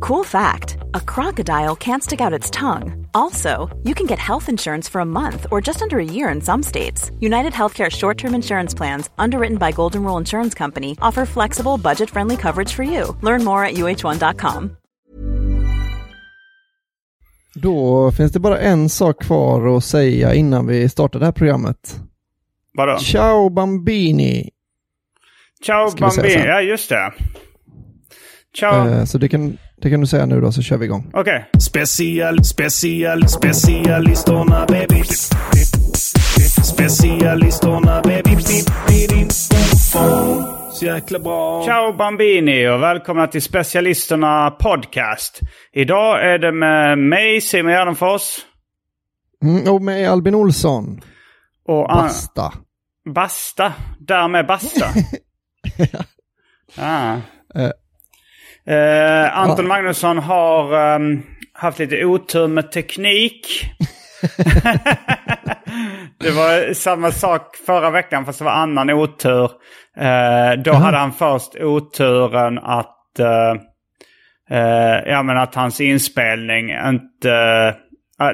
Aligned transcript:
Cool 0.00 0.24
fact 0.24 0.76
a 0.94 1.00
crocodile 1.00 1.76
can't 1.76 2.02
stick 2.02 2.20
out 2.20 2.38
its 2.38 2.50
tongue. 2.50 3.06
Also, 3.14 3.68
you 3.84 3.94
can 3.94 4.06
get 4.06 4.18
health 4.18 4.48
insurance 4.48 4.90
for 4.90 5.00
a 5.00 5.04
month 5.04 5.46
or 5.50 5.60
just 5.60 5.82
under 5.82 5.98
a 5.98 6.04
year 6.04 6.34
in 6.34 6.40
some 6.40 6.62
states. 6.62 7.10
United 7.20 7.52
Healthcare 7.52 7.90
short 7.90 8.18
term 8.18 8.34
insurance 8.34 8.76
plans, 8.76 9.10
underwritten 9.18 9.58
by 9.58 9.72
Golden 9.72 10.02
Rule 10.02 10.18
Insurance 10.20 10.58
Company, 10.58 10.96
offer 11.00 11.26
flexible, 11.26 11.78
budget 11.78 12.10
friendly 12.10 12.36
coverage 12.36 12.72
for 12.74 12.82
you. 12.82 13.16
Learn 13.22 13.44
more 13.44 13.64
at 13.64 13.74
uh1.com. 13.74 14.76
Då 17.54 18.10
finns 18.12 18.32
det 18.32 18.40
bara 18.40 18.58
en 18.58 18.88
sak 18.88 19.22
kvar 19.22 19.76
att 19.76 19.84
säga 19.84 20.34
innan 20.34 20.66
vi 20.66 20.88
startar 20.88 21.18
det 21.18 21.24
här 21.24 21.32
programmet. 21.32 22.00
Vadå? 22.74 22.98
Ciao 22.98 23.48
Bambini! 23.48 24.50
Ciao 25.64 25.88
Ska 25.90 26.00
Bambini. 26.00 26.44
Ja, 26.46 26.60
just 26.60 26.88
det. 26.88 27.12
Ciao. 28.56 28.88
Eh, 28.88 29.04
så 29.04 29.18
det 29.18 29.28
kan, 29.28 29.58
det 29.82 29.90
kan 29.90 30.00
du 30.00 30.06
säga 30.06 30.26
nu 30.26 30.40
då 30.40 30.52
så 30.52 30.62
kör 30.62 30.76
vi 30.76 30.84
igång. 30.84 31.10
Okej. 31.14 31.50
Special, 31.58 32.44
special, 32.44 33.28
specialisterna 33.28 34.66
baby. 34.68 35.02
Specialisterna 36.64 38.02
baby. 38.04 38.36
Så 40.72 40.84
jäkla 40.84 41.18
bra. 41.18 41.64
Ciao 41.64 41.92
Bambini 41.92 42.68
och 42.68 42.82
välkomna 42.82 43.26
till 43.26 43.42
Specialisterna 43.42 44.50
Podcast. 44.50 45.40
Idag 45.72 46.32
är 46.32 46.38
det 46.38 46.52
med 46.52 46.98
mig, 46.98 47.40
Simon 47.40 47.72
Gärdenfors. 47.72 48.38
Mm, 49.42 49.74
och 49.74 49.82
med 49.82 50.10
Albin 50.10 50.34
Olsson. 50.34 51.00
Och 51.68 51.88
Basta. 51.88 52.52
Basta. 53.14 53.72
Därmed 53.98 54.46
Basta. 54.46 54.86
ah. 56.78 57.16
Eh. 57.54 57.70
Eh, 58.66 59.38
Anton 59.38 59.68
Magnusson 59.68 60.18
har 60.18 60.94
ehm, 60.94 61.22
haft 61.52 61.78
lite 61.78 62.04
otur 62.04 62.48
med 62.48 62.72
teknik. 62.72 63.64
det 66.18 66.30
var 66.30 66.74
samma 66.74 67.10
sak 67.10 67.56
förra 67.66 67.90
veckan 67.90 68.24
fast 68.24 68.38
det 68.38 68.44
var 68.44 68.52
annan 68.52 68.90
otur. 68.90 69.50
Eh, 69.96 70.52
då 70.64 70.72
hade 70.72 70.96
han 70.96 71.12
först 71.12 71.56
oturen 71.56 72.58
att, 72.58 73.18
eh, 73.18 73.56
ja, 75.06 75.22
men 75.22 75.36
att 75.38 75.54
hans 75.54 75.80
inspelning 75.80 76.70
inte... 76.70 77.30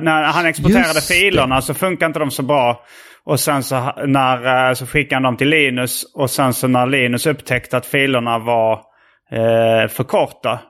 när 0.00 0.24
han 0.24 0.46
exporterade 0.46 0.94
Just 0.94 1.08
det. 1.08 1.14
filerna 1.14 1.60
så 1.60 1.74
funkar 1.74 2.06
inte 2.06 2.18
de 2.18 2.30
så 2.30 2.42
bra. 2.42 2.84
Och 3.24 3.40
sen 3.40 3.62
så, 3.62 3.92
när, 4.06 4.74
så 4.74 4.86
skickade 4.86 5.16
han 5.16 5.22
dem 5.22 5.36
till 5.36 5.48
Linus. 5.48 6.04
Och 6.14 6.30
sen 6.30 6.54
så 6.54 6.68
när 6.68 6.86
Linus 6.86 7.26
upptäckte 7.26 7.76
att 7.76 7.86
filerna 7.86 8.38
var 8.38 8.87
eh, 9.32 9.88
för 9.88 10.04
korta. 10.04 10.60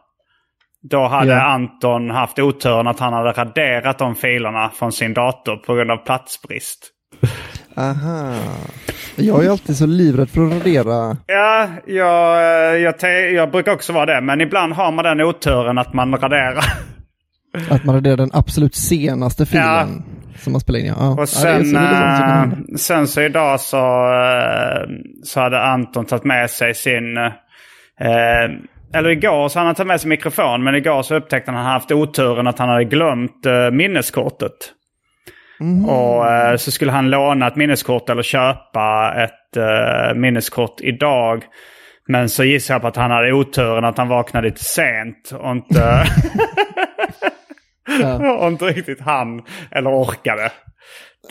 Då 0.90 1.06
hade 1.06 1.30
Ja. 1.30 1.42
Anton 1.42 2.10
haft 2.10 2.38
oturen 2.38 2.86
att 2.86 3.00
han 3.00 3.12
hade 3.12 3.32
raderat 3.32 3.98
de 3.98 4.14
filerna 4.14 4.70
från 4.74 4.92
sin 4.92 5.14
dator 5.14 5.56
på 5.56 5.74
grund 5.74 5.90
av 5.90 5.96
platsbrist. 5.96 6.90
Aha. 7.76 8.34
Jag 9.16 9.44
är 9.44 9.50
alltid 9.50 9.76
så 9.76 9.86
livrädd 9.86 10.30
för 10.30 10.46
att 10.46 10.52
radera. 10.52 11.16
Ja, 11.26 11.68
jag, 11.86 12.36
eh, 12.74 12.78
jag, 12.78 12.94
jag 13.32 13.50
brukar 13.50 13.72
också 13.72 13.92
vara 13.92 14.06
det. 14.06 14.20
Men 14.20 14.40
ibland 14.40 14.72
har 14.72 14.92
man 14.92 15.04
den 15.04 15.20
oturen 15.20 15.78
att 15.78 15.92
man 15.94 16.14
raderar. 16.16 16.64
Att 17.70 17.84
man 17.84 17.94
raderar 17.94 18.16
den 18.16 18.30
absolut 18.32 18.74
senaste 18.74 19.46
filen 19.46 20.04
som 20.36 20.52
man 20.52 20.60
spelar 20.60 20.78
in. 20.80 20.86
Ja. 20.86 20.94
Ja, 20.98 21.22
Och 21.22 21.28
sen, 21.28 21.76
är 21.76 22.44
så 22.44 22.44
eh, 22.44 22.76
sen 22.76 23.06
så 23.08 23.20
idag 23.20 23.60
så, 23.60 23.76
eh, 23.76 24.88
så 25.24 25.40
hade 25.40 25.62
Anton 25.62 26.04
tagit 26.06 26.24
med 26.24 26.50
sig 26.50 26.74
sin... 26.74 27.04
Eh, 28.00 28.50
eller 28.94 29.10
igår 29.10 29.48
så 29.48 29.58
hade 29.58 29.68
han 29.68 29.74
tagit 29.74 29.88
med 29.88 30.00
sig 30.00 30.08
mikrofon. 30.08 30.64
Men 30.64 30.74
igår 30.74 31.02
så 31.02 31.14
upptäckte 31.14 31.50
han 31.50 31.60
att 31.60 31.64
han 31.64 31.72
haft 31.72 31.92
oturen 31.92 32.46
att 32.46 32.58
han 32.58 32.68
hade 32.68 32.84
glömt 32.84 33.46
eh, 33.46 33.70
minneskortet. 33.70 34.72
Och 35.88 36.30
eh, 36.30 36.56
så 36.56 36.70
skulle 36.70 36.92
han 36.92 37.10
låna 37.10 37.46
ett 37.46 37.56
minneskort 37.56 38.08
eller 38.08 38.22
köpa 38.22 39.14
ett 39.16 39.56
eh, 39.56 40.14
minneskort 40.14 40.80
idag. 40.80 41.44
Men 42.08 42.28
så 42.28 42.44
gissar 42.44 42.74
jag 42.74 42.82
på 42.82 42.88
att 42.88 42.96
han 42.96 43.10
hade 43.10 43.32
oturen 43.32 43.84
att 43.84 43.98
han 43.98 44.08
vaknade 44.08 44.48
lite 44.48 44.64
sent 44.64 45.32
och 45.32 45.50
inte, 45.50 46.04
och 48.38 48.48
inte 48.48 48.64
riktigt 48.64 49.00
han 49.00 49.42
eller 49.70 49.90
orkade. 49.90 50.50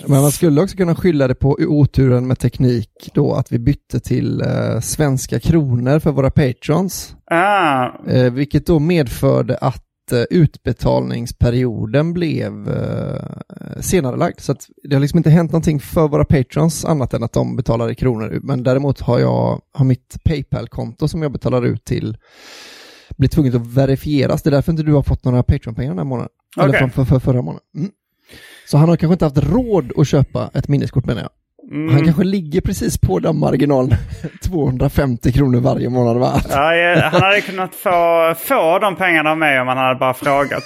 Men 0.05 0.21
man 0.21 0.31
skulle 0.31 0.61
också 0.61 0.77
kunna 0.77 0.95
skylla 0.95 1.27
det 1.27 1.35
på 1.35 1.57
oturen 1.59 2.27
med 2.27 2.39
teknik 2.39 3.09
då 3.13 3.33
att 3.33 3.51
vi 3.51 3.59
bytte 3.59 3.99
till 3.99 4.41
eh, 4.41 4.79
svenska 4.79 5.39
kronor 5.39 5.99
för 5.99 6.11
våra 6.11 6.31
patrons. 6.31 7.15
Ah, 7.31 7.89
Eh, 8.07 8.33
vilket 8.33 8.65
då 8.65 8.79
medförde 8.79 9.57
att 9.57 10.11
eh, 10.11 10.21
utbetalningsperioden 10.29 12.13
blev 12.13 12.69
eh, 12.69 13.81
senare 13.81 14.17
lagd. 14.17 14.39
Så 14.39 14.55
det 14.83 14.95
har 14.95 15.01
liksom 15.01 15.17
inte 15.17 15.29
hänt 15.29 15.51
någonting 15.51 15.79
för 15.79 16.07
våra 16.07 16.25
patrons 16.25 16.85
annat 16.85 17.13
än 17.13 17.23
att 17.23 17.33
de 17.33 17.55
betalar 17.55 17.91
i 17.91 17.95
kronor. 17.95 18.39
Men 18.43 18.63
däremot 18.63 18.99
har 18.99 19.19
jag 19.19 19.61
har 19.73 19.85
mitt 19.85 20.17
Paypal-konto 20.23 21.07
som 21.07 21.21
jag 21.21 21.31
betalar 21.31 21.65
ut 21.65 21.85
till 21.85 22.17
blir 23.17 23.29
tvunget 23.29 23.55
att 23.55 23.67
verifieras. 23.67 24.41
Det 24.41 24.49
är 24.49 24.51
därför 24.51 24.71
inte 24.71 24.83
du 24.83 24.93
har 24.93 25.03
fått 25.03 25.25
några 25.25 25.43
Patreon-pengar 25.43 25.89
den 25.89 25.97
här 25.97 26.05
månaden. 26.05 26.29
Eller 26.57 26.69
Okej. 26.69 26.79
från 26.79 26.89
för, 26.89 27.05
för 27.05 27.19
förra 27.19 27.41
månaden. 27.41 27.63
Mm. 27.75 27.91
Så 28.67 28.77
han 28.77 28.89
har 28.89 28.95
kanske 28.97 29.13
inte 29.13 29.25
haft 29.25 29.37
råd 29.53 29.91
att 29.97 30.07
köpa 30.07 30.49
ett 30.53 30.67
minneskort 30.67 31.05
menar 31.05 31.21
jag. 31.21 31.29
Mm. 31.71 31.93
Han 31.93 32.03
kanske 32.03 32.23
ligger 32.23 32.61
precis 32.61 32.97
på 32.97 33.19
den 33.19 33.39
marginalen 33.39 33.97
250 34.47 35.31
kronor 35.31 35.59
varje 35.59 35.89
månad 35.89 36.17
va? 36.17 36.41
ja, 36.49 37.09
han 37.11 37.21
hade 37.21 37.41
kunnat 37.41 37.75
få, 37.75 38.33
få 38.37 38.79
de 38.79 38.95
pengarna 38.95 39.31
av 39.31 39.37
mig 39.37 39.61
om 39.61 39.67
han 39.67 39.77
hade 39.77 39.99
bara 39.99 40.13
frågat. 40.13 40.63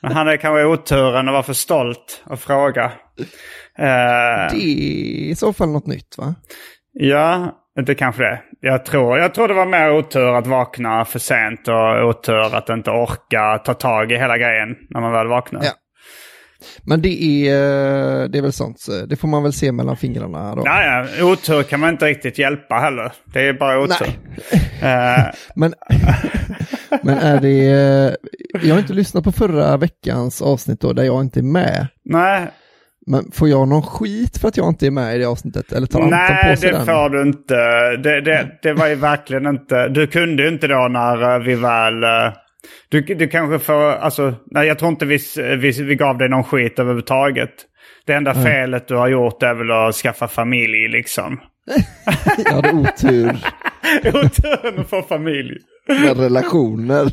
Men 0.00 0.12
han 0.12 0.26
hade 0.26 0.38
kanske 0.38 0.64
oturen 0.64 1.28
och 1.28 1.34
var 1.34 1.42
för 1.42 1.52
stolt 1.52 2.22
att 2.24 2.40
fråga. 2.40 2.84
Eh, 3.78 4.50
Det 4.52 4.56
är 4.56 5.30
i 5.30 5.34
så 5.36 5.52
fall 5.52 5.68
något 5.68 5.86
nytt 5.86 6.18
va? 6.18 6.34
Ja, 6.92 7.52
det 7.86 7.94
kanske 7.94 8.22
det 8.22 8.28
är. 8.28 8.40
Jag 8.60 8.84
tror, 8.84 9.18
jag 9.18 9.34
tror 9.34 9.48
det 9.48 9.54
var 9.54 9.66
mer 9.66 9.92
otur 9.92 10.34
att 10.36 10.46
vakna 10.46 11.04
för 11.04 11.18
sent 11.18 11.68
och 11.68 12.08
otur 12.08 12.54
att 12.56 12.68
inte 12.68 12.90
orka 12.90 13.58
ta 13.64 13.74
tag 13.74 14.12
i 14.12 14.16
hela 14.16 14.38
grejen 14.38 14.68
när 14.90 15.00
man 15.00 15.12
väl 15.12 15.26
vaknar. 15.26 15.60
Ja. 15.64 15.70
Men 16.82 17.02
det 17.02 17.22
är, 17.24 17.54
eh, 17.54 18.28
det 18.28 18.38
är 18.38 18.42
väl 18.42 18.52
sånt, 18.52 18.80
så 18.80 19.06
det 19.06 19.16
får 19.16 19.28
man 19.28 19.42
väl 19.42 19.52
se 19.52 19.72
mellan 19.72 19.96
fingrarna 19.96 20.54
då. 20.54 20.62
Ja, 20.64 20.82
ja, 21.18 21.24
otur 21.24 21.62
kan 21.62 21.80
man 21.80 21.90
inte 21.90 22.06
riktigt 22.06 22.38
hjälpa 22.38 22.74
heller. 22.74 23.12
Det 23.32 23.48
är 23.48 23.52
bara 23.52 23.78
otur. 23.80 24.06
Eh, 24.82 25.24
Men, 25.54 25.74
men 27.02 27.18
är 27.18 27.40
det, 27.40 27.66
eh, 27.70 28.14
jag 28.68 28.74
har 28.74 28.80
inte 28.80 28.92
lyssnat 28.92 29.24
på 29.24 29.32
förra 29.32 29.76
veckans 29.76 30.42
avsnitt 30.42 30.80
då, 30.80 30.92
där 30.92 31.02
jag 31.02 31.20
inte 31.20 31.40
är 31.40 31.42
med. 31.42 31.86
nej, 32.04 32.46
Men 33.06 33.30
får 33.32 33.48
jag 33.48 33.68
någon 33.68 33.82
skit 33.82 34.38
för 34.38 34.48
att 34.48 34.56
jag 34.56 34.68
inte 34.68 34.86
är 34.86 34.90
med 34.90 35.16
i 35.16 35.18
det 35.18 35.24
avsnittet? 35.24 35.72
Eller 35.72 35.86
tar 35.86 36.00
Anton 36.00 36.18
nej 36.18 36.50
på 36.54 36.60
sig 36.60 36.70
det 36.70 36.76
den? 36.76 36.86
får 36.86 37.08
du 37.08 37.22
inte. 37.22 37.54
Det, 37.96 38.20
det, 38.20 38.48
det 38.62 38.72
var 38.72 38.86
ju 38.88 38.94
verkligen 38.94 39.46
inte. 39.46 39.88
Du 39.88 40.06
kunde 40.06 40.42
ju 40.42 40.48
inte 40.48 40.66
då 40.66 40.88
när 40.90 41.34
eh, 41.34 41.38
vi 41.46 41.54
väl... 41.54 41.94
Du, 42.88 43.00
du 43.00 43.28
kanske 43.28 43.58
får, 43.58 43.82
alltså, 43.92 44.34
nej 44.50 44.66
jag 44.68 44.78
tror 44.78 44.90
inte 44.90 45.06
vi, 45.06 45.18
vi, 45.58 45.82
vi 45.82 45.94
gav 45.94 46.18
dig 46.18 46.28
någon 46.28 46.44
skit 46.44 46.78
överhuvudtaget. 46.78 47.50
Det 48.06 48.12
enda 48.12 48.34
felet 48.34 48.88
du 48.88 48.96
har 48.96 49.08
gjort 49.08 49.42
är 49.42 49.54
väl 49.54 49.70
att 49.70 49.94
skaffa 49.94 50.28
familj 50.28 50.88
liksom. 50.88 51.40
Jag 52.44 52.52
hade 52.52 52.70
otur 52.72 53.38
Oturen 54.04 54.78
att 54.80 54.90
få 54.90 55.02
familj. 55.02 55.56
med 55.88 56.20
relationer. 56.20 57.06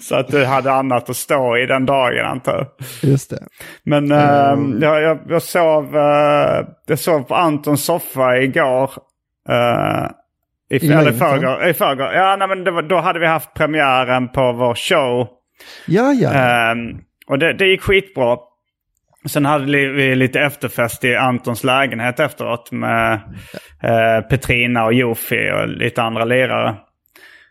Så 0.00 0.16
att 0.16 0.28
du 0.28 0.44
hade 0.44 0.72
annat 0.72 1.10
att 1.10 1.16
stå 1.16 1.56
i 1.56 1.66
den 1.66 1.86
dagen 1.86 2.26
antar 2.26 2.52
jag. 2.52 2.66
Just 3.10 3.30
det. 3.30 3.42
Men 3.84 4.04
Mm. 4.12 4.82
eh, 4.82 4.88
jag, 4.88 5.02
jag, 5.02 5.18
jag, 5.28 5.42
sov, 5.42 5.96
eh, 5.96 6.66
jag 6.86 6.98
sov 6.98 7.22
på 7.22 7.34
Antons 7.34 7.84
soffa 7.84 8.36
igår. 8.38 8.90
Uh, 9.50 10.08
I, 10.70 10.76
I 10.86 10.92
eller 10.92 11.12
förrgår. 11.12 11.68
I 11.68 11.74
förrgår. 11.74 12.12
Ja, 12.12 12.36
nej, 12.36 12.48
men 12.48 12.74
var, 12.74 12.82
då 12.82 13.00
hade 13.00 13.18
vi 13.18 13.26
haft 13.26 13.54
premiären 13.54 14.28
på 14.28 14.52
vår 14.52 14.74
show. 14.74 15.28
Ja, 15.86 16.12
ja. 16.12 16.32
Ehm, 16.32 17.00
och 17.26 17.38
det, 17.38 17.52
det 17.52 17.66
gick 17.66 17.82
skitbra. 17.82 18.36
Sen 19.28 19.44
hade 19.44 19.64
vi 19.88 20.14
lite 20.14 20.40
efterfest 20.40 21.04
i 21.04 21.16
Antons 21.16 21.64
lägenhet 21.64 22.20
efteråt 22.20 22.72
med 22.72 23.12
eh, 23.82 24.20
Petrina 24.30 24.84
och 24.84 24.94
Jofi 24.94 25.50
och 25.54 25.68
lite 25.68 26.02
andra 26.02 26.24
lirare. 26.24 26.76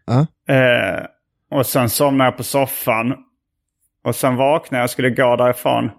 ja. 0.05 0.53
Eh, 0.55 1.05
och 1.51 1.65
sen 1.65 1.89
somnade 1.89 2.27
jag 2.27 2.37
på 2.37 2.43
soffan. 2.43 3.15
Och 4.03 4.15
sen 4.15 4.35
vaknade 4.35 4.79
jag 4.79 4.83
och 4.83 4.89
skulle 4.89 5.09
gå 5.09 5.35
därifrån. 5.35 5.91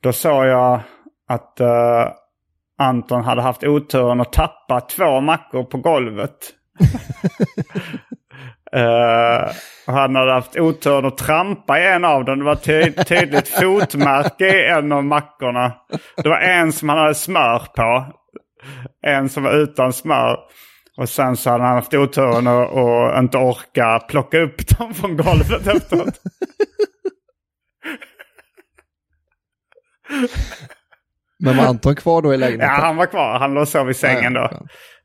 Då 0.00 0.12
såg 0.12 0.46
jag 0.46 0.80
att 1.28 1.60
eh, 1.60 2.08
Anton 2.78 3.24
hade 3.24 3.42
haft 3.42 3.64
oturen 3.64 4.20
att 4.20 4.32
tappa 4.32 4.80
två 4.80 5.20
mackor 5.20 5.64
på 5.64 5.78
golvet. 5.78 6.52
Och 9.86 9.92
han 9.92 10.16
hade 10.16 10.32
haft 10.32 10.56
oturen 10.56 11.04
att 11.04 11.18
trampa 11.18 11.80
i 11.80 11.86
en 11.86 12.04
av 12.04 12.24
dem. 12.24 12.38
Det 12.38 12.44
var 12.44 12.54
ty 12.54 12.92
tydligt 12.92 13.48
fotmärke 13.48 14.46
i 14.46 14.68
en 14.68 14.92
av 14.92 15.04
mackorna. 15.04 15.72
Det 16.16 16.28
var 16.28 16.38
en 16.38 16.72
som 16.72 16.88
han 16.88 16.98
hade 16.98 17.14
smör 17.14 17.58
på. 17.76 18.06
En 19.06 19.28
som 19.28 19.42
var 19.42 19.52
utan 19.52 19.92
smör. 19.92 20.38
Och 20.96 21.08
sen 21.08 21.36
så 21.36 21.50
hade 21.50 21.64
han 21.64 21.74
haft 21.74 21.94
oturen 21.94 22.46
att 22.46 22.70
och 22.70 23.18
inte 23.18 23.38
orka 23.38 24.00
plocka 24.08 24.38
upp 24.38 24.78
dem 24.78 24.94
från 24.94 25.16
golvet 25.16 25.66
efteråt. 25.66 26.20
Men 31.44 31.56
var 31.56 31.64
Anton 31.64 31.94
kvar 31.94 32.22
då 32.22 32.30
i 32.30 32.36
Ja, 32.36 32.40
lägenheten? 32.40 32.74
han 32.84 32.96
var 32.96 33.06
kvar. 33.06 33.38
Han 33.38 33.54
låg 33.54 33.62
och 33.62 33.68
sov 33.68 33.90
i 33.90 33.94
sängen 33.94 34.34
Ja, 34.34 34.50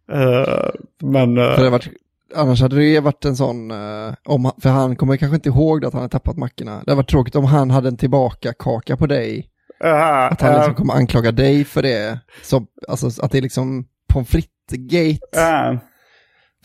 då. 0.08 0.16
Eh, 0.16 0.70
men... 1.04 1.38
eh, 1.38 1.56
För 1.56 1.64
det 1.64 1.70
varit, 1.70 1.88
annars 2.36 2.62
hade 2.62 2.76
det 2.76 2.84
ju 2.84 3.00
varit 3.00 3.26
en 3.26 3.36
sån, 3.36 3.72
eh, 3.72 4.14
om, 4.26 4.52
för 4.62 4.70
han 4.70 4.96
kommer 4.96 5.18
kanske 5.18 5.36
inte 5.36 5.50
ihåg 5.50 5.86
att 5.86 5.94
han 5.94 6.02
hade 6.02 6.12
tappat 6.12 6.38
mackorna. 6.38 6.84
Det 6.86 6.96
varit 6.96 7.10
tråkigt 7.10 7.36
om 7.36 7.46
han 7.46 7.72
hade 7.72 7.88
en 7.88 7.98
tillbaka 7.98 8.54
kaka 8.60 8.98
på 8.98 9.06
dig. 9.08 9.50
eh, 9.84 10.26
Att 10.26 10.42
han 10.42 10.54
liksom 10.56 10.74
kommer 10.76 10.94
anklaga 10.94 11.32
dig 11.32 11.66
för 11.66 11.82
det. 11.82 12.20
Så, 12.44 12.66
alltså 12.88 13.24
att 13.24 13.32
det 13.32 13.38
är 13.38 13.42
liksom 13.42 13.86
pommes 14.14 14.30
frites-gate. 14.30 15.20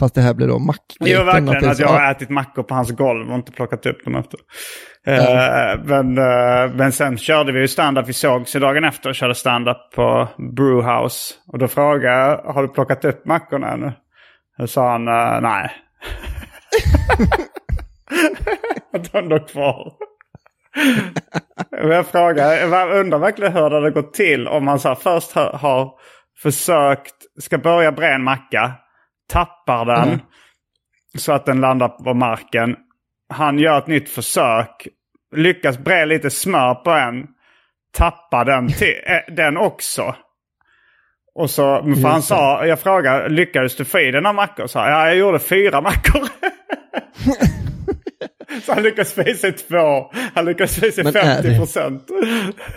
Fast 0.00 0.14
det 0.14 0.20
här 0.20 0.34
blir 0.34 0.46
då 0.48 0.58
mackgaten. 0.58 1.06
Jo, 1.06 1.22
verkligen. 1.24 1.70
Att 1.70 1.76
så- 1.76 1.82
jag 1.82 1.88
har 1.88 2.10
ätit 2.10 2.30
mackor 2.30 2.62
på 2.62 2.74
hans 2.74 2.90
golv 2.90 3.28
och 3.30 3.34
inte 3.34 3.52
plockat 3.52 3.86
upp 3.86 4.04
dem 4.04 4.14
efter. 4.14 4.38
Eh, 5.06 5.80
men, 5.84 6.18
eh, 6.18 6.74
men 6.74 6.92
sen 6.92 7.18
körde 7.18 7.52
vi 7.52 7.60
ju 7.60 7.68
stand-up. 7.68 8.08
Vi 8.08 8.12
sågs 8.12 8.56
ju 8.56 8.60
dagen 8.60 8.84
efter 8.84 9.08
och 9.08 9.14
körde 9.14 9.34
stand-up 9.34 9.76
på 9.94 10.28
Brewhouse. 10.56 11.34
Och 11.52 11.58
då 11.58 11.68
frågade 11.68 12.14
jag, 12.16 12.52
har 12.54 12.62
du 12.62 12.68
plockat 12.68 13.04
upp 13.04 13.26
mackorna 13.26 13.72
ännu? 13.72 13.92
Då 14.58 14.66
sa 14.66 14.90
han, 14.92 15.08
eh, 15.08 15.40
nej. 15.40 15.70
De 19.12 19.28
låg 19.28 19.48
kvar. 19.48 19.92
Jag 21.70 22.06
frågar, 22.06 22.52
jag 22.52 22.96
undrar 23.00 23.18
verkligen 23.18 23.52
hur 23.52 23.70
det 23.70 23.76
hade 23.76 23.90
gått 23.90 24.14
till 24.14 24.48
om 24.48 24.64
man 24.64 24.78
så 24.80 24.88
här, 24.88 24.94
först 24.94 25.32
har, 25.32 25.52
har 25.52 25.90
försökt, 26.42 27.14
ska 27.40 27.58
börja 27.58 27.92
bre 27.92 28.08
en 28.14 28.24
macka, 28.24 28.72
tappar 29.32 29.84
den 29.84 30.08
Mm. 30.08 30.20
så 31.18 31.32
att 31.32 31.46
den 31.46 31.60
landar 31.60 31.88
på 31.88 32.14
marken. 32.14 32.76
Han 33.28 33.58
gör 33.58 33.78
ett 33.78 33.86
nytt 33.86 34.10
försök, 34.10 34.88
lyckas 35.36 35.78
bre 35.78 36.06
lite 36.06 36.30
smör 36.30 36.74
på 36.74 36.90
en, 36.90 37.26
tappar 37.96 38.44
den, 38.44 38.68
till, 38.68 38.94
eh, 39.06 39.34
den 39.34 39.56
också. 39.56 40.14
Och 41.34 41.50
så, 41.50 41.82
för 41.82 42.08
han 42.08 42.16
Just 42.16 42.28
sa, 42.28 42.66
jag 42.66 42.80
frågade, 42.80 43.28
lyckades 43.28 43.76
du 43.76 43.84
få 43.84 44.00
i 44.00 44.10
dina 44.10 44.32
mackor? 44.32 44.66
Så, 44.66 44.78
ja, 44.78 45.06
jag 45.06 45.16
gjorde 45.16 45.38
fyra 45.38 45.80
mackor. 45.80 46.22
så 48.66 48.72
han 48.74 48.82
i 49.28 49.34
sig 49.34 49.52
två. 49.52 50.10
Han 50.34 50.48
Men 51.04 51.16
är 51.16 51.34
50 51.36 51.48
det- 51.48 51.58
procent. 51.58 52.08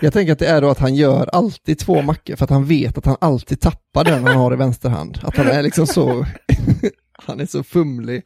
Jag 0.00 0.12
tänker 0.12 0.32
att 0.32 0.38
det 0.38 0.46
är 0.46 0.60
då 0.60 0.68
att 0.70 0.78
han 0.78 0.94
gör 0.94 1.26
alltid 1.32 1.78
två 1.78 2.02
mackor 2.02 2.36
för 2.36 2.44
att 2.44 2.50
han 2.50 2.64
vet 2.64 2.98
att 2.98 3.06
han 3.06 3.16
alltid 3.20 3.60
tappar 3.60 4.04
den 4.04 4.26
han 4.26 4.36
har 4.36 4.52
i 4.52 4.56
vänsterhand. 4.56 5.18
Att 5.22 5.36
han 5.36 5.46
är 5.46 5.62
liksom 5.62 5.86
så, 5.86 6.26
han 7.12 7.40
är 7.40 7.46
så 7.46 7.62
fumlig. 7.62 8.22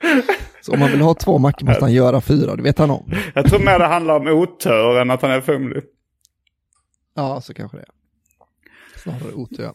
Så 0.61 0.73
om 0.73 0.79
man 0.81 0.91
vill 0.91 1.01
ha 1.01 1.15
två 1.15 1.39
mackor 1.39 1.67
måste 1.67 1.85
han 1.85 1.93
göra 1.93 2.21
fyra, 2.21 2.57
det 2.57 2.63
vet 2.63 2.79
han 2.79 2.91
om. 2.91 3.13
Jag 3.35 3.47
tror 3.49 3.59
mer 3.59 3.79
det 3.79 3.87
handlar 3.87 4.17
om 4.17 4.27
otur 4.27 4.99
än 5.01 5.11
att 5.11 5.23
han 5.23 5.31
är 5.31 5.41
fumlig. 5.41 5.83
Ja, 7.17 7.41
så 7.41 7.55
kanske 7.55 7.77
det 7.77 7.83
är. 7.83 7.89
Snarare 9.03 9.33
otur, 9.35 9.63
ja. 9.65 9.75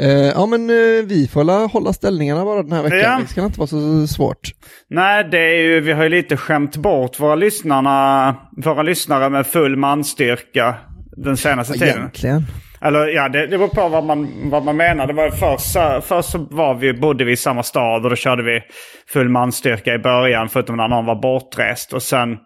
Eh, 0.00 0.08
ja, 0.08 0.46
men 0.46 0.70
eh, 0.70 1.04
vi 1.04 1.28
får 1.32 1.44
la 1.44 1.66
hålla 1.66 1.92
ställningarna 1.92 2.44
bara 2.44 2.62
den 2.62 2.72
här 2.72 2.82
veckan. 2.82 3.00
Ja. 3.00 3.18
Det 3.20 3.26
ska 3.26 3.44
inte 3.44 3.58
vara 3.58 3.66
så 3.66 4.06
svårt. 4.06 4.52
Nej, 4.90 5.28
det 5.30 5.38
är 5.38 5.62
ju, 5.62 5.80
vi 5.80 5.92
har 5.92 6.02
ju 6.02 6.08
lite 6.08 6.36
skämt 6.36 6.76
bort 6.76 7.20
våra, 7.20 7.34
lyssnarna, 7.34 8.36
våra 8.56 8.82
lyssnare 8.82 9.30
med 9.30 9.46
full 9.46 9.76
manstyrka 9.76 10.74
den 11.16 11.36
senaste 11.36 11.72
tiden. 11.72 11.98
Egentligen. 11.98 12.42
Eller 12.80 13.06
ja, 13.06 13.28
det, 13.28 13.46
det 13.46 13.58
beror 13.58 13.68
på 13.68 13.88
vad 13.88 14.04
man, 14.04 14.50
vad 14.50 14.64
man 14.64 14.76
menar. 14.76 15.06
Det 15.06 15.12
var 15.12 15.30
först, 15.30 16.06
först 16.08 16.30
så 16.30 16.38
var 16.50 16.74
vi, 16.74 16.92
bodde 16.92 17.24
vi 17.24 17.32
i 17.32 17.36
samma 17.36 17.62
stad 17.62 18.04
och 18.04 18.10
då 18.10 18.16
körde 18.16 18.42
vi 18.42 18.62
full 19.08 19.28
manstyrka 19.28 19.94
i 19.94 19.98
början 19.98 20.48
förutom 20.48 20.76
när 20.76 20.88
någon 20.88 21.06
var 21.06 21.22
bortrest. 21.22 21.92
Och 21.92 22.02
sen, 22.02 22.36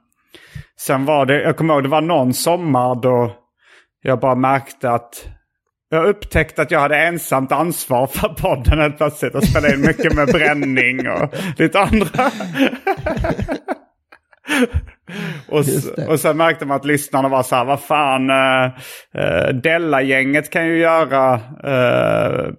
sen 0.81 1.05
var 1.05 1.27
det, 1.27 1.43
jag 1.43 1.57
kommer 1.57 1.75
ihåg 1.75 1.83
det 1.83 1.89
var 1.89 2.01
någon 2.01 2.35
sommar 2.35 3.03
då 3.03 3.33
jag 4.03 4.21
bara 4.21 4.35
märkte 4.35 4.91
att 4.91 5.29
jag 5.89 6.09
upptäckte 6.09 6.63
att 6.63 6.71
jag 6.71 6.81
hade 6.81 6.97
ensamt 6.97 7.53
ansvar 7.53 8.07
för 8.07 8.29
podden 8.29 8.79
helt 8.79 8.97
plötsligt 8.97 9.35
och 9.35 9.45
spelade 9.45 9.75
in 9.75 9.81
mycket 9.81 10.15
med 10.15 10.27
bränning 10.27 11.09
och 11.09 11.35
lite 11.57 11.81
andra. 11.81 12.31
och, 15.49 15.65
och 16.09 16.21
sen 16.21 16.37
märkte 16.37 16.67
man 16.67 16.77
att 16.77 16.85
lyssnarna 16.85 17.29
var 17.29 17.43
så 17.43 17.57
här, 17.57 17.65
vad 17.65 17.81
fan, 17.81 18.31
uh, 18.31 18.71
uh, 19.19 19.55
Della-gänget 19.55 20.51
kan 20.51 20.67
ju 20.67 20.79
göra 20.79 21.35
eh, 21.65 22.53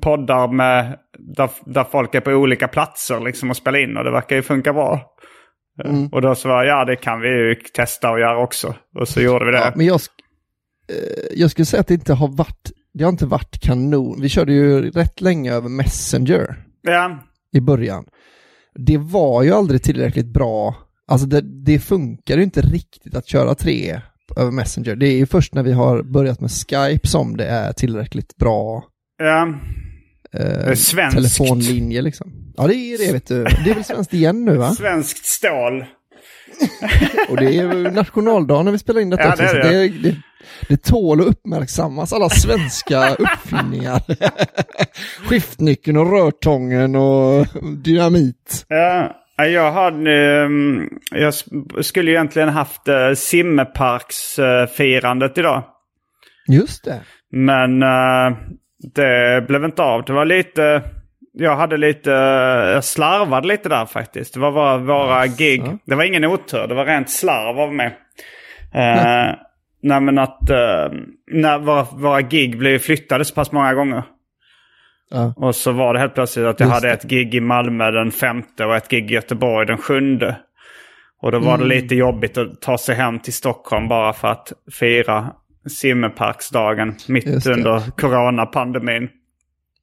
poddar 0.00 0.48
med, 0.48 0.98
där, 1.18 1.50
där 1.64 1.84
folk 1.84 2.14
är 2.14 2.20
på 2.20 2.30
olika 2.30 2.68
platser 2.68 3.20
liksom 3.20 3.50
och 3.50 3.56
spela 3.56 3.78
in 3.78 3.96
och 3.96 4.04
det 4.04 4.10
verkar 4.10 4.36
ju 4.36 4.42
funka 4.42 4.72
bra. 4.72 5.16
Mm. 5.84 6.06
Och 6.06 6.22
då 6.22 6.34
så 6.34 6.48
var 6.48 6.64
ja 6.64 6.84
det 6.84 6.96
kan 6.96 7.20
vi 7.20 7.28
ju 7.28 7.54
testa 7.54 8.10
och 8.10 8.20
göra 8.20 8.38
också. 8.38 8.74
Och 8.94 9.08
så 9.08 9.20
gjorde 9.20 9.44
vi 9.44 9.50
det. 9.50 9.58
Ja, 9.58 9.72
men 9.76 9.86
jag, 9.86 10.00
jag 11.34 11.50
skulle 11.50 11.66
säga 11.66 11.80
att 11.80 11.86
det 11.86 11.94
inte 11.94 12.14
har 12.14 12.28
varit, 12.28 12.70
det 12.98 13.04
har 13.04 13.12
inte 13.12 13.26
varit 13.26 13.60
kanon. 13.60 14.20
Vi 14.20 14.28
körde 14.28 14.52
ju 14.52 14.90
rätt 14.90 15.20
länge 15.20 15.52
över 15.52 15.68
Messenger 15.68 16.64
ja. 16.82 17.18
i 17.52 17.60
början. 17.60 18.04
Det 18.74 18.98
var 18.98 19.42
ju 19.42 19.52
aldrig 19.52 19.82
tillräckligt 19.82 20.26
bra. 20.26 20.74
Alltså 21.06 21.26
det, 21.26 21.40
det 21.40 21.78
funkar 21.78 22.36
ju 22.36 22.42
inte 22.42 22.60
riktigt 22.60 23.16
att 23.16 23.28
köra 23.28 23.54
tre 23.54 24.00
över 24.36 24.50
Messenger. 24.50 24.96
Det 24.96 25.08
är 25.08 25.16
ju 25.16 25.26
först 25.26 25.54
när 25.54 25.62
vi 25.62 25.72
har 25.72 26.02
börjat 26.02 26.40
med 26.40 26.50
Skype 26.50 27.08
som 27.08 27.36
det 27.36 27.46
är 27.46 27.72
tillräckligt 27.72 28.36
bra 28.36 28.84
Ja, 29.18 29.54
eh, 30.32 30.74
svenskt. 30.74 31.16
telefonlinje 31.16 32.02
liksom. 32.02 32.52
Ja 32.56 32.66
det 32.66 32.74
är 32.74 33.06
det 33.06 33.12
vet 33.12 33.26
du. 33.26 33.44
Det 33.44 33.70
är 33.70 33.74
väl 33.74 33.84
svenskt 33.84 34.14
igen 34.14 34.44
nu 34.44 34.56
va? 34.56 34.74
svenskt 34.74 35.24
stål. 35.26 35.84
Och 37.28 37.36
det 37.36 37.44
är 37.44 37.50
ju 37.50 37.90
nationaldagen 37.90 38.64
när 38.64 38.72
vi 38.72 38.78
spelar 38.78 39.00
in 39.00 39.10
detta 39.10 39.22
Ja, 39.22 39.28
också. 39.30 39.42
det 39.42 39.52
det. 39.62 39.68
det, 39.68 39.88
det, 39.88 40.16
det 40.68 40.82
tål 40.82 41.20
att 41.20 41.26
uppmärksammas, 41.26 42.12
alla 42.12 42.28
svenska 42.28 43.14
uppfinningar. 43.14 44.02
Skiftnyckeln 45.28 45.96
och 45.96 46.10
rörtången 46.10 46.96
och 46.96 47.46
dynamit. 47.84 48.64
Ja, 48.68 49.16
jag 49.36 49.72
hade, 49.72 50.12
ehm, 50.44 50.88
jag 51.10 51.34
skulle 51.84 52.10
egentligen 52.10 52.48
haft 52.48 52.88
uh, 52.88 53.14
simmeparksfirandet 53.14 55.38
idag. 55.38 55.64
Just 56.48 56.84
det. 56.84 57.00
Men 57.30 57.82
eh, 57.82 58.30
det 58.94 59.44
blev 59.48 59.64
inte 59.64 59.82
av. 59.82 60.04
Det 60.04 60.12
var 60.12 60.24
lite, 60.24 60.82
jag 61.38 61.56
hade 61.56 61.76
lite, 61.76 62.10
jag 62.74 62.84
slarvade 62.84 63.48
lite 63.48 63.68
där 63.68 63.86
faktiskt. 63.86 64.34
Det 64.34 64.40
var 64.40 64.50
våra, 64.50 64.76
våra 64.78 65.26
gig. 65.26 65.62
Det 65.84 65.94
var 65.94 66.04
ingen 66.04 66.24
otur, 66.24 66.66
det 66.66 66.74
var 66.74 66.84
rent 66.84 67.10
slarv 67.10 67.60
av 67.60 67.74
mig. 67.74 67.86
Uh, 68.74 69.34
nej 69.82 70.00
men 70.00 70.18
att, 70.18 70.50
eh, 70.50 70.88
när 71.32 71.58
våra, 71.58 71.82
våra 71.92 72.20
gig 72.22 72.58
blev 72.58 72.78
flyttade 72.78 73.24
så 73.24 73.34
pass 73.34 73.52
många 73.52 73.74
gånger. 73.74 74.02
Ja. 75.10 75.34
Och 75.36 75.54
så 75.56 75.72
var 75.72 75.94
det 75.94 76.00
helt 76.00 76.14
plötsligt 76.14 76.46
att 76.46 76.60
jag 76.60 76.66
Just 76.66 76.74
hade 76.74 76.88
det. 76.88 76.94
ett 76.94 77.04
gig 77.04 77.34
i 77.34 77.40
Malmö 77.40 77.90
den 77.90 78.10
femte 78.10 78.64
och 78.64 78.76
ett 78.76 78.88
gig 78.88 79.10
i 79.10 79.14
Göteborg 79.14 79.66
den 79.66 79.78
sjunde. 79.78 80.36
Och 81.22 81.32
då 81.32 81.38
var 81.38 81.54
Mm. 81.54 81.68
det 81.68 81.74
lite 81.74 81.94
jobbigt 81.94 82.38
att 82.38 82.60
ta 82.60 82.78
sig 82.78 82.94
hem 82.94 83.18
till 83.18 83.32
Stockholm 83.32 83.88
bara 83.88 84.12
för 84.12 84.28
att 84.28 84.52
fira 84.78 85.26
simmerparksdagen 85.68 86.94
mitt 87.08 87.46
under 87.46 87.90
coronapandemin. 87.96 89.08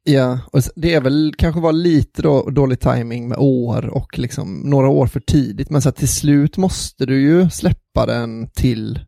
Ja, 0.06 0.40
och 0.52 0.62
det 0.76 0.94
är 0.94 1.02
väl 1.02 1.34
kanske 1.38 1.62
var 1.62 1.72
lite 1.72 2.22
då, 2.22 2.50
dålig 2.50 2.80
timing 2.80 3.28
med 3.28 3.38
år 3.38 3.86
och 3.86 4.20
liksom 4.20 4.62
några 4.66 4.90
år 4.90 5.08
för 5.08 5.20
tidigt, 5.20 5.70
men 5.70 5.82
så 5.82 5.92
till 5.92 6.08
slut 6.08 6.58
måste 6.58 7.06
du 7.06 7.22
ju 7.22 7.50
släppa 7.50 8.06
den 8.06 8.48
till, 8.48 9.00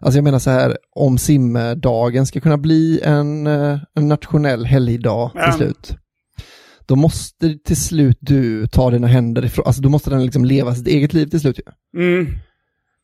alltså 0.00 0.18
jag 0.18 0.24
menar 0.24 0.38
så 0.38 0.50
här, 0.50 0.78
om 0.94 1.18
simdagen 1.18 2.26
ska 2.26 2.40
kunna 2.40 2.58
bli 2.58 3.00
en, 3.04 3.46
eh, 3.46 3.78
en 3.94 4.08
nationell 4.08 4.66
helgdag 4.66 5.30
till 5.32 5.52
slut, 5.52 5.96
då 6.86 6.96
måste 6.96 7.58
till 7.58 7.80
slut 7.80 8.18
du 8.20 8.66
ta 8.66 8.90
dina 8.90 9.06
händer 9.06 9.44
ifrån, 9.44 9.66
alltså 9.66 9.82
då 9.82 9.88
måste 9.88 10.10
den 10.10 10.24
liksom 10.24 10.44
leva 10.44 10.74
sitt 10.74 10.86
eget 10.88 11.12
liv 11.12 11.26
till 11.26 11.40
slut 11.40 11.58
ju. 11.58 12.00
Mm. 12.02 12.26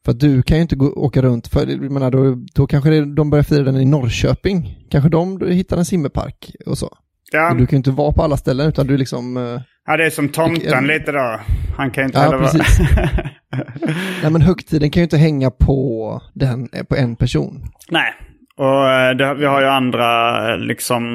För 0.05 0.13
att 0.13 0.21
du 0.21 0.43
kan 0.43 0.57
ju 0.57 0.63
inte 0.63 0.77
gå, 0.77 0.93
åka 0.93 1.23
runt, 1.23 1.49
för 1.49 1.67
jag 1.67 1.91
menar, 1.91 2.11
då, 2.11 2.45
då 2.55 2.67
kanske 2.67 2.91
det, 2.91 3.15
de 3.15 3.31
börjar 3.31 3.43
fira 3.43 3.65
den 3.65 3.81
i 3.81 3.85
Norrköping, 3.85 4.87
kanske 4.91 5.11
de 5.11 5.41
hittar 5.51 5.77
en 5.77 5.85
simmerpark 5.85 6.57
och 6.67 6.79
så. 6.79 6.97
Ja. 7.39 7.51
Du 7.55 7.67
kan 7.67 7.71
ju 7.71 7.77
inte 7.77 7.91
vara 7.91 8.13
på 8.13 8.23
alla 8.23 8.37
ställen 8.37 8.69
utan 8.69 8.87
du 8.87 8.97
liksom... 8.97 9.37
eh, 9.37 9.61
ja, 9.87 9.97
det 9.97 10.05
är 10.07 10.11
som 10.11 10.29
tomten 10.29 10.87
lite 10.87 11.13
då. 11.13 11.41
Han 11.77 11.91
kan 11.91 12.03
ju 12.03 12.07
inte 12.07 12.19
Ja, 12.19 12.23
heller 12.25 12.39
precis. 12.39 12.79
vara... 12.97 13.09
Nej 14.23 14.31
men 14.31 14.43
högtiden 14.43 14.91
kan 14.91 15.01
ju 15.01 15.05
inte 15.05 15.17
hänga 15.17 15.51
på, 15.51 16.23
den, 16.35 16.69
eh, 16.73 16.85
på 16.85 16.97
en 16.97 17.17
person. 17.17 17.63
Nej, 17.91 18.15
och 18.57 18.91
eh, 18.91 19.11
det, 19.17 19.35
vi 19.35 19.47
har 19.47 19.61
ju 19.61 19.67
andra 19.67 20.57
liksom... 20.57 21.15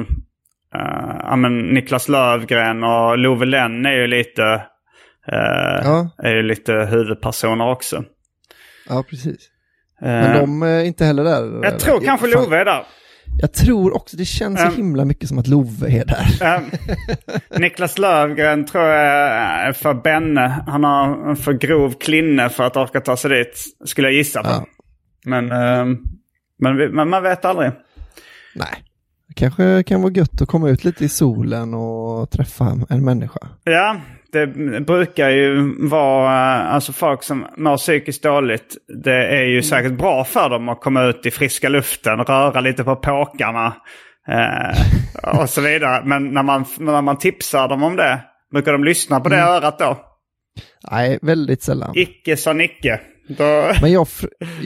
Uh, 0.76 1.16
ja, 1.22 1.36
men 1.36 1.58
Niklas 1.58 2.08
Lövgren 2.08 2.84
och 2.84 3.18
Love 3.18 3.46
Lenn 3.46 3.86
är 3.86 3.92
ju 3.92 4.06
lite... 4.06 4.42
eh, 5.32 5.80
Ja. 5.84 6.10
Är 6.22 6.34
ju 6.34 6.42
lite 6.42 6.72
huvudpersoner 6.72 7.70
också. 7.70 8.04
Ja, 8.88 9.04
precis. 9.10 9.48
Men 10.02 10.38
de 10.38 10.62
är 10.62 10.84
inte 10.84 11.04
heller 11.04 11.24
där. 11.24 11.60
jag 11.62 11.78
tror 11.78 12.00
kanske 12.00 12.26
Love 12.26 12.56
är 12.60 12.64
där. 12.64 12.82
Jag 13.38 13.52
tror 13.52 13.96
också, 13.96 14.16
det 14.16 14.24
känns 14.24 14.60
Ehm. 14.60 14.70
så 14.70 14.76
himla 14.76 15.04
mycket 15.04 15.28
som 15.28 15.38
att 15.38 15.46
Love 15.46 15.86
är 16.00 16.04
där. 16.04 16.54
Eh, 16.56 16.60
Niklas 17.60 17.98
Lövgren 17.98 18.66
tror 18.66 18.84
jag 18.84 19.00
är 19.66 19.72
för 19.72 19.94
Benne. 19.94 20.64
Han 20.66 20.84
har 20.84 21.30
en 21.30 21.36
för 21.36 21.52
grov 21.52 21.90
klinne 22.00 22.48
för 22.48 22.64
att 22.64 22.76
orka 22.76 23.00
ta 23.00 23.16
sig 23.16 23.30
dit, 23.30 23.64
skulle 23.84 24.08
jag 24.08 24.14
gissa 24.14 24.42
på. 24.42 24.48
Ja. 24.50 24.64
Men, 25.24 25.52
eh, 25.52 25.84
men, 26.58 26.76
men 26.94 27.08
man 27.08 27.22
vet 27.22 27.44
aldrig. 27.44 27.70
Nej. 28.54 28.84
Det 29.28 29.34
kanske 29.34 29.82
kan 29.82 30.02
vara 30.02 30.12
gött 30.12 30.42
att 30.42 30.48
komma 30.48 30.68
ut 30.70 30.84
lite 30.84 31.04
i 31.04 31.08
solen 31.08 31.74
och 31.74 32.30
träffa 32.30 32.78
en 32.88 33.04
människa. 33.04 33.40
Ja, 33.64 33.96
det 34.32 34.46
brukar 34.86 35.30
ju 35.30 35.74
vara, 35.88 36.60
eh, 36.60 36.74
alltså 36.74 36.92
folk 36.92 37.22
som 37.22 37.46
mår 37.56 37.76
psykiskt 37.76 38.22
dåligt, 38.22 38.76
det 39.04 39.26
är 39.26 39.44
ju 39.44 39.62
säkert 39.62 39.92
bra 39.92 40.24
för 40.24 40.48
dem 40.48 40.68
att 40.68 40.80
komma 40.80 41.04
ut 41.04 41.26
i 41.26 41.30
friska 41.30 41.68
luften, 41.68 42.18
röra 42.18 42.60
lite 42.60 42.84
på 42.84 42.96
påkarna 42.96 43.76
eh, 44.28 45.40
och 45.40 45.50
så 45.50 45.60
vidare. 45.60 46.02
Men 46.04 46.28
när 46.28 46.42
man, 46.42 46.64
när 46.78 47.02
man 47.02 47.18
tipsar 47.18 47.68
dem 47.68 47.82
om 47.82 47.96
det, 47.96 48.20
brukar 48.52 48.72
de 48.72 48.84
lyssna 48.84 49.20
på 49.20 49.28
det 49.28 49.40
örat 49.40 49.78
då? 49.78 49.96
Nej, 50.90 51.18
väldigt 51.22 51.62
sällan. 51.62 51.92
Icke 51.94 52.36
sa 52.36 52.52
Nicke. 52.52 53.00
Då... 53.28 53.72
Men 53.82 53.92
jag, 53.92 54.06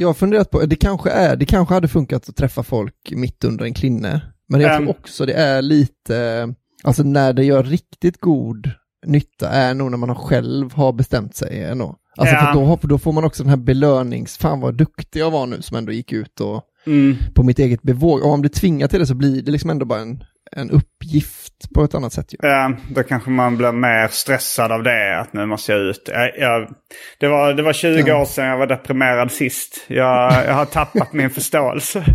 har 0.06 0.14
funderat 0.14 0.50
på, 0.50 0.61
det 0.66 0.76
kanske, 0.76 1.11
är, 1.11 1.37
det 1.37 1.47
kanske 1.47 1.75
hade 1.75 1.88
funkat 1.88 2.28
att 2.28 2.37
träffa 2.37 2.62
folk 2.62 2.94
mitt 3.11 3.44
under 3.44 3.64
en 3.64 3.75
klinne. 3.75 4.21
Men 4.49 4.61
jag 4.61 4.76
tror 4.76 4.90
också 4.90 5.26
det 5.26 5.33
är 5.33 5.62
lite, 5.62 6.49
alltså 6.85 7.02
när 7.02 7.33
det 7.33 7.44
gör 7.44 7.62
riktigt 7.62 8.21
god 8.21 8.71
nytta 9.06 9.49
är 9.49 9.75
nog 9.75 9.90
när 9.90 9.99
man 9.99 10.14
själv 10.14 10.73
har 10.75 10.92
bestämt 10.92 11.37
sig. 11.37 11.64
Ändå. 11.64 11.96
Alltså 12.16 12.34
Ja. 12.34 12.46
för 12.46 12.52
då, 12.52 12.76
för 12.76 12.88
då 12.88 12.99
får 12.99 13.12
man 13.12 13.25
också 13.25 13.42
den 13.42 13.50
här 13.50 13.56
belönings, 13.56 14.38
fan 14.38 14.61
vad 14.61 14.75
duktig 14.75 15.20
jag 15.20 15.30
var 15.30 15.46
nu 15.46 15.62
som 15.62 15.76
ändå 15.76 15.92
gick 15.92 16.12
ut 16.12 16.40
och 16.40 16.62
Mm. 16.87 17.16
på 17.34 17.42
mitt 17.42 17.58
eget 17.58 17.82
bevåg. 17.82 18.23
Om 18.23 18.30
man 18.30 18.40
blir 18.40 18.50
tvingad 18.50 18.90
till 18.90 18.99
det 19.00 19.06
så 19.06 19.14
blir 19.14 19.42
det 19.42 19.50
liksom 19.52 19.70
ändå 19.70 19.87
bara 19.87 20.00
en, 20.00 20.25
en 20.52 20.70
uppgift 20.70 21.73
på 21.75 21.84
ett 21.84 21.94
annat 21.94 22.12
sätt. 22.12 22.32
Ju. 22.32 22.38
Ja, 22.42 22.73
då 22.94 23.02
kanske 23.02 23.30
man 23.30 23.56
blir 23.56 23.73
mer 23.73 24.08
stressad 24.08 24.73
av 24.73 24.82
det, 24.82 25.20
att 25.20 25.32
nu 25.32 25.46
måste 25.46 25.73
jag 25.73 25.80
ut. 25.80 26.08
Jag, 26.12 26.38
jag, 26.38 26.75
det, 27.20 27.28
var, 27.28 27.54
det 27.54 27.62
var 27.62 27.73
20 27.73 28.04
Ja. 28.06 28.20
år 28.20 28.25
sedan 28.25 28.44
jag 28.46 28.58
var 28.58 28.66
deprimerad 28.66 29.30
sist. 29.32 29.84
Jag, 29.87 30.32
jag 30.46 30.54
har 30.54 30.64
tappat 30.64 31.12
min 31.12 31.30
förståelse. 31.30 32.04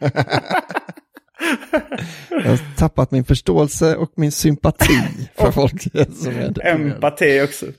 Jag 2.30 2.40
har 2.50 2.76
tappat 2.76 3.10
min 3.10 3.24
förståelse 3.24 3.96
och 3.96 4.12
min 4.16 4.32
sympati 4.32 5.00
för 5.36 5.50
folk 5.50 5.82
som 5.82 5.90
är 6.30 6.48
deprimerade. 6.48 6.62
Empati 6.94 7.42
också. 7.42 7.66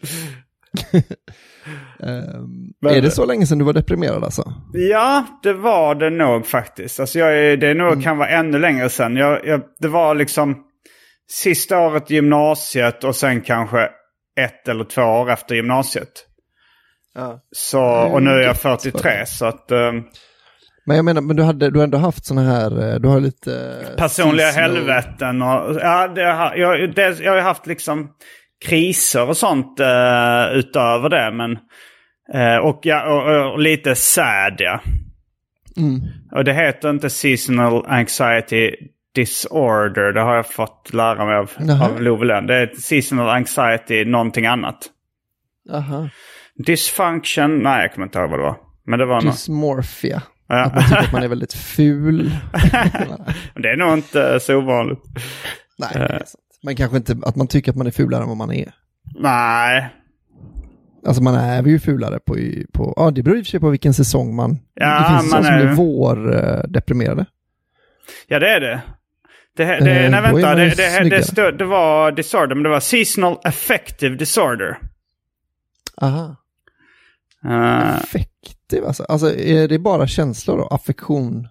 Men- 2.81 2.95
är 2.95 3.01
det 3.01 3.11
så 3.11 3.25
länge 3.25 3.45
sedan 3.47 3.57
du 3.57 3.65
var 3.65 3.73
deprimerad 3.73 4.23
alltså? 4.23 4.53
Ja, 4.73 5.25
det 5.43 5.53
var 5.53 5.95
det 5.95 6.09
nog 6.09 6.45
faktiskt. 6.47 6.99
Alltså 6.99 7.19
jag, 7.19 7.37
är- 7.37 7.57
det 7.57 7.73
nog 7.73 8.03
kan 8.03 8.17
vara 8.17 8.29
ännu 8.29 8.59
längre 8.59 8.89
sedan. 8.89 9.15
Jag, 9.15 9.45
jag, 9.47 9.61
det 9.79 9.87
var 9.87 10.15
liksom 10.15 10.63
sista 11.31 11.79
året 11.79 12.11
i 12.11 12.15
gymnasiet 12.15 13.03
och 13.03 13.15
sen 13.15 13.41
kanske 13.41 13.89
ett 14.39 14.67
eller 14.67 14.83
två 14.83 15.01
år 15.01 15.31
efter 15.31 15.55
gymnasiet. 15.55 16.11
Ja. 17.15 17.39
Så, 17.51 17.81
och 17.83 18.23
nu 18.23 18.29
är 18.29 18.35
jag 18.35 18.43
gött 18.43 18.57
för 18.61 18.77
43 18.77 19.11
dig. 19.11 19.27
så 19.27 19.45
att... 19.45 19.71
ehm, 19.71 20.03
Men 20.85 20.95
jag 20.95 21.05
menar, 21.05 21.21
men 21.21 21.35
du, 21.35 21.43
hade, 21.43 21.69
du 21.69 21.79
har 21.79 21.83
ändå 21.83 21.97
haft 21.97 22.25
sådana 22.25 22.51
här, 22.51 22.93
eh, 22.93 22.99
du 22.99 23.07
har 23.07 23.19
lite... 23.19 23.53
eh, 23.89 23.95
personliga 23.97 24.47
seasonal- 24.51 24.61
helveten 24.61 25.41
och 25.41 25.75
ja, 25.81 26.07
det 26.07 26.31
har, 26.31 26.55
jag, 26.55 26.95
det, 26.95 27.19
jag 27.19 27.31
har 27.31 27.41
haft 27.41 27.67
liksom 27.67 28.09
kriser 28.65 29.29
och 29.29 29.37
sånt 29.37 29.79
eh, 29.79 30.53
utöver 30.53 31.09
det. 31.09 31.31
Men, 31.31 31.51
eh, 32.33 32.57
och, 32.57 32.79
ja, 32.83 33.03
och, 33.13 33.53
och 33.53 33.59
lite 33.59 33.95
sad 33.95 34.55
ja. 34.57 34.79
Mm. 35.77 36.01
Och 36.31 36.43
det 36.43 36.53
heter 36.53 36.89
inte 36.89 37.09
seasonal 37.09 37.85
anxiety 37.87 38.71
disorder. 39.15 40.13
Det 40.13 40.21
har 40.21 40.35
jag 40.35 40.47
fått 40.47 40.93
lära 40.93 41.25
mig 41.25 41.35
av, 41.35 41.51
Jaha. 41.59 41.89
av 41.89 42.01
Love 42.01 42.25
Lenn. 42.25 42.47
Det 42.47 42.55
är 42.55 42.67
seasonal 42.75 43.29
anxiety 43.29 44.05
någonting 44.05 44.45
annat. 44.45 44.77
Aha. 45.73 46.09
Dysfunction, 46.65 47.59
nej 47.59 47.81
jag 47.81 47.93
kommer 47.93 48.07
inte 48.07 48.19
ihåg 48.19 48.29
vad 48.29 48.39
det 48.39 48.43
var. 48.43 48.57
Men 48.85 48.99
det 48.99 49.05
var 49.05 49.15
något. 49.15 49.33
Dysmorphia. 49.33 50.21
Ja. 50.25 50.31
Att 50.47 50.73
man 50.75 50.83
tycker 50.83 51.03
att 51.03 51.11
man 51.11 51.23
är 51.23 51.27
väldigt 51.27 51.53
ful. 51.53 52.31
Det 53.55 53.69
är 53.69 53.77
nog 53.77 53.93
inte 53.93 54.39
så 54.39 54.55
ovanligt. 54.57 54.99
Nej, 55.77 55.89
det 55.93 55.99
är 55.99 56.09
sant. 56.17 56.35
Men 56.63 56.75
kanske 56.75 56.97
inte 56.97 57.17
att 57.25 57.35
man 57.35 57.47
tycker 57.47 57.71
att 57.71 57.77
man 57.77 57.87
är 57.87 57.91
fulare 57.91 58.21
än 58.21 58.27
vad 58.27 58.37
man 58.37 58.51
är. 58.51 58.73
Nej, 59.19 59.89
Alltså 61.07 61.23
man 61.23 61.35
är 61.35 61.63
ju 61.63 61.79
fulare 61.79 62.19
på, 62.19 62.37
på 62.73 62.93
ja 62.97 63.11
det 63.11 63.23
beror 63.23 63.37
i 63.37 63.41
och 63.41 63.45
för 63.45 63.49
sig 63.51 63.59
på 63.59 63.69
vilken 63.69 63.93
säsong 63.93 64.35
man, 64.35 64.59
Ja, 64.73 64.99
det 65.13 65.19
finns 65.19 65.33
man 65.33 65.43
som 65.43 65.53
är- 65.53 65.65
blir 65.65 65.75
vårdeprimerade. 65.75 67.25
Ja, 68.27 68.39
det 68.39 68.49
är 68.49 68.59
det. 68.59 68.81
Det, 69.57 69.65
här- 69.65 69.77
Eh, 69.77 69.83
det, 69.85 69.93
nej, 70.09 70.13
är 70.13 70.21
vänta. 70.21 70.55
Det, 70.55 70.69
det, 70.77 71.09
det, 71.09 71.23
stod, 71.23 71.57
det 71.57 71.65
var 71.65 72.11
disorder, 72.11 72.55
men 72.55 72.63
det 72.63 72.69
var 72.69 72.79
seasonal 72.79 73.37
affective 73.43 74.15
disorder. 74.15 74.77
Aha. 76.01 76.35
Uh, 77.45 77.95
Affektiv 77.95 78.85
alltså. 78.85 79.03
Alltså 79.03 79.35
är 79.35 79.67
det 79.67 79.79
bara 79.79 80.07
känslor 80.07 80.57
då? 80.57 80.67
Affektion? 80.67 81.47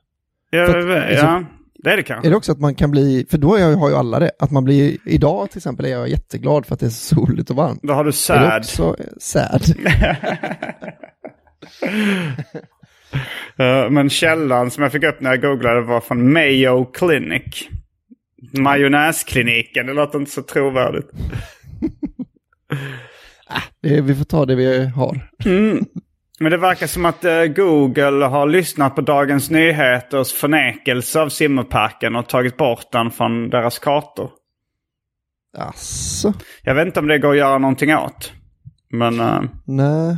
ja, 0.51 0.63
att- 0.65 1.13
ja, 1.19 1.45
det 1.75 1.91
är 1.91 1.97
det 1.97 2.03
kanske. 2.03 2.29
Är 2.29 2.31
det 2.31 2.37
också 2.37 2.53
att 2.53 2.61
man 2.61 2.75
kan 2.75 2.91
bli, 2.91 3.27
för 3.31 3.39
då 3.39 3.49
har 3.49 3.59
jag- 3.59 3.77
har 3.77 3.89
ju 3.89 3.95
alla 3.95 4.19
det, 4.19 4.31
att 4.39 4.51
man 4.51 4.65
blir, 4.65 4.97
idag 5.07 5.51
till 5.51 5.59
exempel 5.59 5.87
är 5.87 5.91
jag 5.91 6.09
jätteglad 6.09 6.67
för 6.67 6.75
att 6.75 6.81
det 6.81 6.87
är 6.87 6.91
så 6.91 7.15
soligt 7.15 7.51
och 7.51 7.57
varmt. 7.57 7.81
Då 7.83 7.93
har 7.93 8.05
du 8.05 8.09
Är 8.09 8.13
det 8.13 8.17
sad. 8.19 8.59
också 8.61 8.97
sad? 9.19 9.63
Eh, 13.59 13.91
men 13.91 14.11
källan 14.11 14.71
som 14.71 14.83
jag 14.83 14.93
fick 14.93 15.05
upp 15.05 15.21
när 15.21 15.31
jag 15.31 15.41
googlade 15.43 15.81
var 15.81 16.01
från 16.01 16.33
Mayo 16.33 16.85
Clinic. 16.85 17.69
Majonnäskliniken, 18.53 19.87
det 19.87 19.93
låter 19.93 20.19
inte 20.19 20.31
så 20.31 20.43
trovärdigt. 20.43 21.11
Det, 23.82 24.00
vi 24.00 24.14
får 24.14 24.25
ta 24.25 24.46
det 24.46 24.54
vi 24.54 24.87
har. 24.87 25.30
Men 26.40 26.50
det 26.50 26.56
verkar 26.56 26.87
som 26.87 27.04
att 27.04 27.25
eh, 27.25 27.44
Google 27.44 28.25
har 28.25 28.46
lyssnat 28.46 28.94
på 28.94 29.00
Dagens 29.00 29.50
Nyheters 29.50 30.32
förnekelse 30.32 31.20
av 31.20 31.28
simmerparken 31.28 32.16
och 32.16 32.28
tagit 32.28 32.56
bort 32.56 32.92
den 32.92 33.11
från 33.11 33.50
deras 33.50 33.78
kartor. 33.78 34.30
Alltså, 35.58 36.32
Jag 36.62 36.75
vet 36.75 36.87
inte 36.87 37.00
om 37.00 37.06
det 37.08 37.18
går 37.18 37.30
att 37.30 37.37
göra 37.37 37.58
någonting 37.58 37.94
åt. 37.94 38.32
Men 38.90 39.20
eh, 39.20 39.42
nej. 39.64 40.16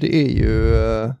Det 0.00 0.16
är 0.16 0.28
ju... 0.28 0.74
eh, 0.74 1.12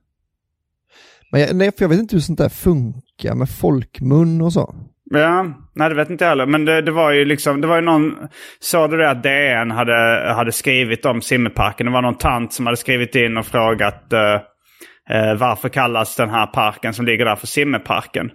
Men 1.32 1.40
jag, 1.40 1.56
nej, 1.56 1.72
för 1.78 1.84
jag 1.84 1.88
vet 1.88 1.98
inte 2.00 2.16
hur 2.16 2.20
sånt 2.20 2.38
där 2.38 2.48
funkar 2.48 3.34
med 3.34 3.50
folkmun 3.50 4.40
och 4.42 4.52
så. 4.52 4.74
Ja, 5.10 5.46
nej 5.74 5.88
det 5.88 5.94
vet 5.94 6.10
inte 6.10 6.24
jag 6.24 6.30
heller. 6.30 6.46
Men 6.46 6.64
det, 6.64 6.82
det 6.82 6.90
var 6.90 7.10
ju 7.10 7.24
liksom, 7.24 7.60
det 7.60 7.66
var 7.66 7.76
ju 7.76 7.82
någon, 7.82 8.16
såg 8.60 8.90
du 8.90 8.96
det 8.96 9.10
att 9.10 9.22
DN 9.22 9.70
hade, 9.70 10.32
hade 10.36 10.52
skrivit 10.52 11.06
om 11.06 11.20
simmerparken? 11.20 11.86
Det 11.86 11.92
var 11.92 12.02
någon 12.02 12.18
tant 12.18 12.52
som 12.52 12.66
hade 12.66 12.76
skrivit 12.76 13.14
in 13.14 13.36
och 13.36 13.46
frågat 13.46 14.12
eh, 14.12 14.34
eh, 15.10 15.34
varför 15.34 15.68
kallas 15.68 16.16
den 16.16 16.30
här 16.30 16.46
parken 16.46 16.94
som 16.94 17.06
ligger 17.06 17.24
där 17.24 17.36
för 17.36 17.46
simmerparken? 17.46 18.30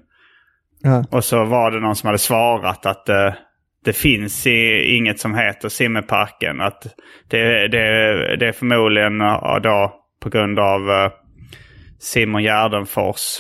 Ja. 0.84 1.04
Och 1.12 1.24
så 1.24 1.46
var 1.46 1.72
det 1.72 1.80
någon 1.80 1.96
som 1.96 2.08
hade 2.08 2.18
svarat 2.18 2.86
att 2.86 3.10
eh, 3.10 3.34
det 3.86 3.94
finns 3.94 4.48
i, 4.48 4.84
inget 4.96 5.20
som 5.20 5.36
heter 5.36 5.70
simmerparken. 5.70 6.62
Att 6.62 6.84
det, 7.30 7.68
det, 7.68 8.38
det 8.38 8.48
är 8.48 8.52
förmodligen 8.52 9.22
eh, 9.22 9.56
då 9.64 9.94
på 10.22 10.30
grund 10.30 10.60
av 10.60 10.92
eh, 10.92 11.12
Simon 12.00 12.44
Gärdenfors 12.44 13.40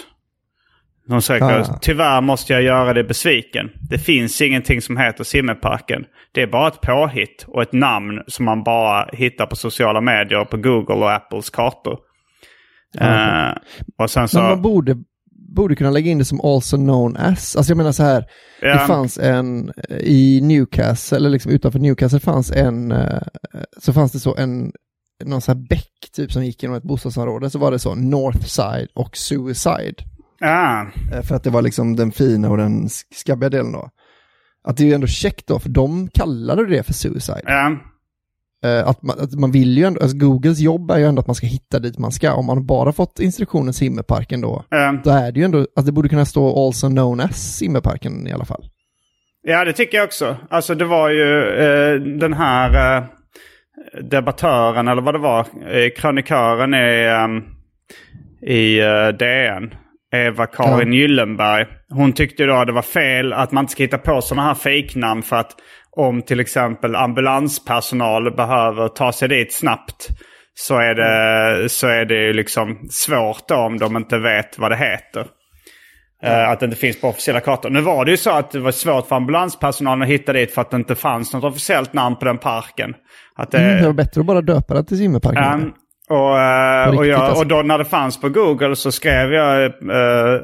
De 1.08 1.22
söker, 1.22 1.46
Ah. 1.60 1.78
tyvärr 1.82 2.22
måste 2.22 2.54
jag 2.54 2.62
göra 2.62 2.94
dig 2.94 3.04
besviken. 3.04 3.70
Det 3.90 3.98
finns 3.98 4.42
ingenting 4.42 4.82
som 4.82 4.98
heter 4.98 5.24
Simmerparken. 5.24 6.06
Det 6.32 6.42
är 6.42 6.48
bara 6.48 6.68
ett 6.68 6.82
påhitt 6.82 7.46
och 7.48 7.62
ett 7.62 7.74
namn 7.74 8.22
som 8.28 8.46
man 8.46 8.64
bara 8.64 9.10
hittar 9.14 9.46
på 9.46 9.56
sociala 9.56 10.02
medier 10.02 10.46
på 10.46 10.58
Google 10.58 10.96
och 10.96 11.12
Apples 11.14 11.50
kartor. 11.50 11.98
Eh, 13.00 13.52
och 13.98 14.10
sen 14.10 14.28
så... 14.28 14.40
Men 14.40 14.50
man 14.50 14.62
borde, 14.62 14.96
borde 15.56 15.76
kunna 15.76 15.90
lägga 15.92 16.12
in 16.12 16.18
det 16.18 16.26
som 16.26 16.42
also 16.42 16.78
known 16.78 17.18
as. 17.18 17.56
Alltså 17.56 17.72
jag 17.72 17.78
menar 17.78 17.92
så 17.92 18.04
här, 18.04 18.26
Ja. 18.62 18.74
det 18.74 18.80
fanns 18.88 19.18
en 19.18 19.72
eh, 19.90 19.98
i 19.98 20.42
Newcastle, 20.44 21.18
eller 21.18 21.30
liksom 21.30 21.52
utanför 21.52 21.80
Newcastle 21.80 22.20
fanns 22.20 22.52
en, 22.52 22.92
eh, 22.92 23.22
så 23.82 23.94
fanns 23.94 24.12
det 24.12 24.20
så 24.20 24.36
en, 24.36 24.72
någon 25.24 25.42
sån 25.42 25.58
här 25.58 25.68
bäck 25.68 25.90
typ 26.16 26.32
som 26.32 26.46
gick 26.46 26.64
genom 26.64 26.78
ett 26.78 26.84
bostadsområde, 26.84 27.50
så 27.50 27.60
var 27.60 27.72
det 27.72 27.80
så 27.80 27.96
Northside 27.96 28.88
och 28.94 29.18
Suicide. 29.18 29.96
Ah, 30.44 30.86
Eh, 31.14 31.22
För 31.22 31.36
att 31.36 31.44
det 31.44 31.50
var 31.50 31.62
liksom 31.62 31.96
den 31.96 32.12
fina 32.12 32.50
och 32.50 32.58
den 32.58 32.84
sk- 32.88 33.04
skabbiga 33.16 33.50
delen 33.50 33.72
då. 33.72 33.90
Att 34.64 34.78
det 34.78 34.84
är 34.84 34.88
ju 34.88 34.94
ändå 34.94 35.08
käckt 35.08 35.48
då, 35.48 35.60
för 35.60 35.70
de 35.70 36.08
kallade 36.14 36.66
det 36.70 36.84
för 36.84 36.94
Suicide. 36.94 37.42
ja. 37.46 37.72
Eh, 38.66 38.88
Att 38.88 39.02
man, 39.02 39.20
att 39.20 39.34
man 39.34 39.52
vill 39.52 39.78
ju 39.78 39.84
ändå, 39.84 40.02
alltså 40.02 40.18
Googles 40.18 40.60
jobb 40.60 40.92
är 40.92 40.98
ju 40.98 41.06
ändå 41.06 41.20
att 41.20 41.28
man 41.28 41.36
ska 41.36 41.48
hitta 41.48 41.80
dit 41.80 41.98
man 42.00 42.12
ska. 42.12 42.34
Om 42.34 42.46
man 42.46 42.66
bara 42.66 42.92
fått 42.94 43.20
instruktionen 43.20 43.74
Simmerparken 43.74 44.42
då, 44.42 44.66
ja. 44.70 44.96
då 45.04 45.10
är 45.12 45.32
det 45.32 45.40
ju 45.40 45.46
ändå, 45.46 45.68
att 45.76 45.86
det 45.86 45.92
borde 45.92 46.10
kunna 46.10 46.26
stå 46.26 46.66
also 46.66 46.88
known 46.88 47.20
as 47.20 47.56
Simmerparken 47.58 48.28
i 48.28 48.32
alla 48.32 48.46
fall. 48.46 48.66
Ja, 49.42 49.66
det 49.66 49.74
tycker 49.74 49.98
jag 49.98 50.06
också. 50.06 50.38
Alltså 50.50 50.76
det 50.76 50.86
var 50.86 51.10
ju 51.10 51.40
eh, 51.50 51.96
den 52.20 52.34
här 52.34 52.98
eh, 52.98 53.04
debattören, 54.04 54.88
eller 54.88 55.02
vad 55.02 55.14
det 55.16 55.20
var, 55.20 55.40
eh, 55.40 55.90
krönikören 55.98 56.74
i, 56.74 57.06
eh, 57.06 58.50
i 58.56 58.80
eh, 58.80 59.08
DN. 59.08 59.74
Eva-Karin 60.13 60.93
Gyllenberg. 60.93 61.65
Hon 61.89 62.13
tyckte 62.13 62.46
då 62.46 62.53
att 62.53 62.67
det 62.67 62.74
var 62.74 62.82
fel 62.82 63.34
att 63.34 63.51
man 63.51 63.63
inte 63.63 63.72
ska 63.72 63.84
hitta 63.84 63.98
på 63.98 64.22
sådana 64.22 64.48
här 64.48 64.55
fejknamn 64.55 65.24
för 65.24 65.36
att 65.36 65.51
om 65.96 66.22
till 66.22 66.39
exempel 66.39 66.96
ambulanspersonal 66.96 68.36
behöver 68.36 68.88
ta 68.88 69.12
sig 69.12 69.27
dit 69.27 69.53
snabbt 69.53 70.08
så 70.55 70.77
är 70.77 70.96
det, 70.96 71.70
så 71.70 71.88
är 71.88 72.05
det 72.05 72.24
ju 72.24 72.34
liksom 72.34 72.88
svårt 72.89 73.48
då 73.48 73.55
om 73.55 73.77
de 73.79 73.98
inte 73.98 74.17
vet 74.17 74.60
vad 74.60 74.72
det 74.72 74.77
heter. 74.77 75.25
Eh, 76.24 76.50
Att 76.50 76.60
det 76.60 76.65
inte 76.65 76.77
finns 76.77 77.01
på 77.01 77.08
officiella 77.08 77.39
kartor. 77.39 77.70
Nu 77.70 77.82
var 77.82 78.05
det 78.05 78.12
ju 78.12 78.17
så 78.17 78.29
att 78.32 78.51
det 78.51 78.60
var 78.60 78.72
svårt 78.72 79.08
för 79.08 79.15
ambulanspersonalen 79.15 80.01
att 80.01 80.08
hitta 80.08 80.34
dit 80.34 80.53
för 80.53 80.62
att 80.62 80.72
det 80.72 80.77
inte 80.77 80.96
fanns 80.96 81.34
något 81.34 81.43
officiellt 81.43 81.93
namn 81.93 82.15
på 82.15 82.25
den 82.25 82.38
parken. 82.38 82.93
Att 83.36 83.51
det, 83.51 83.58
Mm, 83.58 83.77
det 83.82 83.86
var 83.86 83.93
bättre 83.93 84.22
att 84.22 84.27
bara 84.27 84.41
döpa 84.41 84.74
det 84.74 84.84
till 84.84 84.98
Simmerparken. 84.98 85.43
Ja, 85.43 85.83
och, 86.10 86.40
eh, 86.40 86.98
och, 86.98 87.06
jag, 87.06 87.20
alltså. 87.20 87.42
och 87.42 87.48
då 87.48 87.62
när 87.62 87.78
det 87.78 87.86
fanns 87.86 88.22
på 88.22 88.30
Google 88.30 88.76
så 88.76 88.92
skrev 88.92 89.34
jag... 89.34 89.66
eh, 89.66 90.42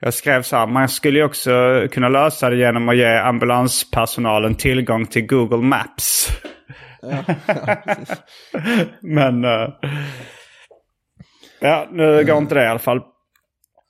jag 0.00 0.14
skrev 0.14 0.42
så 0.42 0.56
här, 0.56 0.66
man 0.66 0.88
skulle 0.88 1.18
ju 1.18 1.24
också 1.24 1.50
kunna 1.90 2.08
lösa 2.08 2.50
det 2.50 2.56
genom 2.56 2.88
att 2.88 2.96
ge 2.96 3.16
ambulanspersonalen 3.16 4.54
tillgång 4.54 5.06
till 5.06 5.26
Google 5.26 5.62
Maps. 5.62 6.28
Men... 9.00 9.44
eh, 9.44 9.68
ja, 11.60 11.88
nu 11.92 12.24
går 12.24 12.38
inte 12.38 12.54
det 12.54 12.64
i 12.64 12.68
alla 12.68 12.78
fall. 12.78 13.00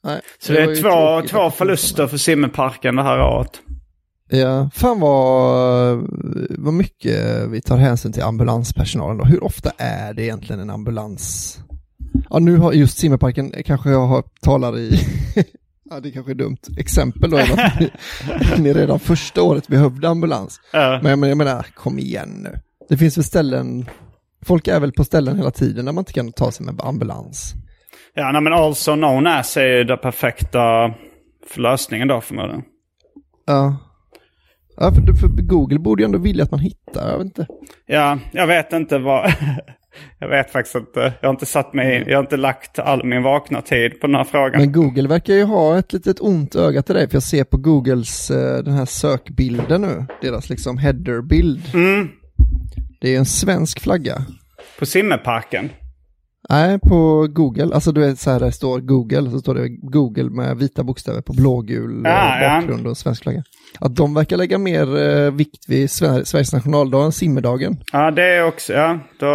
Nej, 0.05 0.21
Så 0.39 0.53
det, 0.53 0.67
var 0.67 0.73
är 0.73 0.77
två, 1.23 1.29
två 1.29 1.45
det 1.45 1.51
förluster 1.51 2.07
för 2.07 2.17
Simmerparken 2.17 2.97
det 2.97 3.03
här 3.03 3.21
året. 3.21 3.61
Ja, 4.31 4.71
fan 4.75 5.01
vad, 5.01 5.99
vad 6.59 6.75
mycket 6.75 7.49
vi 7.49 7.61
tar 7.61 7.77
hänsyn 7.77 8.13
till 8.13 8.23
ambulanspersonalen 8.23 9.19
då. 9.19 9.25
Hur 9.25 9.45
ofta 9.45 9.71
är 9.79 10.15
det 10.15 10.23
egentligen 10.23 10.61
en 10.61 10.71
ambulans? 10.71 11.59
Ja, 12.31 12.39
nu 12.39 12.57
har 12.57 12.73
just 12.73 12.99
Simmerparken, 12.99 13.53
kanske 13.65 13.91
jag 13.91 14.07
har, 14.07 14.25
talar 14.43 14.79
i, 14.79 15.01
ja 15.91 16.01
det 16.01 16.11
kanske 16.11 16.33
är 16.33 16.35
dumt, 16.35 16.59
exempel 16.79 17.31
då, 17.31 17.37
är 17.37 17.67
att 17.67 17.81
ni, 17.81 17.91
ni 18.59 18.73
redan 18.73 19.01
första 19.01 19.43
året 19.43 19.69
behövde 19.69 20.09
ambulans. 20.09 20.61
Ja. 20.73 21.01
Men 21.03 21.11
jag 21.11 21.19
menar, 21.19 21.29
jag 21.29 21.39
menar, 21.39 21.67
kom 21.75 21.99
igen 21.99 22.29
nu. 22.29 22.61
Det 22.89 22.97
finns 22.97 23.19
väl 23.19 23.25
ställen, 23.25 23.89
folk 24.45 24.69
är 24.69 24.81
väl 24.81 24.93
på 24.93 25.05
ställen 25.05 25.37
hela 25.37 25.51
tiden 25.51 25.85
där 25.85 25.93
man 25.93 26.03
inte 26.03 26.13
kan 26.13 26.33
ta 26.33 26.51
sig 26.51 26.67
med 26.67 26.81
ambulans. 26.81 27.55
Ja, 28.15 28.33
nej, 28.33 28.43
men 28.43 28.53
also 28.53 28.95
known 28.95 29.27
as 29.27 29.57
är 29.57 29.67
ju 29.67 29.85
den 29.85 29.99
perfekta 29.99 30.95
lösningen 31.57 32.09
då 32.09 32.21
förmodligen. 32.21 32.63
Ja. 33.47 33.77
Ja, 34.81 34.93
för, 34.93 35.13
för 35.13 35.43
Google 35.43 35.79
borde 35.79 36.03
ju 36.03 36.05
ändå 36.05 36.19
vilja 36.19 36.45
att 36.45 36.51
man 36.51 36.61
hittar, 36.61 37.11
jag 37.11 37.19
vet 37.19 37.25
inte. 37.25 37.47
Ja, 37.87 38.19
jag 38.33 38.47
vet 38.47 38.73
inte 38.73 38.99
vad... 38.99 39.33
jag 40.19 40.29
vet 40.29 40.51
faktiskt 40.51 40.75
inte. 40.75 41.13
Jag 41.21 41.29
har 41.29 41.35
inte 41.35 41.47
satt 41.47 41.75
mig 41.75 41.97
in. 41.97 42.05
Jag 42.07 42.17
har 42.17 42.23
inte 42.23 42.37
lagt 42.37 42.79
all 42.79 43.05
min 43.05 43.23
vakna 43.23 43.63
tid 43.63 44.01
på 44.01 44.07
den 44.07 44.17
här 44.17 44.25
frågan. 44.25 44.61
Men 44.61 44.73
Google 44.73 45.09
verkar 45.09 45.35
ju 45.35 45.45
ha 45.45 45.79
ett 45.79 45.93
litet 45.93 46.21
ont 46.21 46.55
öga 46.55 46.83
till 46.83 46.95
dig, 46.95 47.09
för 47.09 47.17
jag 47.17 47.23
ser 47.23 47.45
på 47.45 47.57
Googles 47.57 48.31
eh, 48.31 48.65
den 48.65 48.75
här 48.75 48.87
sökbilden 48.87 49.81
nu, 49.81 50.07
deras 50.21 50.51
liksom 50.51 50.79
headerbild. 50.79 51.75
Mm. 51.75 52.09
Det 53.01 53.15
är 53.15 53.19
en 53.19 53.27
svensk 53.27 53.81
flagga. 53.81 54.23
På 54.79 54.87
Simmerparken. 54.87 55.71
Nej, 56.51 56.79
på 56.79 57.27
Google, 57.31 57.75
alltså 57.75 57.93
du 57.93 58.01
vet 58.01 58.19
så 58.21 58.31
här, 58.31 58.41
det 58.41 58.53
står 58.53 58.81
Google, 58.81 59.31
så 59.31 59.39
står 59.39 59.55
det 59.55 59.69
Google 59.69 60.31
med 60.31 60.57
vita 60.57 60.83
bokstäver 60.85 61.21
på 61.21 61.33
blågul 61.33 62.07
eh, 62.07 62.13
Ja, 62.13 62.41
ja. 62.43 62.61
bakgrund 62.61 62.87
och 62.87 62.97
svensk 62.97 63.23
flagga. 63.23 63.43
Att 63.81 63.97
de 63.97 64.15
verkar 64.15 64.37
lägga 64.37 64.59
mer 64.59 64.97
eh, 64.97 65.31
vikt 65.31 65.69
vid 65.69 65.87
Sver- 65.91 66.25
Sveriges 66.25 66.53
nationaldag 66.53 67.05
än 67.05 67.13
simmedagen. 67.13 67.77
Ja, 67.93 68.11
det 68.11 68.23
är 68.23 68.45
också... 68.47 68.73
Ja, 68.73 68.99
då, 69.19 69.27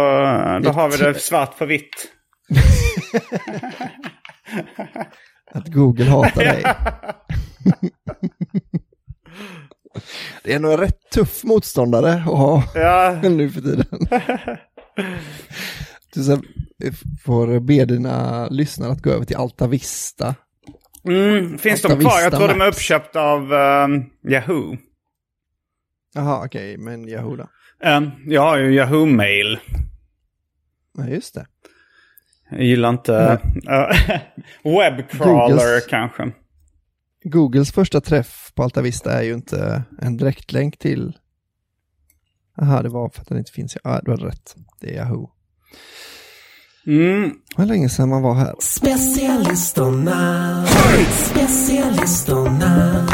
då 0.62 0.70
har 0.70 0.88
vi 0.90 0.96
det 0.96 1.14
svart 1.20 1.58
på 1.58 1.66
vitt. 1.66 2.10
Att 5.54 5.68
Google 5.68 6.04
hatar 6.10 6.44
dig. 6.44 6.64
det 10.44 10.52
är 10.52 10.58
nog 10.58 10.72
en 10.72 10.78
rätt 10.78 11.10
tuff 11.14 11.44
motståndare 11.44 12.12
att 12.12 12.22
ha 12.24 12.62
Ja, 12.74 13.18
nu 13.28 13.50
för 13.50 13.60
tiden. 13.60 13.86
Du 16.14 16.22
så 16.22 16.30
här, 16.30 16.42
får 17.22 17.60
be 17.60 17.84
dina 17.84 18.48
lyssnare 18.48 18.92
att 18.92 19.02
gå 19.02 19.10
över 19.10 19.24
till 19.24 19.36
Alta 19.36 19.66
Vista. 19.66 20.34
mm, 21.08 21.58
finns 21.58 21.82
de 21.82 21.92
Alta 21.92 22.00
kvar? 22.00 22.20
Jag 22.20 22.32
tror 22.32 22.48
de 22.48 22.60
är 22.60 22.66
uppköpta 22.68 23.20
av 23.20 23.52
ehm, 23.52 24.04
Yahoo. 24.28 24.76
Jaha, 26.14 26.44
okej, 26.44 26.76
men 26.78 27.08
Yahoo 27.08 27.36
då? 27.36 27.48
Um, 27.84 28.10
jag 28.26 28.42
har 28.42 28.58
ju 28.58 28.74
Yahoo-mail. 28.74 29.58
Ja, 30.98 31.06
just 31.06 31.34
det. 31.34 31.46
Jag 32.50 32.62
gillar 32.62 32.88
inte... 32.88 33.40
Uh, 33.68 34.00
Webcrawler 34.78 35.56
Googles. 35.56 35.86
kanske. 35.86 36.32
Googles 37.24 37.72
första 37.72 38.00
träff 38.00 38.52
på 38.54 38.62
Alta 38.62 38.82
Vista 38.82 39.12
är 39.12 39.22
ju 39.22 39.34
inte 39.34 39.82
en 40.00 40.16
direktlänk 40.16 40.78
till... 40.78 41.18
Jaha, 42.56 42.82
det 42.82 42.88
var 42.88 43.08
för 43.08 43.20
att 43.20 43.28
den 43.28 43.38
inte 43.38 43.52
finns. 43.52 43.76
Ja, 43.84 44.00
du 44.04 44.10
hade 44.10 44.26
rätt. 44.26 44.56
Det 44.80 44.90
är 44.90 44.94
Yahoo. 44.94 45.33
Mm. 46.86 47.22
Det 47.30 47.34
var 47.62 47.66
länge 47.66 47.88
sedan 47.88 48.08
man 48.08 48.22
var 48.22 48.34
här. 48.34 48.54
Specialisterna. 48.58 50.66
Specialisterna. 51.10 53.06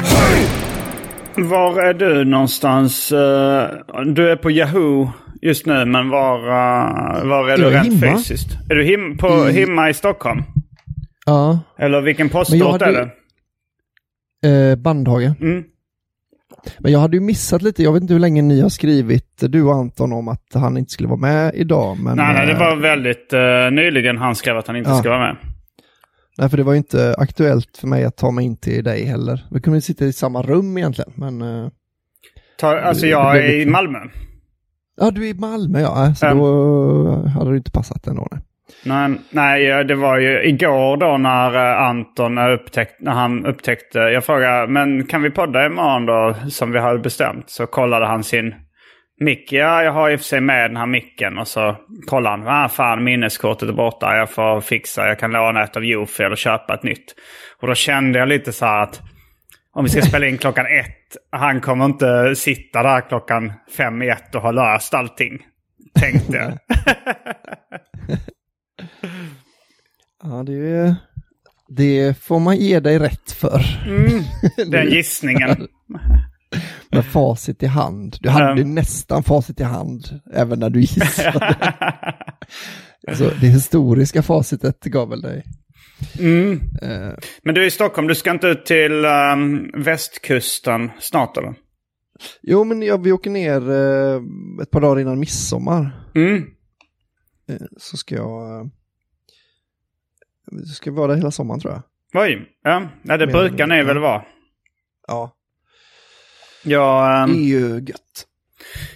Var 1.37 1.83
är 1.83 1.95
du 1.95 2.25
någonstans? 2.25 3.13
Eh, 3.13 3.69
du 4.15 4.31
är 4.31 4.37
på 4.37 4.51
Yahoo 4.51 5.11
just 5.43 5.67
nu, 5.67 5.85
men 5.85 6.09
var, 6.09 6.39
eh, 6.39 7.25
var 7.29 7.49
är 7.49 7.57
du 7.57 7.67
är 7.67 7.71
rent 7.71 8.03
hemma. 8.03 8.17
fysiskt? 8.19 8.49
Är 8.71 8.75
du 8.75 8.85
him 8.85 9.19
på, 9.19 9.49
I- 9.51 9.61
hemma 9.61 9.91
i 9.91 9.95
Stockholm? 9.95 10.43
Ja, 11.27 11.61
Eller 11.79 12.01
vilken 12.01 12.29
postort 12.29 12.83
är 12.83 12.87
hade- 12.87 13.11
det? 14.43 14.71
eh, 14.71 14.77
Bandhagen. 14.77 15.35
Mm. 15.41 15.65
Men 16.79 16.93
jag 16.93 17.01
hade 17.01 17.17
ju 17.17 17.21
missat 17.21 17.63
lite, 17.63 17.83
jag 17.83 17.93
vet 17.93 18.03
inte 18.03 18.13
hur 18.15 18.21
länge 18.21 18.43
ni 18.43 18.61
har 18.61 18.69
skrivit, 18.69 19.43
du 19.49 19.63
och 19.63 19.75
Anton, 19.75 20.13
om 20.13 20.29
att 20.29 20.47
han 20.55 20.77
inte 20.77 20.91
skulle 20.91 21.09
vara 21.09 21.19
med 21.21 21.55
idag. 21.55 21.99
Men, 21.99 22.17
Nej, 22.17 22.35
nej, 22.35 22.47
det 22.47 22.53
eh, 22.53 22.59
var 22.59 22.77
väldigt 22.77 23.33
uh, 23.33 23.71
nyligen 23.77 24.19
han 24.19 24.35
skrev 24.37 24.57
att 24.57 24.67
han 24.67 24.77
inte 24.77 24.91
Ja. 24.91 24.99
ska 24.99 25.09
vara 25.09 25.19
med. 25.19 25.37
nej, 26.39 26.49
för 26.49 26.57
det 26.57 26.63
var 26.63 26.73
ju 26.73 26.79
inte 26.79 27.15
aktuellt 27.19 27.77
för 27.77 27.87
mig 27.89 28.05
att 28.05 28.17
ta 28.17 28.31
mig 28.31 28.45
in 28.45 28.57
till 28.57 28.85
dig 28.85 29.05
heller. 29.05 29.47
Vi 29.51 29.61
kunde 29.61 29.81
sitta 29.81 30.05
i 30.05 30.13
samma 30.13 30.43
rum 30.43 30.79
egentligen, 30.79 31.13
men... 31.15 31.43
eh, 31.43 31.69
Ta, 32.61 32.79
alltså 32.81 33.07
jag 33.07 33.37
är 33.37 33.43
i 33.43 33.59
lite- 33.59 33.71
Malmö. 33.71 33.99
Ja, 35.01 35.11
du 35.11 35.25
är 35.25 35.31
i 35.31 35.35
Malmö 35.35 35.81
ja, 35.81 36.15
så 36.15 36.27
Ja. 36.27 36.35
då 36.35 37.29
hade 37.29 37.51
det 37.51 37.57
inte 37.57 37.71
passat 37.71 38.07
ändå. 38.07 38.29
Nej. 38.31 38.41
Nej, 38.85 39.11
nej, 39.31 39.85
det 39.85 39.95
var 39.95 40.19
ju 40.19 40.43
igår 40.43 40.97
då 40.97 41.17
när 41.17 41.55
eh, 41.55 41.83
Anton 41.83 42.39
upptäckte, 42.39 43.05
när 43.05 43.13
han 43.13 43.47
upptäckte, 43.47 43.99
jag 43.99 44.25
frågade, 44.25 44.67
men 44.67 45.07
kan 45.07 45.23
vi 45.23 45.31
podda 45.31 45.67
imorgon 45.67 46.07
då 46.07 46.35
som 46.51 46.73
vi 46.73 46.79
hade 46.79 46.99
bestämt? 46.99 47.51
Så 47.51 47.67
kollade 47.67 48.07
han 48.07 48.25
sin 48.25 48.55
mick. 49.21 49.53
Ja, 49.53 49.83
jag 49.83 49.93
har 49.93 50.11
i 50.11 50.17
och 50.17 50.21
för 50.21 50.25
sig 50.25 50.41
med 50.41 50.71
den 50.71 50.77
här 50.77 50.87
micken. 50.87 51.39
Och 51.39 51.49
så 51.49 51.77
kollade 52.07 52.37
han, 52.37 52.65
ah 52.65 52.69
fan 52.69 53.05
minneskortet 53.05 53.69
är 53.69 53.73
borta, 53.73 54.17
jag 54.17 54.31
får 54.31 54.61
fixa, 54.61 55.09
jag 55.09 55.19
kan 55.19 55.33
låna 55.33 55.65
ett 55.65 55.77
av 55.77 55.85
Jofi 55.85 56.23
eller 56.23 56.37
köpa 56.37 56.75
ett 56.75 56.83
nytt. 56.83 57.15
Och 57.61 57.69
då 57.69 57.75
kände 57.75 58.19
jag 58.19 58.29
lite 58.29 58.53
så 58.53 58.67
här 58.67 58.83
att 58.83 59.01
om 59.73 59.85
vi 59.85 59.91
ska 59.91 60.03
spela 60.03 60.27
in 60.27 60.39
klockan 60.39 60.67
ett, 60.67 61.17
han 61.33 61.61
kommer 61.61 61.85
inte 61.85 62.37
sitta 62.37 62.83
där 62.83 63.09
klockan 63.09 63.53
fem 63.77 64.03
i 64.03 64.09
ett 64.09 64.35
och 64.35 64.43
ha 64.43 64.51
löst 64.51 64.95
allting. 64.95 65.39
Tänkte 66.01 66.37
jag. 66.37 66.53
Ja, 70.23 70.43
det 70.47 70.95
Det 71.69 72.19
får 72.19 72.41
man 72.41 72.57
ge 72.57 72.81
dig 72.81 72.99
rätt 72.99 73.31
för. 73.33 73.63
Den 74.71 74.87
gissningen. 74.91 75.69
Med 76.91 77.05
facit 77.07 77.63
i 77.63 77.67
hand. 77.67 78.17
Du 78.21 78.29
hade 78.29 78.53
Mm. 78.63 78.75
nästan 78.75 79.23
facit 79.23 79.61
i 79.61 79.63
hand 79.65 80.21
även 80.33 80.59
när 80.61 80.71
du 80.71 80.81
gissade. 80.81 81.57
Så 83.15 83.25
det 83.41 83.47
historiska 83.47 84.23
facitet 84.23 84.85
gav 84.85 85.09
väl 85.09 85.21
dig. 85.21 85.45
Mm. 86.19 86.61
Eh, 86.83 87.13
Men 87.43 87.55
du 87.55 87.63
är 87.63 87.67
i 87.67 87.71
Stockholm, 87.71 88.09
du 88.09 88.15
ska 88.15 88.31
inte 88.31 88.47
ut 88.47 88.67
till 88.67 89.05
ehm, 89.05 89.71
västkusten 89.85 90.91
snart 91.01 91.37
eller? 91.37 91.55
jo, 92.43 92.65
men 92.65 92.83
jag, 92.83 93.03
vi 93.05 93.13
åker 93.13 93.31
ner 93.31 93.71
eh, 93.71 94.23
ett 94.63 94.71
par 94.71 94.81
dagar 94.81 95.01
innan 95.01 95.21
midsommar. 95.21 96.11
Mm. 96.15 96.37
Eh, 97.49 97.57
så 97.79 97.97
ska 97.97 98.15
jag... 98.15 98.71
Så 100.51 100.75
ska 100.75 100.93
vara 100.93 101.07
där 101.07 101.17
hela 101.17 101.31
sommaren 101.31 101.61
tror 101.61 101.73
jag. 101.73 101.83
Oj, 102.23 102.49
ja. 102.65 102.83
ja 103.03 103.17
det 103.17 103.27
Men- 103.27 103.33
brukar 103.33 103.67
ni 103.67 103.83
väl 103.83 103.99
vara. 103.99 104.23
Ja, 105.09 105.33
Jag, 106.65 107.11
det 107.29 107.33
ehm, 107.33 107.39
är 107.39 107.45
ju 107.49 107.81
gött. 107.81 108.27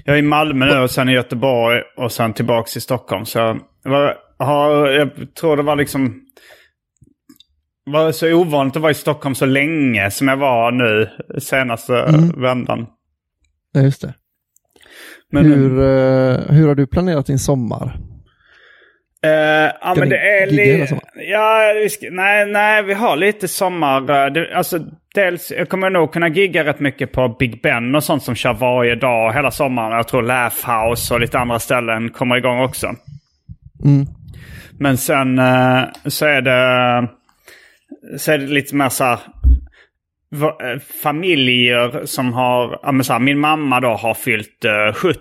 jag 0.05 0.15
är 0.15 0.19
i 0.19 0.23
Malmö 0.23 0.67
nu 0.67 0.79
och 0.79 0.91
sen 0.91 1.09
i 1.09 1.13
Göteborg 1.13 1.83
och 1.97 2.13
sen 2.13 2.33
tillbaks 2.33 2.73
till 2.73 2.83
Stockholm. 2.83 3.25
Så 3.27 3.39
jag, 3.85 4.15
har, 4.39 4.87
jag 4.89 5.35
tror 5.35 5.57
det 5.57 5.63
var 5.63 5.77
liksom... 5.77 6.21
var 7.85 8.13
så 8.13 8.33
ovanligt 8.35 8.77
att 8.77 8.83
vara 8.83 8.93
i 8.93 8.95
Stockholm 8.95 9.35
så 9.35 9.47
länge 9.47 10.11
som 10.11 10.29
jag 10.29 10.37
var 10.37 10.71
nu 10.73 11.11
senaste 11.41 11.97
Mm. 11.97 12.41
vändan. 12.41 12.87
Ja, 13.73 13.81
just 13.81 14.03
det. 14.03 14.15
Men, 15.31 15.45
hur, 15.53 15.79
eh, 15.81 16.39
hur 16.55 16.69
har 16.69 16.75
du 16.75 16.87
planerat 16.87 17.27
din 17.27 17.39
sommar? 17.39 17.99
Eh, 19.25 19.73
ja, 19.81 19.95
men 19.99 20.09
det 20.09 20.19
är 20.19 20.47
lite... 20.47 21.01
Ja, 21.15 21.73
vi 22.01 22.11
nej, 22.11 22.47
nej, 22.47 22.83
vi 22.83 22.95
har 22.95 23.17
lite 23.17 23.49
sommar... 23.49 24.27
eh, 24.27 24.33
Det, 24.33 24.55
alltså, 24.57 24.79
dels, 25.15 25.51
jag 25.51 25.69
kommer 25.69 25.91
nog 25.91 26.13
kunna 26.13 26.29
gigga 26.29 26.65
rätt 26.65 26.81
mycket 26.81 27.13
på 27.13 27.29
Big 27.29 27.63
Ben 27.63 27.95
och 27.95 28.05
sånt 28.05 28.23
som 28.23 28.35
kör 28.35 28.55
varje 28.55 28.95
dag 28.95 29.33
hela 29.33 29.51
sommaren. 29.51 29.97
Jag 29.97 30.09
tror 30.09 30.23
Laugh 30.23 30.71
House 30.71 31.15
och 31.15 31.21
lite 31.21 31.39
andra 31.39 31.59
ställen 31.59 32.11
kommer 32.11 32.37
igång 32.37 32.61
också. 32.61 32.87
Mm. 33.85 34.07
Men 34.79 34.97
sen 34.97 35.39
eh, 35.39 35.83
så 36.07 36.27
är 36.27 36.41
det... 36.41 37.09
Så 38.19 38.33
är 38.33 38.39
det 38.39 38.47
lite 38.47 38.75
mer 38.77 38.89
så 38.89 39.05
här... 39.05 39.19
Familjer 41.03 42.07
som 42.07 42.33
har... 42.33 43.03
Så 43.03 43.13
här, 43.13 43.21
min 43.21 43.39
mamma 43.39 43.81
då 43.81 43.89
har 43.89 44.15
fyllt 44.15 44.65
eh, 44.65 44.95
70. 44.95 45.19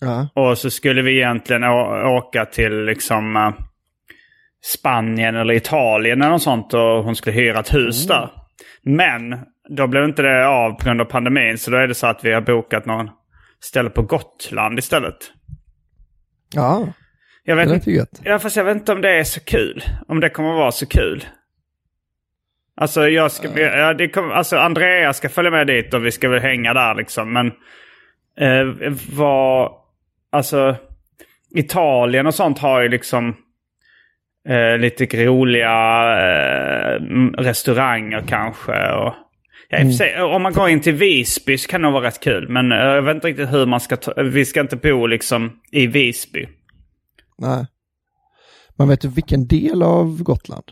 Ja. 0.00 0.28
Och 0.34 0.58
så 0.58 0.70
skulle 0.70 1.02
vi 1.02 1.16
egentligen 1.16 1.64
åka 2.04 2.44
till 2.44 2.84
liksom 2.84 3.36
eh, 3.36 3.50
Spanien 4.64 5.36
eller 5.36 5.54
Italien 5.54 6.22
eller 6.22 6.30
något 6.32 6.42
sånt 6.42 6.74
och 6.74 7.04
hon 7.04 7.16
skulle 7.16 7.36
hyra 7.36 7.60
ett 7.60 7.74
hus 7.74 8.06
där. 8.06 8.30
Men 8.82 9.38
då 9.68 9.86
blev 9.86 10.04
inte 10.04 10.22
det 10.22 10.46
av 10.48 10.70
på 10.72 10.84
grund 10.84 11.00
av 11.00 11.04
pandemin 11.04 11.58
så 11.58 11.70
då 11.70 11.76
är 11.76 11.88
det 11.88 11.94
så 11.94 12.06
att 12.06 12.24
vi 12.24 12.32
har 12.32 12.40
bokat 12.40 12.86
någon 12.86 13.10
ställe 13.60 13.90
på 13.90 14.02
Gotland 14.02 14.78
istället. 14.78 15.16
ja, 16.54 16.88
Jag 17.44 17.58
det 17.58 17.64
vet, 17.64 17.74
inte, 17.74 17.90
ju 17.90 17.96
gött. 17.96 18.20
ja, 18.24 18.38
fast 18.38 18.56
jag 18.56 18.64
vet 18.64 18.76
inte 18.76 18.92
om 18.92 19.00
det 19.00 19.10
är 19.10 19.24
så 19.24 19.40
kul. 19.40 19.84
Om 20.08 20.20
det 20.20 20.28
kommer 20.30 20.52
vara 20.52 20.72
så 20.72 20.86
kul. 20.86 21.24
Alltså, 22.76 23.08
jag 23.08 23.32
ska, 23.32 23.60
ja, 23.60 23.94
det 23.94 24.08
kommer, 24.08 24.34
alltså 24.34 24.56
Andrea 24.56 25.12
ska 25.12 25.28
följa 25.28 25.50
med 25.50 25.66
dit 25.66 25.94
och 25.94 26.06
vi 26.06 26.10
ska 26.12 26.28
väl 26.28 26.40
hänga 26.40 26.74
där 26.74 26.94
liksom. 26.94 27.32
Men 27.32 27.46
eh, 28.40 28.92
vad... 29.12 29.79
Alltså, 30.32 30.76
Italien 31.54 32.26
och 32.26 32.34
sånt 32.34 32.58
har 32.58 32.82
ju 32.82 32.88
liksom 32.88 33.36
eh, 34.48 34.78
lite 34.78 35.26
roliga 35.26 35.72
eh, 36.18 37.00
restauranger 37.38 38.24
kanske. 38.28 38.92
Och, 38.92 39.14
ja, 39.68 39.78
för 39.78 39.90
sig, 39.90 40.22
om 40.22 40.42
man 40.42 40.52
går 40.52 40.68
in 40.68 40.80
till 40.80 40.94
Visby 40.94 41.58
så 41.58 41.68
kan 41.68 41.82
det 41.82 41.90
vara 41.90 42.06
rätt 42.06 42.20
kul. 42.20 42.48
Men 42.48 42.72
eh, 42.72 42.78
jag 42.78 43.02
vet 43.02 43.14
inte 43.14 43.28
riktigt 43.28 43.52
hur 43.52 43.66
man 43.66 43.80
ska 43.80 43.96
ta... 43.96 44.22
Vi 44.22 44.44
ska 44.44 44.60
inte 44.60 44.76
bo 44.76 45.06
liksom 45.06 45.52
i 45.72 45.86
Visby. 45.86 46.48
Nej. 47.38 47.66
Men 48.76 48.88
vet 48.88 49.00
du 49.00 49.08
vilken 49.08 49.46
del 49.46 49.82
av 49.82 50.22
Gotland? 50.22 50.64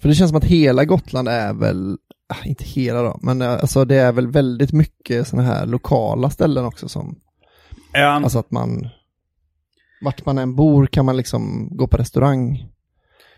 För 0.00 0.08
det 0.08 0.14
känns 0.14 0.30
som 0.30 0.38
att 0.38 0.44
hela 0.44 0.84
Gotland 0.84 1.28
är 1.28 1.52
väl, 1.52 1.96
ah, 2.28 2.44
inte 2.44 2.64
hela 2.64 3.02
då, 3.02 3.18
men 3.22 3.42
eh, 3.42 3.50
alltså 3.50 3.84
det 3.84 3.96
är 3.96 4.12
väl 4.12 4.26
väldigt 4.26 4.72
mycket 4.72 5.28
sådana 5.28 5.48
här 5.48 5.66
lokala 5.66 6.30
ställen 6.30 6.64
också 6.64 6.88
som, 6.88 7.20
Ja, 7.92 8.06
alltså 8.06 8.38
att 8.38 8.50
man, 8.50 8.88
vart 10.00 10.26
man 10.26 10.38
än 10.38 10.54
bor 10.54 10.86
kan 10.86 11.04
man 11.04 11.16
liksom 11.16 11.68
gå 11.76 11.86
på 11.86 11.96
restaurang. 11.96 12.66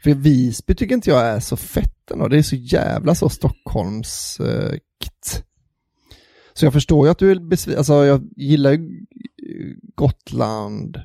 För 0.04 0.14
Visby 0.14 0.74
tycker 0.74 0.94
inte 0.94 1.10
jag 1.10 1.26
är 1.26 1.40
så 1.40 1.56
fett 1.56 2.10
ändå, 2.10 2.28
det 2.28 2.38
är 2.38 2.42
så 2.42 2.56
jävla 2.56 3.14
så 3.14 3.28
stockholmskt. 3.28 4.40
eh. 4.40 4.78
Så 6.52 6.66
jag 6.66 6.72
förstår 6.72 7.06
ju 7.06 7.10
att 7.10 7.18
du 7.18 7.30
är 7.30 7.48
besviken, 7.48 7.78
alltså 7.78 8.04
jag 8.04 8.22
gillar 8.36 8.72
ju 8.72 9.06
Gotland 9.94 11.00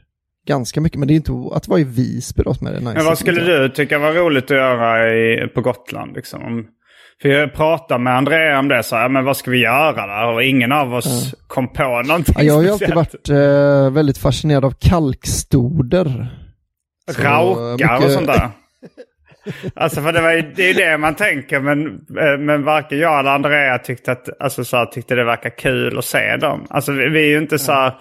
ganska 0.47 0.81
mycket, 0.81 0.99
men 0.99 1.07
det 1.07 1.13
är 1.13 1.15
inte 1.15 1.33
att 1.51 1.67
vara 1.67 1.79
i 1.79 1.83
Visby 1.83 2.43
då 2.43 2.53
som 2.53 2.67
är 2.67 2.71
det 2.71 2.79
nice. 2.79 2.93
Men 2.93 3.05
vad 3.05 3.17
skulle 3.17 3.41
du 3.41 3.69
tycka 3.69 3.99
var 3.99 4.13
roligt 4.13 4.43
att 4.43 4.57
göra 4.57 5.15
i, 5.15 5.47
på 5.47 5.61
Gotland? 5.61 6.15
Liksom? 6.15 6.67
För 7.21 7.29
jag 7.29 7.53
pratade 7.53 8.03
med 8.03 8.17
Andrea 8.17 8.59
om 8.59 8.67
det, 8.67 8.83
så 8.83 8.95
här, 8.95 9.09
men 9.09 9.25
vad 9.25 9.37
ska 9.37 9.51
vi 9.51 9.57
göra 9.57 10.07
där? 10.07 10.33
Och 10.33 10.43
ingen 10.43 10.71
av 10.71 10.93
oss 10.93 11.35
kom 11.47 11.73
på 11.73 12.01
någonting 12.01 12.35
Ja, 12.37 12.43
jag 12.43 12.53
har 12.53 12.63
ju 12.63 12.69
alltid 12.69 12.93
varit 12.93 13.29
eh, 13.29 13.91
väldigt 13.93 14.17
fascinerad 14.17 14.65
av 14.65 14.73
kalkstoder. 14.79 16.27
Så, 17.11 17.21
Raukar 17.21 17.95
och 17.95 18.01
mycket- 18.01 18.13
sånt 18.13 18.27
där. 18.27 18.49
Alltså 19.75 20.01
för 20.01 20.11
det, 20.13 20.21
var 20.21 20.31
ju, 20.31 20.41
det 20.55 20.63
är 20.63 20.67
ju 20.67 20.73
det 20.73 20.97
man 20.97 21.15
tänker 21.15 21.59
men, 21.59 21.85
eh, 22.19 22.37
men 22.39 22.63
varken 22.63 22.99
jag 22.99 23.19
eller 23.19 23.31
Andrea 23.31 23.77
tyckte, 23.77 24.11
att, 24.11 24.41
alltså, 24.41 24.63
så 24.63 24.77
här, 24.77 24.85
tyckte 24.85 25.15
det 25.15 25.23
verkar 25.23 25.49
kul 25.49 25.97
att 25.97 26.05
se 26.05 26.37
dem. 26.37 26.67
Alltså 26.69 26.91
vi, 26.91 27.09
vi 27.09 27.19
är 27.21 27.29
ju 27.29 27.37
inte 27.37 27.59
så 27.59 27.71
här, 27.71 27.93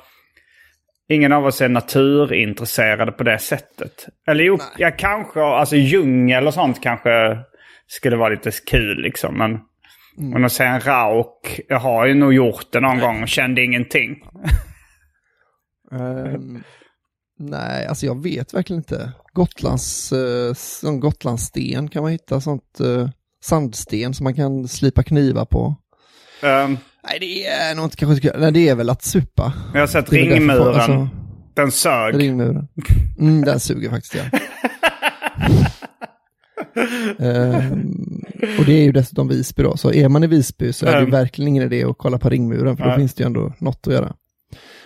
Ingen 1.09 1.33
av 1.33 1.47
oss 1.47 1.61
är 1.61 1.69
naturintresserade 1.69 3.13
på 3.13 3.25
det 3.25 3.39
sättet. 3.39 4.07
Eller 4.29 4.45
jo, 4.45 4.59
ja, 4.77 4.91
kanske, 4.99 5.41
alltså 5.43 5.77
djungel 5.77 6.47
och 6.47 6.55
sånt 6.55 6.83
kanske 6.83 7.39
skulle 7.87 8.17
vara 8.17 8.29
lite 8.29 8.51
kul 8.51 9.03
liksom. 9.03 9.61
Men, 10.19 10.45
att 10.45 10.53
se 10.53 10.65
en 10.65 10.81
rauk, 10.81 11.61
jag 11.69 11.81
har 11.81 12.07
ju 12.07 12.15
nog 12.15 12.35
gjort 12.35 12.73
det 12.73 12.81
någon 12.81 13.01
gång 13.01 13.23
och 13.23 13.29
kände 13.29 13.65
ingenting. 13.65 14.17
Ehm, 15.93 16.63
nej, 17.39 17.87
alltså 17.87 18.07
jag 18.07 18.23
vet 18.23 18.55
verkligen 18.55 18.81
inte. 18.81 19.13
Gotlands, 19.33 20.13
uh, 20.13 20.99
Gotlandssten 20.99 21.89
kan 21.89 22.03
man 22.03 22.13
hitta, 22.13 22.41
sånt 22.41 22.81
eh, 22.81 23.09
sandsten 23.43 24.15
som 24.15 24.25
man 24.25 24.35
kan 24.35 24.69
slipa 24.69 25.03
knivar 25.03 25.45
på. 25.45 25.77
Um, 26.43 26.79
Nej, 27.11 27.19
det 27.21 27.47
är 27.47 27.75
nog 27.75 27.85
inte 27.85 27.97
kanske, 27.97 28.33
nej 28.39 28.53
det 28.53 28.69
är 28.69 28.75
väl 28.75 28.91
att 28.91 29.03
supa. 29.03 29.53
jag 29.73 29.81
har 29.81 29.87
sett 29.87 30.13
ringmuren. 30.13 30.75
alltså, 30.75 31.09
Den 31.55 31.73
sög. 31.73 32.21
ringmuren. 32.21 32.69
Mm, 33.19 33.45
den 33.45 33.61
suger 33.61 33.91
faktiskt 33.91 34.15
ja. 34.15 34.39
Ehm, 37.19 38.25
och 38.59 38.65
det 38.65 38.73
är 38.73 38.83
ju 38.85 38.93
dessutom 38.93 39.29
Visby 39.29 39.63
då, 39.63 39.77
så 39.77 39.93
är 39.93 40.09
man 40.09 40.25
i 40.25 40.27
Visby 40.27 40.73
så 40.73 40.87
är 40.87 41.01
det 41.01 41.11
verkligen 41.11 41.49
ingen 41.49 41.63
idé 41.63 41.85
att 41.85 41.99
kolla 41.99 42.19
på 42.19 42.29
ringmuren, 42.29 42.77
för 42.77 42.85
då 42.85 42.89
Nej. 42.91 42.99
finns 42.99 43.15
det 43.15 43.23
ju 43.23 43.27
ändå 43.27 43.53
något 43.59 43.87
att 43.87 43.93
göra. 43.93 44.13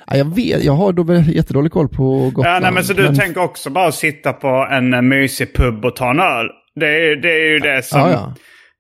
Ja, 0.06 0.16
jag 0.16 0.34
vet, 0.34 0.64
jag 0.64 0.72
har 0.72 0.92
då 0.92 1.14
jättedålig 1.14 1.72
koll 1.72 1.88
på 1.88 2.30
Gotland. 2.34 2.56
Ja, 2.56 2.60
nej, 2.60 2.72
men 2.72 2.84
så 2.84 2.92
du 2.92 3.14
tänker 3.14 3.40
också 3.42 3.70
bara 3.70 3.92
sitta 3.92 4.32
på 4.32 4.68
en 4.70 4.94
eh, 4.94 5.02
mysig 5.02 5.54
pub 5.54 5.84
och 5.84 5.96
ta 5.96 6.10
en 6.10 6.20
öl? 6.20 6.46
Det 6.74 6.86
är, 6.86 7.08
ju- 7.08 7.16
det 7.16 7.28
är 7.32 7.50
ju 7.52 7.58
det 7.58 7.82
som... 7.84 8.00
Ja, 8.00 8.34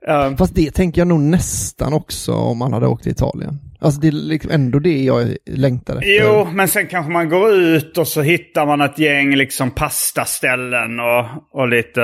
ja. 0.06 0.26
Eh, 0.26 0.36
Fast 0.36 0.54
det 0.54 0.70
tänker 0.70 1.00
jag 1.00 1.08
nog 1.08 1.20
nästan 1.20 1.92
också 1.92 2.32
om 2.32 2.58
man 2.58 2.72
hade 2.72 2.86
åkt 2.86 3.02
till 3.02 3.12
Italien. 3.12 3.58
Alltså 3.80 4.00
det 4.00 4.08
är 4.08 4.12
liksom 4.12 4.50
ändå 4.50 4.78
det 4.78 5.02
jag 5.02 5.36
längtar 5.50 5.94
efter. 5.96 6.20
Jo, 6.24 6.46
men 6.52 6.68
sen 6.68 6.86
kanske 6.86 7.12
man 7.12 7.28
går 7.28 7.52
ut 7.52 7.98
och 7.98 8.08
så 8.08 8.22
hittar 8.22 8.66
man 8.66 8.80
ett 8.80 8.98
gäng 8.98 9.36
liksom 9.36 9.70
pastaställen 9.70 11.00
och, 11.00 11.26
och 11.60 11.68
lite... 11.68 12.00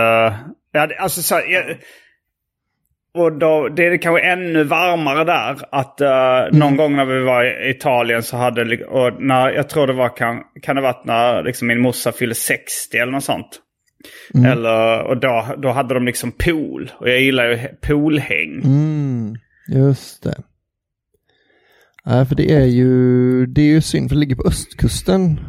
Ja, 0.76 0.88
alltså 0.98 1.22
så, 1.22 1.34
jag, 1.34 1.76
och 3.14 3.32
då, 3.38 3.68
det 3.68 3.86
är 3.86 3.96
kanske 3.96 4.26
ännu 4.26 4.64
varmare 4.64 5.24
där. 5.24 5.58
Att 5.72 6.00
eh, 6.00 6.58
någon 6.58 6.76
gång 6.76 6.96
när 6.96 7.04
vi 7.04 7.24
var 7.24 7.44
i 7.44 7.70
Italien 7.70 8.22
så 8.22 8.36
hade... 8.36 8.84
Och 8.84 9.22
när, 9.22 9.50
jag 9.50 9.68
tror 9.68 9.86
det 9.86 9.92
var 9.92 10.16
kan, 10.16 10.42
kan 10.62 10.76
det 10.76 10.82
varit 10.82 11.04
när 11.04 11.42
liksom 11.42 11.68
min 11.68 11.80
morsa 11.80 12.12
fyllde 12.12 12.34
60 12.34 12.96
eller 12.96 13.12
något 13.12 13.24
sånt. 13.24 13.60
Eller, 14.46 15.02
och 15.02 15.20
då, 15.20 15.54
då 15.58 15.68
hade 15.68 15.94
de 15.94 16.04
liksom 16.04 16.32
pool. 16.32 16.92
Och 16.98 17.08
jag 17.08 17.20
gillar 17.20 17.44
ju 17.44 17.58
poolhäng. 17.80 18.60
Mm, 18.64 19.36
just 19.68 20.22
det. 20.22 20.36
Nej, 22.04 22.26
för 22.26 22.34
det 22.34 22.52
är 22.52 22.66
ju, 22.66 23.46
det 23.46 23.60
är 23.60 23.66
ju 23.66 23.80
synd, 23.80 24.08
för 24.08 24.14
det 24.16 24.20
ligger 24.20 24.36
på 24.36 24.48
östkusten, 24.48 25.40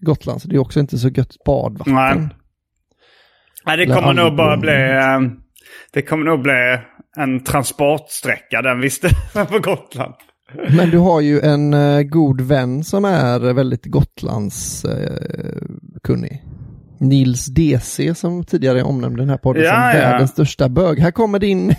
Gotland, 0.00 0.42
så 0.42 0.48
det 0.48 0.56
är 0.56 0.60
också 0.60 0.80
inte 0.80 0.98
så 0.98 1.08
gött 1.08 1.44
badvatten. 1.46 1.94
Nej. 1.94 2.28
Nej, 3.66 3.76
det 3.76 3.86
kommer 3.86 4.12
nog 4.12 4.36
bara 4.36 4.56
bli... 4.56 4.72
eh, 4.72 5.20
Det 5.92 6.02
kommer 6.02 6.24
nog 6.24 6.42
bli 6.42 6.78
en 7.16 7.44
transportsträcka 7.44 8.62
den 8.62 8.80
visste 8.80 9.08
på 9.50 9.58
Gotland. 9.58 10.14
Men 10.76 10.90
du 10.90 10.98
har 10.98 11.20
ju 11.20 11.40
en 11.40 11.74
eh, 11.74 12.02
god 12.02 12.40
vän 12.40 12.84
som 12.84 13.04
är 13.04 13.52
väldigt 13.52 13.84
Gotlands 13.86 14.84
eh, 14.84 15.62
kunnig. 16.02 16.42
Nils 17.00 17.46
DC 17.46 18.14
som 18.14 18.44
tidigare 18.44 18.82
omnämnde 18.82 19.22
den 19.22 19.30
här 19.30 19.36
podden 19.36 19.62
Ja, 19.62 19.70
som 19.70 20.00
ja. 20.00 20.08
världens 20.10 20.30
största 20.30 20.68
bög. 20.68 20.98
Här 20.98 21.10
kommer 21.10 21.38
din... 21.38 21.68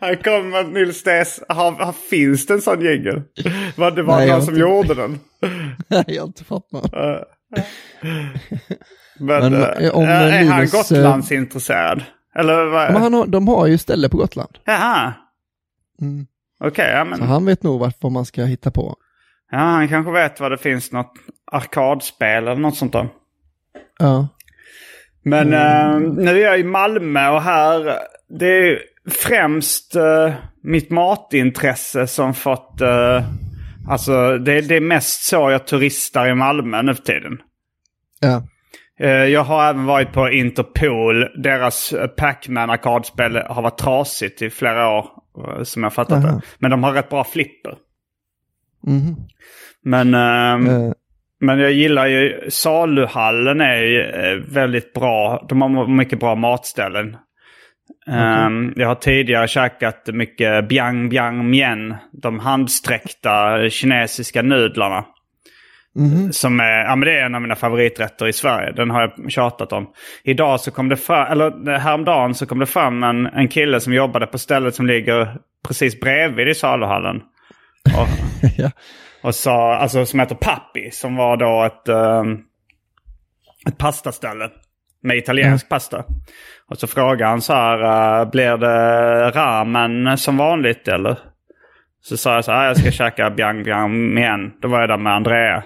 Här 0.00 0.22
kommer 0.22 0.64
Nils 0.64 1.02
Dess. 1.02 1.40
Har, 1.48 1.72
har, 1.72 1.92
finns 2.10 2.46
det 2.46 2.54
en 2.54 2.60
sån 2.62 2.80
jingel? 2.80 3.22
Var 3.76 3.90
det 3.90 4.02
var 4.02 4.16
Nej, 4.16 4.26
jag 4.28 4.34
någon 4.34 4.44
som 4.44 4.54
inte- 4.54 4.60
gjorde 4.60 4.94
den? 4.94 5.18
Nej, 5.88 6.04
jag 6.06 6.22
har 6.22 6.26
inte 6.26 6.44
fått 6.44 6.72
någon. 6.72 6.90
Men, 9.18 9.52
Men, 9.52 9.54
eh, 9.54 9.68
eh, 9.68 9.94
om, 9.94 10.04
är 10.04 10.28
eh, 10.42 10.48
han 10.48 10.56
Linus, 10.60 10.72
Gotlandsintresserad? 10.72 12.02
Eller 12.34 12.64
vad? 12.64 12.92
Men 12.92 13.02
han 13.02 13.14
har, 13.14 13.26
de 13.26 13.48
har 13.48 13.66
ju 13.66 13.78
ställe 13.78 14.08
på 14.08 14.16
Gotland. 14.16 14.58
Jaha, 14.64 15.12
Mm. 16.02 16.26
okej. 16.64 16.90
ja, 16.94 17.04
men, 17.04 17.18
Så 17.18 17.24
han 17.24 17.46
vet 17.46 17.62
nog 17.62 17.92
vad 18.00 18.12
man 18.12 18.24
ska 18.24 18.44
hitta 18.44 18.70
på. 18.70 18.96
ja, 19.50 19.58
han 19.58 19.88
kanske 19.88 20.12
vet 20.12 20.40
vad 20.40 20.50
det 20.50 20.58
finns 20.58 20.92
något 20.92 21.12
arkadspel 21.52 22.48
eller 22.48 22.60
något 22.60 22.76
sånt 22.76 22.92
där. 22.92 23.08
Ja. 23.98 24.28
Men 25.22 25.52
eh, 25.52 26.00
nu 26.00 26.30
är 26.30 26.44
jag 26.44 26.60
i 26.60 26.64
Malmö 26.64 27.28
och 27.28 27.42
här, 27.42 27.98
det 28.28 28.46
är 28.46 28.78
främst 29.10 29.96
eh, 29.96 30.32
mitt 30.62 30.90
matintresse 30.90 32.06
som 32.06 32.34
fått, 32.34 32.80
eh, 32.80 33.22
alltså 33.90 34.38
det, 34.38 34.60
det 34.60 34.76
är 34.76 34.80
mest 34.80 35.22
så 35.22 35.50
jag 35.50 35.66
turistar 35.66 36.28
i 36.28 36.34
Malmö 36.34 36.82
nu 36.82 36.94
för 36.94 37.02
tiden. 37.02 37.38
Ja. 38.20 38.42
Eh, 39.00 39.10
Jag 39.10 39.44
har 39.44 39.70
även 39.70 39.84
varit 39.86 40.12
på 40.12 40.30
Interpol. 40.30 41.42
Deras 41.42 41.92
eh, 41.92 42.06
Pac-Man 42.06 42.70
arkadspel 42.70 43.36
har 43.36 43.62
varit 43.62 43.78
trasigt 43.78 44.42
i 44.42 44.50
flera 44.50 44.88
år. 44.88 45.06
eh, 45.56 45.62
Som 45.62 45.82
jag 45.82 45.92
fattat 45.92 46.24
Aha. 46.24 46.32
det. 46.36 46.40
Men 46.58 46.70
de 46.70 46.84
har 46.84 46.92
rätt 46.92 47.08
bra 47.10 47.24
flipper. 47.24 47.74
Mhm. 48.86 49.16
Men, 49.84 50.14
ehm, 50.14 50.66
Eh, 50.66 50.92
men 51.40 51.58
jag 51.58 51.72
gillar 51.72 52.06
ju 52.06 52.46
saluhallen 52.50 53.60
är 53.60 53.76
ju 53.82 54.02
väldigt 54.48 54.92
bra. 54.92 55.46
De 55.48 55.62
har 55.62 55.86
mycket 55.86 56.20
bra 56.20 56.34
matställen. 56.34 57.16
Ehm, 58.10 58.72
jag 58.76 58.88
har 58.88 58.94
tidigare 58.94 59.48
käkat 59.48 60.08
mycket 60.12 60.68
biang 60.68 61.08
biang 61.08 61.50
mien. 61.50 61.94
De 62.12 62.38
handsträckta 62.38 63.68
kinesiska 63.70 64.42
nudlarna. 64.42 65.04
mhm. 65.96 66.32
Som 66.32 66.60
är, 66.60 66.84
ja 66.84 66.96
men 66.96 67.06
det 67.06 67.20
är 67.20 67.26
en 67.26 67.34
av 67.34 67.42
mina 67.42 67.56
favoriträtter 67.56 68.28
i 68.28 68.32
Sverige. 68.32 68.72
Den 68.72 68.90
har 68.90 69.00
jag 69.00 69.32
tjatat 69.32 69.72
om. 69.72 69.86
Idag 70.24 70.60
så 70.60 70.70
kom 70.70 70.88
det 70.88 70.96
fram, 70.96 71.32
eller 71.32 71.78
häromdagen 71.78 72.34
så 72.34 72.46
kom 72.46 72.58
det 72.58 72.66
fram 72.66 73.02
en, 73.02 73.26
en 73.26 73.48
kille 73.48 73.80
som 73.80 73.92
jobbade 73.92 74.26
på 74.26 74.38
stället 74.38 74.74
som 74.74 74.86
ligger 74.86 75.36
precis 75.68 76.00
bredvid 76.00 76.48
i 76.48 76.54
saluhallen. 76.54 77.16
Och, 77.96 78.08
ja. 78.56 78.70
och 79.22 79.34
sa, 79.34 79.74
alltså 79.74 80.06
som 80.06 80.20
heter 80.20 80.34
Pappi, 80.34 80.90
som 80.92 81.16
var 81.16 81.36
då 81.36 81.64
ett, 81.64 81.88
ehm, 81.88 82.38
ett 83.68 83.78
pastaställe 83.78 84.50
med 85.02 85.16
italiensk 85.16 85.68
pasta. 85.68 86.04
Och 86.68 86.78
så 86.78 86.86
frågade 86.86 87.30
han 87.30 87.40
så 87.42 87.52
här, 87.52 87.78
uh, 88.22 88.30
blir 88.30 88.56
det 88.56 89.30
ramen 89.30 90.18
som 90.18 90.36
vanligt 90.36 90.88
eller? 90.88 91.18
Så 92.02 92.16
sa 92.16 92.34
jag 92.34 92.44
så 92.44 92.52
här, 92.52 92.66
jag 92.66 92.76
ska 92.76 92.90
käka 92.90 93.30
biang 93.30 93.62
biang 93.62 94.18
igen. 94.18 94.52
Då 94.62 94.68
var 94.68 94.80
jag 94.80 94.88
där 94.88 94.96
med 94.98 95.12
Andrea. 95.14 95.62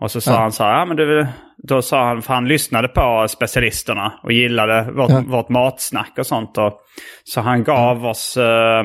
Och 0.00 0.10
så 0.10 0.20
sa 0.20 0.32
Ja. 0.32 0.38
han 0.38 0.52
så 0.52 0.64
här, 0.64 0.78
ja 0.78 0.84
men 0.84 0.96
du, 0.96 1.26
då 1.68 1.82
sa 1.82 2.04
han, 2.04 2.22
för 2.22 2.34
han 2.34 2.48
lyssnade 2.48 2.88
på 2.88 3.26
specialisterna 3.28 4.12
och 4.22 4.32
gillade 4.32 4.90
vårt, 4.92 5.10
Ja. 5.10 5.22
vårt 5.26 5.48
matsnack 5.48 6.12
och 6.18 6.26
sånt. 6.26 6.58
Och, 6.58 6.80
så 7.24 7.40
han 7.40 7.64
gav 7.64 8.06
oss 8.06 8.36
eh, 8.36 8.84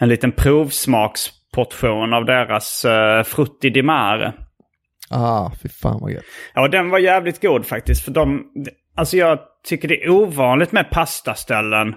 en 0.00 0.08
liten 0.08 0.32
provsmaksportion 0.32 2.12
av 2.14 2.24
deras 2.24 2.84
uh, 2.84 3.22
Frutti 3.22 3.70
di 3.70 3.82
Mare. 3.82 4.32
Ah, 5.10 5.50
fy 5.62 5.68
fan 5.68 5.98
vad 6.00 6.10
gött. 6.10 6.24
Ja, 6.54 6.62
och 6.62 6.70
den 6.70 6.90
var 6.90 6.98
jävligt 6.98 7.42
god 7.42 7.66
faktiskt. 7.66 8.04
För 8.04 8.10
de, 8.12 8.42
alltså 8.98 9.16
jag 9.16 9.38
tycker 9.68 9.88
det 9.88 10.04
är 10.04 10.10
ovanligt 10.10 10.72
med 10.72 10.90
pastaställen 10.90 11.94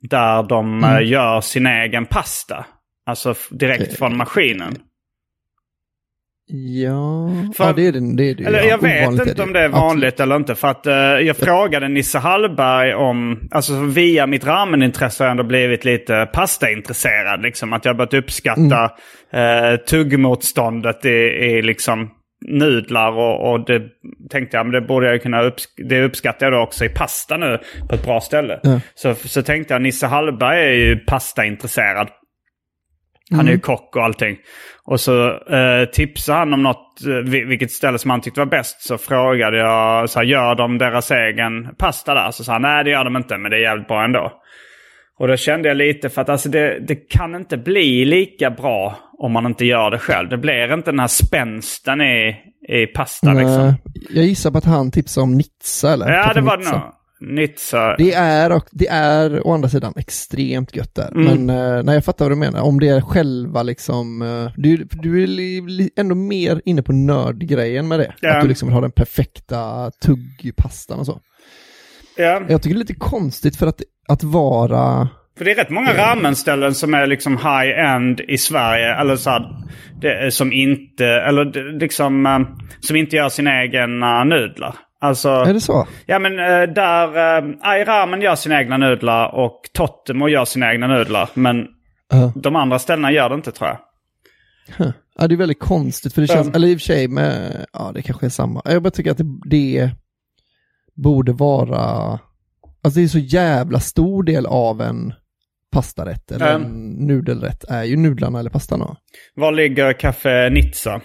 där 0.00 0.42
de 0.42 0.84
eh, 0.84 1.08
gör 1.08 1.40
sin 1.40 1.66
egen 1.66 2.06
pasta. 2.06 2.66
Alltså 3.06 3.34
direkt 3.50 3.82
Okej. 3.82 3.96
från 3.96 4.16
maskinen. 4.16 4.76
Ja, 6.46 7.28
För- 7.56 7.64
ja 7.64 7.72
det 7.72 7.86
är 7.86 7.92
det. 7.92 8.16
det, 8.16 8.30
är 8.30 8.34
det 8.34 8.44
Eller 8.44 8.58
ja. 8.58 8.64
jag 8.64 8.82
vet 8.82 9.02
Ovanligt 9.02 9.28
inte 9.28 9.42
om 9.42 9.52
det 9.52 9.60
är 9.60 9.68
vanligt 9.68 10.20
eller 10.20 10.36
inte. 10.36 10.54
För 10.54 10.68
att 10.68 10.86
eh, 10.86 10.94
jag 10.94 11.36
frågade 11.36 11.88
Nisse 11.88 12.18
Hallberg 12.18 12.94
om, 12.94 13.48
alltså 13.50 13.80
via 13.80 14.26
mitt 14.26 14.44
ramenintresse 14.46 15.22
har 15.24 15.26
jag 15.26 15.30
ändå 15.30 15.44
blivit 15.44 15.84
lite 15.84 16.26
pastaintresserad. 16.32 17.42
Liksom. 17.42 17.72
Att 17.72 17.84
jag 17.84 17.92
har 17.92 17.96
börjat 17.96 18.14
uppskatta 18.14 18.84
eh, 19.32 19.76
tuggmotståndet 19.88 21.04
i, 21.04 21.08
i 21.08 21.62
liksom 21.62 22.10
nudlar 22.48 23.12
och, 23.12 23.52
och 23.52 23.66
det 23.66 23.82
tänkte 24.30 24.56
jag, 24.56 24.66
men 24.66 24.72
det 24.72 24.80
borde 24.80 25.06
jag 25.10 25.22
kunna 25.22 25.42
uppsk- 25.42 25.88
det 25.88 26.02
uppskattar 26.04 26.46
jag 26.46 26.52
då 26.52 26.58
också 26.60 26.84
i 26.84 26.88
pasta 26.88 27.36
nu 27.36 27.58
på 27.88 27.94
ett 27.94 28.04
bra 28.04 28.20
ställe. 28.20 28.60
Ja. 28.62 28.80
Så, 28.94 29.14
så 29.14 29.42
tänkte 29.42 29.74
jag, 29.74 29.82
Nisse 29.82 30.06
Hallberg 30.06 30.58
är 30.64 30.72
ju 30.72 30.96
pastaintresserad. 30.96 32.08
Han 33.30 33.48
är 33.48 33.52
ju 33.52 33.58
kock 33.58 33.96
och 33.96 34.04
allting. 34.04 34.36
Och 34.84 35.00
så 35.00 35.28
eh, 35.30 35.84
tipsade 35.92 36.38
han 36.38 36.52
om 36.52 36.62
något, 36.62 37.06
eh, 37.06 37.14
vi- 37.14 37.44
vilket 37.44 37.70
ställe 37.72 37.98
som 37.98 38.10
han 38.10 38.20
tyckte 38.20 38.40
var 38.40 38.46
bäst. 38.46 38.82
Så 38.82 38.98
frågade 38.98 39.58
jag, 39.58 40.10
så 40.10 40.18
här, 40.18 40.26
gör 40.26 40.54
de 40.54 40.78
deras 40.78 41.10
egen 41.10 41.74
pasta 41.78 42.14
där? 42.14 42.30
Så 42.30 42.44
sa 42.44 42.52
han, 42.52 42.62
nej 42.62 42.84
det 42.84 42.90
gör 42.90 43.04
de 43.04 43.16
inte, 43.16 43.38
men 43.38 43.50
det 43.50 43.56
är 43.56 43.60
jävligt 43.60 43.88
bra 43.88 44.04
ändå. 44.04 44.32
Och 45.18 45.28
då 45.28 45.36
kände 45.36 45.68
jag 45.68 45.76
lite 45.76 46.08
för 46.08 46.22
att 46.22 46.28
alltså 46.28 46.48
det, 46.48 46.78
det 46.80 46.94
kan 46.94 47.34
inte 47.34 47.56
bli 47.56 48.04
lika 48.04 48.50
bra 48.50 48.98
om 49.18 49.32
man 49.32 49.46
inte 49.46 49.64
gör 49.64 49.90
det 49.90 49.98
själv. 49.98 50.28
Det 50.28 50.38
blir 50.38 50.74
inte 50.74 50.90
den 50.90 51.00
här 51.00 51.08
spänsten 51.08 52.00
i, 52.00 52.36
i 52.68 52.86
pasta 52.86 53.32
liksom. 53.32 53.64
Nej, 53.64 53.74
Jag 54.10 54.24
gissar 54.24 54.50
på 54.50 54.58
att 54.58 54.64
han 54.64 54.90
tipsade 54.90 55.22
om 55.22 55.34
Nizza 55.34 55.92
eller? 55.92 56.12
Ja, 56.12 56.32
det 56.34 56.40
var 56.40 56.56
det 56.56 56.70
nog. 56.70 56.80
Nizza. 57.20 57.96
Det 57.96 58.12
är, 58.12 58.52
och, 58.52 58.68
det 58.70 58.88
är 58.88 59.46
å 59.46 59.52
andra 59.52 59.68
sidan 59.68 59.92
extremt 59.96 60.76
gött 60.76 60.94
där. 60.94 61.08
Mm. 61.08 61.46
Men 61.46 61.56
eh, 61.76 61.82
nej, 61.82 61.94
jag 61.94 62.04
fattar 62.04 62.24
vad 62.24 62.32
du 62.32 62.36
menar. 62.36 62.60
Om 62.60 62.80
det 62.80 62.88
är 62.88 63.00
själva 63.00 63.62
liksom, 63.62 64.22
eh, 64.22 64.52
du, 64.56 64.76
du 64.76 65.22
är 65.22 66.00
ändå 66.00 66.14
mer 66.14 66.62
inne 66.64 66.82
på 66.82 66.92
nördgrejen 66.92 67.88
med 67.88 67.98
det. 67.98 68.14
Ja. 68.20 68.36
Att 68.36 68.42
du 68.42 68.48
liksom 68.48 68.68
vill 68.68 68.74
ha 68.74 68.80
den 68.80 68.92
perfekta 68.92 69.90
tuggpastan 69.90 70.98
och 70.98 71.06
så. 71.06 71.20
Ja. 72.16 72.42
Jag 72.48 72.62
tycker 72.62 72.74
det 72.74 72.78
är 72.78 72.86
lite 72.86 72.94
konstigt 72.94 73.56
för 73.56 73.66
att, 73.66 73.82
att 74.08 74.22
vara, 74.22 75.08
För 75.38 75.44
det 75.44 75.50
är 75.50 75.54
rätt 75.54 75.70
många 75.70 75.92
ramenställen 75.94 76.74
som 76.74 76.94
är 76.94 77.06
liksom 77.06 77.36
high-end 77.36 78.20
i 78.20 78.38
Sverige. 78.38 78.94
Eller 78.94 79.16
så 79.16 79.30
här, 79.30 79.46
det, 80.00 80.34
som 80.34 80.52
inte, 80.52 81.06
eller 81.06 81.44
det- 81.44 81.78
liksom, 81.78 82.26
eh, 82.26 82.38
som 82.80 82.96
inte 82.96 83.16
gör 83.16 83.28
sina 83.28 83.62
egna 83.62 84.24
nudlar. 84.24 84.74
Alltså, 85.00 85.28
är 85.28 85.54
det 85.54 85.60
så? 85.60 85.86
ja 86.06 86.18
men 86.18 86.32
eh, 86.38 86.62
där, 86.74 87.08
uh, 87.42 87.54
Ai 87.62 87.84
Ramen 87.84 88.20
gör 88.20 88.34
sina 88.34 88.60
egna 88.60 88.76
nudlar 88.76 89.34
och 89.34 89.60
Totemo 89.72 90.28
gör 90.28 90.44
sina 90.44 90.72
egna 90.72 90.86
nudlar. 90.86 91.28
Men 91.34 91.66
Ja. 92.10 92.32
de 92.36 92.56
andra 92.56 92.78
ställena 92.78 93.12
gör 93.12 93.28
det 93.28 93.34
inte 93.34 93.52
tror 93.52 93.68
jag. 93.68 93.78
Ja, 95.18 95.26
det 95.28 95.34
är 95.34 95.36
väldigt 95.36 95.60
konstigt 95.60 96.14
för 96.14 96.20
det 96.20 96.26
känns, 96.26 96.46
Um. 96.48 96.52
eller 96.54 96.68
i 96.68 96.74
och 96.76 96.78
för 96.80 96.84
sig 96.84 97.08
med, 97.08 97.66
ja 97.72 97.90
det 97.94 98.02
kanske 98.02 98.26
är 98.26 98.30
samma. 98.30 98.62
Jag 98.64 98.82
bara 98.82 98.90
tycker 98.90 99.10
att 99.10 99.18
det, 99.18 99.24
det 99.44 99.90
borde 100.94 101.32
vara, 101.32 102.18
alltså 102.84 103.00
det 103.00 103.04
är 103.04 103.08
så 103.08 103.18
jävla 103.18 103.80
stor 103.80 104.22
del 104.22 104.46
av 104.46 104.80
en 104.80 105.12
pastarätt 105.72 106.30
eller 106.32 106.54
Um. 106.54 106.62
en 106.64 106.90
nudelrätt 107.06 107.64
är 107.68 107.84
ju 107.84 107.96
nudlarna 107.96 108.40
eller 108.40 108.50
pastan 108.50 108.78
då. 108.78 108.96
Var 109.34 109.52
ligger 109.52 109.92
Café 109.92 110.50
Nizza? 110.50 111.00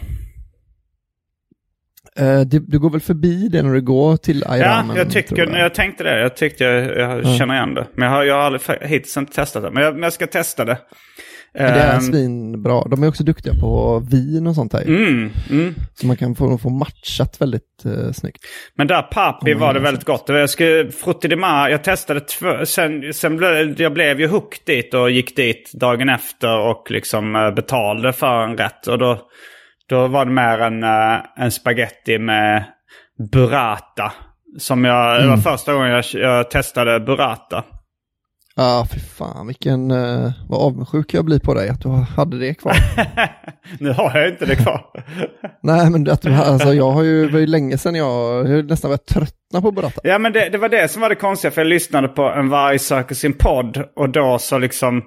Eh, 2.15 2.41
det, 2.41 2.59
du 2.59 2.79
går 2.79 2.89
väl 2.89 3.01
förbi 3.01 3.47
det 3.47 3.63
när 3.63 3.73
du 3.73 3.81
går 3.81 4.17
till 4.17 4.43
Ja, 4.45 4.51
Ayramen? 4.51 4.95
jag 4.97 5.11
tycker, 5.11 5.35
tror 5.35 5.57
jag. 5.57 5.73
tänkte 5.73 6.03
det. 6.03 6.19
Jag 6.21 6.35
tyckte 6.35 6.63
jag, 6.63 6.97
jag 6.97 7.37
känner 7.37 7.55
igen 7.55 7.73
det. 7.73 7.87
Men 7.95 8.07
jag 8.07 8.15
har, 8.15 8.23
jag 8.23 8.35
har 8.35 8.41
aldrig 8.41 8.61
hittills 8.89 9.17
inte 9.17 9.33
testat 9.33 9.63
det. 9.63 9.71
Men 9.71 9.83
jag, 9.83 9.93
men 9.93 10.03
jag 10.03 10.13
ska 10.13 10.27
testa 10.27 10.65
det. 10.65 10.77
Det 11.53 11.59
är 11.59 11.95
Ehm, 11.95 12.01
svinbra. 12.01 12.83
De 12.83 13.03
är 13.03 13.07
också 13.07 13.23
duktiga 13.23 13.53
på 13.53 13.99
vin 14.11 14.47
och 14.47 14.55
sånt 14.55 14.71
där. 14.71 14.81
Mm, 14.81 15.31
mm. 15.49 15.75
Så 15.93 16.07
man 16.07 16.17
kan 16.17 16.35
få, 16.35 16.57
få 16.57 16.69
matchat 16.69 17.41
väldigt 17.41 17.83
uh, 17.85 18.11
snyggt. 18.11 18.45
Men 18.75 18.87
där 18.87 19.01
Papi 19.01 19.53
Om 19.53 19.59
var 19.59 19.73
det 19.73 19.79
väldigt 19.79 20.05
gott. 20.05 20.23
Jag, 20.27 20.49
skulle, 20.49 20.91
Frutti 20.91 21.27
di 21.27 21.35
Mare, 21.35 21.71
jag 21.71 21.83
testade 21.83 22.19
två, 22.19 22.65
sen, 22.65 23.13
sen 23.13 23.37
blev, 23.37 23.81
jag 23.81 23.93
blev 23.93 24.19
ju 24.19 24.27
hooked 24.27 24.59
dit 24.65 24.93
och 24.93 25.11
gick 25.11 25.35
dit 25.35 25.71
dagen 25.73 26.09
efter 26.09 26.59
och 26.59 26.91
liksom 26.91 27.35
eh, 27.35 27.51
betalade 27.51 28.13
för 28.13 28.43
en 28.43 28.57
rätt. 28.57 28.87
Och 28.87 28.97
då, 28.97 29.19
då 29.89 30.07
var 30.07 30.25
det 30.25 30.31
mer 30.31 30.59
en, 30.59 30.83
eh, 30.83 31.19
en 31.37 31.51
spaghetti 31.51 32.19
med 32.19 32.63
burrata. 33.31 34.11
Som 34.57 34.85
jag, 34.85 35.21
det 35.21 35.27
var 35.27 35.37
första 35.37 35.73
gången 35.73 35.91
jag, 35.91 36.05
jag 36.13 36.51
testade 36.51 36.99
burrata. 36.99 37.63
Ja, 38.59 38.79
ah, 38.79 38.87
fy 38.93 38.99
fan 38.99 39.47
vilken, 39.47 39.91
uh, 39.91 40.31
vad 40.49 40.61
avundsjuk 40.61 41.13
jag 41.13 41.25
blir 41.25 41.39
på 41.39 41.53
dig 41.53 41.69
att 41.69 41.81
du 41.81 41.89
hade 41.89 42.39
det 42.39 42.53
kvar. 42.53 42.75
nu 43.79 43.89
har 43.89 44.19
jag 44.19 44.29
inte 44.29 44.45
det 44.45 44.55
kvar. 44.55 44.85
Nej, 45.63 45.89
men 45.89 46.09
att 46.09 46.25
alltså, 46.25 46.73
jag 46.73 46.91
har 46.91 47.03
ju, 47.03 47.25
det 47.25 47.33
var 47.33 47.39
ju 47.39 47.47
länge 47.47 47.77
sedan 47.77 47.95
jag, 47.95 48.49
jag 48.49 48.69
nästan 48.69 48.89
börjat 48.89 49.05
tröttna 49.05 49.61
på 49.61 49.71
Burrata. 49.71 50.01
Ja 50.03 50.19
men 50.19 50.33
det, 50.33 50.49
det 50.49 50.57
var 50.57 50.69
det 50.69 50.91
som 50.91 51.01
var 51.01 51.09
det 51.09 51.15
konstiga 51.15 51.51
för 51.51 51.61
jag 51.61 51.67
lyssnade 51.67 52.07
på 52.07 52.23
en 52.23 52.49
varg 52.49 52.79
söker 52.79 53.15
sin 53.15 53.33
podd 53.33 53.83
och 53.95 54.09
då 54.09 54.37
så 54.39 54.57
liksom 54.57 55.03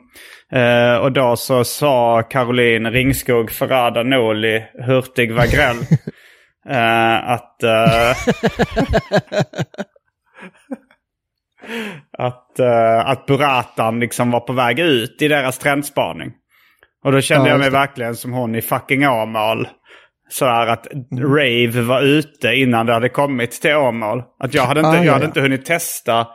eh, 0.52 0.96
och 0.96 1.12
då 1.12 1.36
så 1.36 1.64
sa 1.64 2.22
Caroline 2.22 2.90
Ringskog 2.90 3.50
Ferrada 3.50 4.02
Noli 4.02 4.62
Hurtig 4.86 5.32
Wagrell 5.32 5.76
Eh, 6.68 7.30
att... 7.30 7.62
att, 12.18 12.50
uh, 12.60 13.10
att 13.10 13.26
Buratan 13.26 14.00
liksom 14.00 14.30
var 14.30 14.40
på 14.40 14.52
väg 14.52 14.78
ut 14.78 15.22
i 15.22 15.28
deras 15.28 15.58
trendspaning. 15.58 16.32
Och 17.04 17.12
då 17.12 17.20
kände 17.20 17.48
Ja, 17.48 17.54
jag 17.54 17.60
mig 17.60 17.70
verkligen 17.70 18.16
som 18.16 18.32
hon 18.32 18.54
i 18.54 18.62
fucking 18.62 19.06
Åmål. 19.08 19.68
Sådär 20.28 20.66
att 20.66 20.86
Rave 21.18 21.80
var 21.80 22.02
ute 22.02 22.48
innan 22.48 22.86
det 22.86 22.92
hade 22.92 23.08
kommit 23.08 23.50
till 23.50 23.74
Åmål. 23.74 24.22
Att 24.38 24.54
jag 24.54 24.62
hade 24.62 24.80
inte, 24.80 24.90
Ah, 24.90 24.96
ja, 24.96 25.04
jag 25.04 25.12
hade 25.12 25.24
inte 25.24 25.40
hunnit 25.40 25.64
testa 25.64 26.26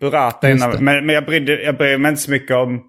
Burata 0.00 0.50
innan. 0.50 0.84
Men, 0.84 1.06
men 1.06 1.14
jag, 1.14 1.24
brydde, 1.24 1.62
jag 1.62 1.78
mig 1.78 2.08
inte 2.08 2.16
så 2.16 2.30
mycket 2.30 2.56
om, 2.56 2.82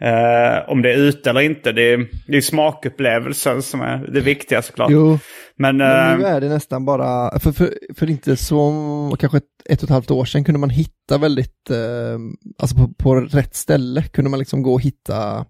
eh, 0.00 0.68
om 0.70 0.82
det 0.82 0.92
är 0.92 0.96
ute 0.96 1.30
eller 1.30 1.40
inte. 1.40 1.72
Det 1.72 1.82
är, 1.92 2.06
det 2.26 2.36
är 2.36 2.40
smakupplevelsen 2.40 3.62
som 3.62 3.80
är 3.80 3.98
det 4.12 4.20
viktiga 4.20 4.62
såklart. 4.62 4.90
Jo, 4.90 5.18
Men, 5.58 5.76
men 5.76 6.12
eh, 6.12 6.18
nu 6.18 6.24
är 6.24 6.40
det 6.40 6.48
nästan 6.48 6.84
bara, 6.84 7.38
för, 7.38 7.52
för, 7.52 7.74
för 7.98 8.10
inte 8.10 8.36
så, 8.36 8.72
kanske 9.20 9.38
ett, 9.38 9.44
ett 9.70 9.78
och 9.78 9.84
ett 9.84 9.90
halvt 9.90 10.10
år 10.10 10.24
sedan 10.24 10.44
kunde 10.44 10.58
man 10.60 10.70
hitta 10.70 11.18
väldigt, 11.18 11.70
eh, 11.70 12.18
alltså 12.62 12.76
på, 12.76 12.88
på 12.98 13.14
rätt 13.20 13.54
ställe 13.56 14.02
kunde 14.02 14.30
man 14.30 14.38
liksom 14.38 14.62
gå 14.62 14.72
och 14.74 14.82
hitta 14.82 15.44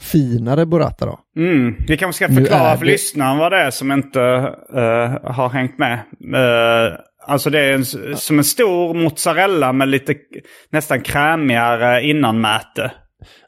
finare 0.00 0.66
burrata 0.66 1.06
då. 1.06 1.18
Mm, 1.36 1.74
vi 1.88 1.96
kanske 1.96 2.24
ska 2.24 2.34
förklara 2.34 2.76
för 2.76 2.84
det- 2.84 2.90
lyssnaren 2.92 3.38
vad 3.38 3.52
det 3.52 3.58
är 3.58 3.70
som 3.70 3.92
inte 3.92 4.20
eh, 4.74 5.32
har 5.32 5.48
hängt 5.48 5.78
med. 5.78 5.92
Eh, 6.34 6.94
alltså 7.26 7.50
det 7.50 7.60
är 7.60 7.72
en, 7.72 7.84
som 8.16 8.38
en 8.38 8.44
stor 8.44 8.94
mozzarella 8.94 9.72
med 9.72 9.88
lite 9.88 10.14
nästan 10.70 11.00
krämigare 11.00 12.02
innanmäte. 12.02 12.92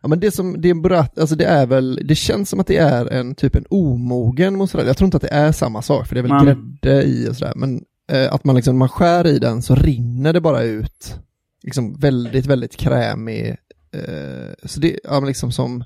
Ja 0.02 0.08
men 0.08 0.20
det 0.20 0.30
som, 0.30 0.60
det 0.60 0.70
är 0.70 0.74
burrata, 0.74 1.20
alltså 1.20 1.36
det 1.36 1.44
är 1.44 1.66
väl, 1.66 2.00
det 2.04 2.14
känns 2.14 2.50
som 2.50 2.60
att 2.60 2.66
det 2.66 2.76
är 2.76 3.06
en 3.06 3.34
typ 3.34 3.56
en 3.56 3.64
omogen 3.70 4.56
mozzarella. 4.56 4.88
Jag 4.88 4.96
tror 4.96 5.06
inte 5.06 5.16
att 5.16 5.22
det 5.22 5.32
är 5.32 5.52
samma 5.52 5.82
sak, 5.82 6.06
för 6.06 6.14
det 6.14 6.20
är 6.20 6.22
väl 6.22 6.32
Nej. 6.32 6.44
grädde 6.44 7.02
i 7.02 7.28
och 7.30 7.36
sådär. 7.36 7.52
Men 7.56 7.84
eh, 8.12 8.34
att 8.34 8.44
man 8.44 8.56
liksom, 8.56 8.78
man 8.78 8.88
skär 8.88 9.26
i 9.26 9.38
den 9.38 9.62
så 9.62 9.74
rinner 9.74 10.32
det 10.32 10.40
bara 10.40 10.62
ut. 10.62 11.18
Liksom 11.62 11.98
väldigt, 11.98 12.46
väldigt 12.46 12.76
krämig. 12.76 13.56
Eh, 13.92 14.52
så 14.64 14.80
det, 14.80 15.00
ja 15.04 15.20
men 15.20 15.26
liksom 15.26 15.52
som, 15.52 15.84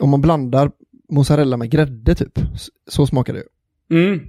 om 0.00 0.10
man 0.10 0.20
blandar 0.20 0.70
mozzarella 1.08 1.56
med 1.56 1.70
grädde 1.70 2.14
typ, 2.14 2.38
så, 2.56 2.70
så 2.86 3.06
smakar 3.06 3.32
det 3.32 3.38
ju. 3.38 3.46
Mm. 3.98 4.20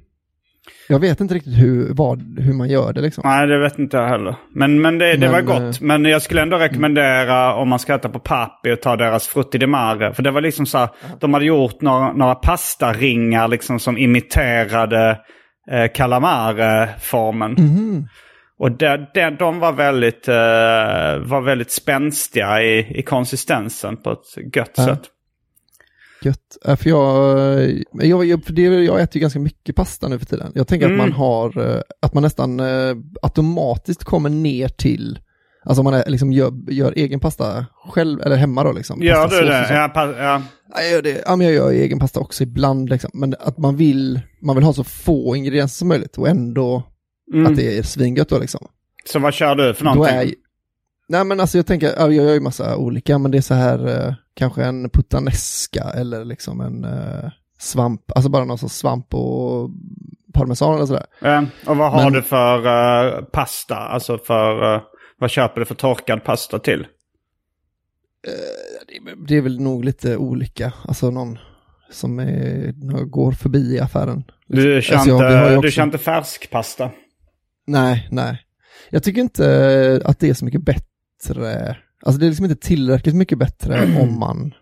Jag 0.89 0.99
vet 0.99 1.19
inte 1.21 1.33
riktigt 1.33 1.57
hur, 1.57 1.93
vad, 1.93 2.39
hur 2.39 2.53
man 2.53 2.69
gör 2.69 2.93
det 2.93 3.01
liksom. 3.01 3.21
Nej, 3.25 3.47
det 3.47 3.57
vet 3.59 3.79
inte 3.79 3.97
jag 3.97 4.07
heller. 4.07 4.35
Men, 4.55 4.81
men 4.81 4.97
det, 4.97 5.17
det 5.17 5.27
var 5.27 5.41
gott. 5.41 5.61
eh, 5.61 5.71
Men 5.81 6.05
jag 6.05 6.21
skulle 6.21 6.41
ändå 6.41 6.57
rekommendera 6.57 7.55
om 7.55 7.69
man 7.69 7.79
ska 7.79 7.95
äta 7.95 8.09
på 8.09 8.19
Papi 8.19 8.71
och 8.73 8.81
ta 8.81 8.95
deras 8.95 9.27
frutti 9.27 9.57
di 9.57 9.67
mare. 9.67 10.13
För 10.13 10.23
det 10.23 10.31
var 10.31 10.41
liksom 10.41 10.65
så 10.65 10.77
här, 10.77 10.89
de 11.19 11.33
hade 11.33 11.45
gjort 11.45 11.81
några, 11.81 12.13
några 12.13 12.35
pastaringar 12.35 13.47
liksom 13.47 13.79
som 13.79 13.97
imiterade 13.97 15.19
eh, 15.71 15.87
calamare-formen. 15.93 17.51
Mhm. 17.51 18.07
Och 18.59 18.71
de, 18.71 19.05
de, 19.13 19.29
de 19.39 19.59
var 19.59 19.71
väldigt, 19.73 20.27
eh, 20.27 20.35
var 21.29 21.41
väldigt 21.41 21.71
spänstiga 21.71 22.61
i, 22.61 22.99
i 22.99 23.03
konsistensen 23.03 23.97
på 23.97 24.11
ett 24.11 24.55
gött 24.55 24.71
Ja. 24.77 24.85
sätt. 24.85 25.01
Gött. 26.25 26.57
Ja, 26.65 26.75
för 26.75 26.89
jag, 26.89 27.83
jag, 27.91 28.25
jag, 28.25 28.43
för 28.45 28.53
det, 28.53 28.61
jag 28.61 29.01
äter 29.01 29.15
ju 29.15 29.19
ganska 29.21 29.39
mycket 29.39 29.75
pasta 29.75 30.07
nu 30.07 30.19
för 30.19 30.25
tiden. 30.25 30.51
Jag 30.55 30.67
tänker 30.67 30.85
Mm. 30.87 30.99
att 30.99 31.05
man 31.07 31.11
har, 31.17 31.67
eh, 31.75 31.81
att 32.01 32.13
man 32.13 32.23
nästan 32.23 32.59
eh, 32.59 32.95
automatiskt 33.21 34.03
kommer 34.03 34.29
ner 34.29 34.67
till, 34.67 35.19
alltså 35.63 35.79
om 35.81 35.83
man 35.83 35.93
är, 35.93 36.03
liksom 36.09 36.31
gör, 36.31 36.71
gör 36.71 36.93
egen 36.95 37.19
pasta 37.19 37.65
själv, 37.89 38.21
eller 38.21 38.35
hemma 38.35 38.63
då 38.63 38.71
liksom. 38.71 39.01
Gör 39.03 39.27
du 39.27 39.45
det? 39.45 39.67
Ja, 39.73 39.87
pa, 39.93 40.05
ja. 40.17 40.41
Ja, 40.75 40.81
jag 40.81 40.91
gör 40.91 41.01
det. 41.01 41.23
Ja, 41.25 41.35
men 41.35 41.47
jag 41.47 41.55
gör 41.55 41.71
egen 41.71 41.99
pasta 41.99 42.19
också 42.19 42.43
ibland 42.43 42.89
liksom. 42.89 43.11
Men 43.13 43.35
att 43.39 43.57
man 43.57 43.75
vill, 43.75 44.19
man 44.41 44.55
vill 44.55 44.65
ha 44.65 44.73
så 44.73 44.83
få 44.83 45.35
ingredienser 45.35 45.75
som 45.77 45.87
möjligt 45.87 46.17
och 46.17 46.27
ändå 46.29 46.83
Mm. 47.33 47.45
att 47.45 47.55
det 47.55 47.77
är 47.77 47.83
svingött 47.83 48.29
då 48.29 48.39
liksom. 48.39 48.67
Så 49.05 49.19
vad 49.19 49.33
kör 49.33 49.55
du 49.55 49.73
för 49.73 49.85
Då 49.85 49.93
någonting? 49.93 50.15
är, 50.17 50.29
nej 51.07 51.25
men 51.25 51.39
alltså 51.39 51.57
jag 51.57 51.65
tänker, 51.65 51.87
ja, 51.87 52.01
jag 52.01 52.13
gör 52.25 52.33
ju 52.33 52.39
massa 52.39 52.77
olika, 52.77 53.17
men 53.17 53.31
det 53.31 53.37
är 53.37 53.41
så 53.41 53.53
här, 53.53 54.07
eh, 54.07 54.13
kanske 54.33 54.63
en 54.63 54.89
puttanesca 54.89 55.83
eller 55.95 56.25
liksom 56.25 56.61
en 56.61 56.83
eh, 56.83 57.29
svamp, 57.59 58.11
alltså 58.15 58.29
bara 58.29 58.45
någon 58.45 58.57
sorts 58.57 58.75
svamp 58.75 59.13
och 59.13 59.69
parmesan 60.33 60.75
eller 60.75 60.85
sådär. 60.85 61.05
Ja, 61.21 61.45
och 61.67 61.77
vad 61.77 61.91
har 61.91 62.03
Men- 62.03 62.13
du 62.13 62.21
för 62.21 62.65
eh, 63.17 63.21
pasta? 63.23 63.75
Alltså 63.75 64.17
för, 64.17 64.75
eh, 64.75 64.81
vad 65.19 65.29
köper 65.29 65.59
du 65.59 65.65
för 65.65 65.75
torkad 65.75 66.23
pasta 66.23 66.59
till? 66.59 66.87
Det 68.87 68.95
är- 69.11 69.25
Det 69.27 69.37
är 69.37 69.41
väl 69.41 69.59
nog 69.61 69.85
lite 69.85 70.17
olika, 70.17 70.73
alltså 70.87 71.11
någon 71.11 71.37
som 71.91 72.19
är, 72.19 72.71
går 73.05 73.31
förbi 73.31 73.75
i 73.75 73.79
affären. 73.79 74.23
Du 74.47 74.81
kör, 74.81 74.95
Alltså, 74.95 75.11
inte, 75.11 75.25
ju 75.25 75.49
du 75.51 75.57
också- 75.57 75.69
kör 75.69 75.83
inte 75.83 75.97
färsk 75.97 76.51
pasta? 76.51 76.91
Nej, 77.67 78.07
nej. 78.11 78.41
Jag 78.89 79.03
tycker 79.03 79.21
inte 79.21 80.01
att 80.05 80.19
det 80.19 80.29
är 80.29 80.33
så 80.33 80.45
mycket 80.45 80.61
bättre, 80.61 80.85
alltså 81.29 82.19
det 82.19 82.25
är 82.25 82.29
liksom 82.29 82.45
inte 82.45 82.67
tillräckligt 82.67 83.15
mycket 83.15 83.37
bättre 83.37 84.01
om 84.01 84.19
man 84.19 84.53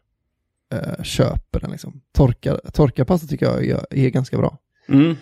eh, 0.73 1.04
köper 1.04 1.60
den 1.60 1.71
liksom. 1.71 2.02
Torka, 2.13 2.58
torka 2.73 3.06
pasta 3.06 3.28
tycker 3.28 3.45
jag 3.45 3.65
är, 3.65 3.86
är 3.89 4.10
ganska 4.10 4.38
bra. 4.38 4.58
Mm. 4.89 5.15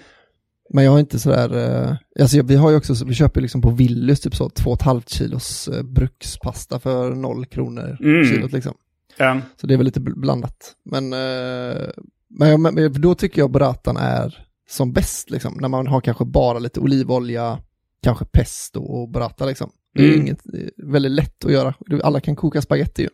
Men 0.74 0.84
jag 0.84 0.92
har 0.92 1.00
inte 1.00 1.20
sådär, 1.20 1.58
eh, 1.58 1.96
alltså 2.22 2.38
jag- 2.38 2.44
vi 2.44 2.56
har 2.56 2.70
ju 2.72 2.78
också, 2.78 3.06
vi 3.06 3.14
köper 3.14 3.42
liksom 3.42 3.62
på 3.62 3.70
Willys 3.70 4.20
typ 4.22 4.36
så 4.36 4.50
två 4.50 4.70
och 4.70 4.76
ett 4.78 4.82
halvt 4.82 5.10
kilos 5.10 5.68
eh, 5.68 5.84
brukspasta 5.84 6.80
för 6.80 7.16
noll 7.16 7.46
kronor 7.46 7.98
Mm. 8.04 8.26
kilot 8.26 8.52
liksom. 8.52 8.74
Ja. 9.18 9.42
Så 9.62 9.68
det 9.68 9.74
är 9.74 9.78
väl 9.78 9.86
lite 9.86 10.00
bl- 10.00 10.20
blandat. 10.20 10.74
Men, 10.86 11.14
eh, 11.14 11.88
men, 12.30 12.50
jag, 12.50 12.60
men 12.60 13.02
då 13.02 13.16
tycker 13.16 13.42
jag 13.42 13.52
burratan 13.52 13.98
är 13.98 14.46
som 14.70 14.94
bäst 14.94 15.30
liksom, 15.30 15.58
när 15.62 15.68
man 15.70 15.88
har 15.88 16.02
kanske 16.02 16.26
bara 16.26 16.60
lite 16.60 16.80
olivolja, 16.80 17.60
kanske 18.04 18.26
pesto 18.26 18.82
och 18.84 19.10
burrata 19.10 19.46
liksom. 19.46 19.72
Det 19.94 20.04
är 20.04 20.08
Mm. 20.08 20.22
inget, 20.22 20.46
är 20.46 20.72
väldigt 20.92 21.12
lätt 21.12 21.46
att 21.46 21.52
göra. 21.52 21.74
Alla 22.04 22.20
kan 22.20 22.36
koka 22.36 22.62
spaghetti 22.62 23.02
ju. 23.02 23.10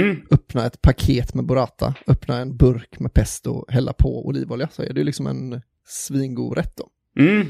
Mm. 0.00 0.16
Öppna 0.30 0.66
ett 0.66 0.82
paket 0.82 1.34
med 1.34 1.46
burrata, 1.46 1.94
öppna 2.06 2.38
en 2.38 2.56
burk 2.56 3.00
med 3.00 3.12
pesto, 3.14 3.64
hälla 3.68 3.92
på 3.92 4.26
olivolja 4.26 4.68
så 4.72 4.82
är 4.82 4.92
det 4.92 4.98
ju 5.00 5.04
liksom 5.04 5.26
en 5.26 5.62
svingod 5.86 6.56
rätt 6.56 6.76
då. 6.76 6.88
Mm. 7.22 7.46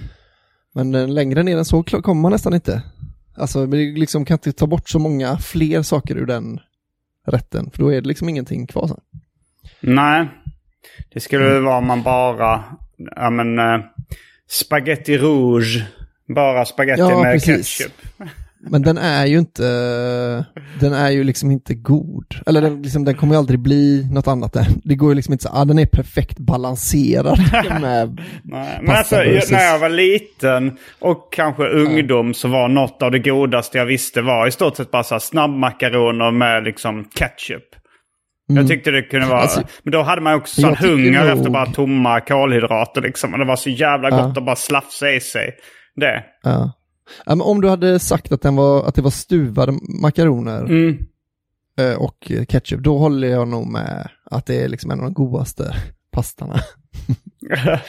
Men 0.75 0.95
eh, 0.95 1.09
längre 1.09 1.43
ner 1.43 1.57
än 1.59 1.65
så 1.65 1.83
kommer 1.83 2.23
man 2.23 2.33
nästan 2.33 2.55
inte. 2.55 2.83
Alltså, 3.35 3.67
vi 3.67 3.93
liksom 3.99 4.25
kan 4.25 4.35
inte 4.35 4.53
ta 4.53 4.67
bort 4.67 4.89
så 4.89 4.99
många 4.99 5.39
fler 5.39 5.83
saker 5.83 6.17
ur 6.17 6.27
den 6.27 6.61
rätten, 7.27 7.71
för 7.71 7.79
då 7.79 7.89
är 7.93 8.01
det 8.01 8.09
liksom 8.09 8.29
ingenting 8.29 8.67
kvar 8.67 8.87
sen. 8.89 9.01
Nej, 9.81 10.29
det 11.13 11.21
skulle 11.21 11.45
väl 11.45 11.63
vara 11.63 11.79
om 11.79 11.87
man 11.87 12.03
bara, 12.03 12.65
ja 12.97 13.31
men, 13.31 13.59
uh, 13.59 13.85
spaghetti 14.49 15.19
rouge. 15.19 15.85
Bara 16.35 16.65
spaghetti 16.65 17.01
Ja, 17.01 17.23
med 17.23 17.33
precis. 17.33 17.79
ketchup. 17.79 17.93
Men 18.71 18.83
den 18.83 18.99
är 18.99 19.27
ju 19.27 19.39
inte, 19.39 19.63
den 20.81 20.93
är 20.93 21.11
ju 21.11 21.25
liksom 21.25 21.51
inte 21.51 21.75
god. 21.75 22.25
Eller 22.47 22.61
den, 22.61 22.83
liksom, 22.83 23.05
den 23.05 23.15
kommer 23.15 23.35
ju 23.35 23.39
aldrig 23.39 23.61
bli 23.61 24.09
något 24.13 24.27
annat 24.29 24.57
än, 24.57 24.65
det 24.85 24.95
går 24.95 25.09
ju 25.09 25.15
liksom 25.15 25.33
inte 25.33 25.43
så, 25.45 25.51
ah, 25.53 25.65
den 25.65 25.79
är 25.79 25.87
perfekt 25.87 26.39
balanserad 26.39 27.39
med, 27.81 28.21
Nej, 28.45 28.79
men 28.83 28.97
alltså, 28.97 29.17
jag- 29.25 29.53
när 29.53 29.65
jag 29.65 29.79
var 29.79 29.89
liten 29.89 30.79
och 30.99 31.33
kanske 31.33 31.63
ungdom 31.69 32.35
så 32.35 32.49
var 32.49 32.69
något 32.69 33.03
av 33.03 33.11
det 33.11 33.19
godaste 33.19 33.79
jag 33.79 33.87
visste 33.87 34.23
var 34.23 34.47
i 34.47 34.51
stort 34.51 34.77
sett 34.77 34.91
bara 34.91 35.03
så 35.05 35.15
här 35.15 35.19
snabbmakaroner 35.21 36.31
med 36.31 36.65
liksom 36.65 37.05
ketchup. 37.15 37.63
Jag 38.49 38.69
tyckte 38.69 38.91
det 38.91 39.03
kunde 39.03 39.27
vara... 39.27 39.41
Alltså, 39.41 39.63
men 39.83 39.93
då 39.93 40.03
hade 40.03 40.21
man 40.23 40.35
också 40.35 40.61
sån 40.61 40.77
hunger 40.77 41.21
nog- 41.25 41.39
efter 41.39 41.51
bara 41.51 41.67
tomma 41.67 42.21
kolhydrater 42.21 43.01
liksom. 43.01 43.33
Och 43.33 43.39
det 43.39 43.45
var 43.45 43.57
så 43.57 43.71
jävla 43.71 44.11
Ja. 44.11 44.17
gott 44.27 44.39
att 44.39 44.45
bara 44.45 44.57
slafsa 44.57 45.11
i 45.13 45.21
sig 45.21 45.51
det. 45.97 46.25
ja. 46.43 46.73
Ja 47.27 47.43
om 47.43 47.61
du 47.61 47.69
hade 47.69 47.99
sagt 47.99 48.33
att, 48.33 48.43
den 48.43 48.57
var, 48.57 48.85
att 48.89 48.95
det 48.95 49.03
var 49.03 49.11
stuvade 49.11 49.73
makaroner 50.01 50.65
Mm. 50.65 50.99
eh, 51.79 51.95
och 51.95 52.33
ketchup, 52.49 52.81
då 52.81 52.99
håller 52.99 53.29
jag 53.29 53.49
nog 53.49 53.67
med 53.67 54.09
att 54.31 54.47
det 54.47 54.63
är 54.63 54.69
liksom 54.69 54.91
en 54.91 54.99
av 54.99 55.05
de 55.05 55.15
godaste 55.15 55.77
pastarna. 56.13 56.61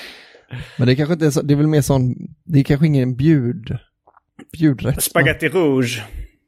Men 0.77 0.87
det 0.87 0.93
är 0.93 0.95
kanske 0.95 1.13
inte 1.13 1.25
är 1.25 1.29
så, 1.31 1.41
det 1.41 1.53
är 1.53 1.55
väl 1.55 1.67
mer 1.67 1.81
sån, 1.81 2.15
det 2.43 2.59
är 2.59 2.63
kanske 2.63 2.85
ingen 2.87 3.15
bjud, 3.15 3.77
bjudrätt. 4.57 5.03
Spaghetti 5.03 5.49
rouge. 5.49 6.03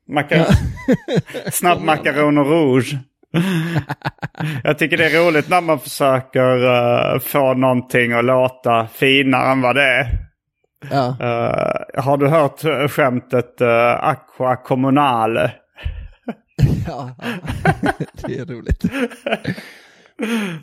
Maka- 0.09 0.55
Snabbmakaroner 1.51 2.43
rouge. 2.43 2.97
Jag 4.63 4.77
tycker 4.79 4.97
det 4.97 5.05
är 5.05 5.25
roligt 5.25 5.49
när 5.49 5.61
man 5.61 5.79
försöker 5.79 6.65
eh, 6.65 7.19
få 7.19 7.53
någonting 7.53 8.11
att 8.11 8.25
låta 8.25 8.87
finare 8.87 9.51
än 9.51 9.61
vad 9.61 9.75
det 9.75 9.83
är. 9.83 10.28
Ja, 10.91 11.07
Eh, 11.19 12.03
har 12.03 12.17
du 12.17 12.27
hört 12.27 12.65
uh, 12.65 12.87
skämtet 12.87 13.61
uh, 13.61 13.67
aqua 14.03 14.55
kommunale? 14.55 15.51
ja, 16.87 17.15
det 18.25 18.37
är 18.39 18.45
roligt. 18.45 18.83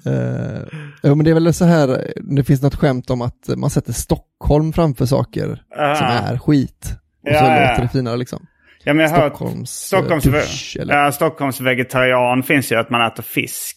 Uh, 0.07 0.69
jo, 1.03 1.15
men 1.15 1.25
det 1.25 1.31
är 1.31 1.35
väl 1.35 1.55
så 1.55 1.65
här, 1.65 2.13
det 2.37 2.45
finns 2.45 2.63
något 2.63 2.75
skämt 2.75 3.11
om 3.11 3.23
att 3.23 3.49
man 3.57 3.71
sätter 3.71 3.93
Stockholm 3.93 4.73
framför 4.73 5.07
saker 5.07 5.63
som 5.75 6.07
är 6.07 6.39
skit. 6.39 6.93
Och 7.23 7.29
så 7.29 7.35
Ja, 7.35 7.61
ja. 7.61 7.71
låter 7.71 7.83
det 7.83 7.89
finare 7.89 8.17
liksom. 8.17 8.47
Ja, 8.85 8.95
men 8.95 9.03
jag 9.05 9.11
har 9.11 9.29
Stockholms, 9.29 9.71
Stockholms, 9.71 10.25
dusch, 10.25 10.77
eller? 10.81 10.95
ja, 10.95 11.13
Stockholms 11.13 11.61
vegetarian 11.61 12.43
finns 12.43 12.73
ju 12.73 12.77
att 12.77 12.91
man 12.91 13.07
äter 13.07 13.23
fisk. 13.23 13.77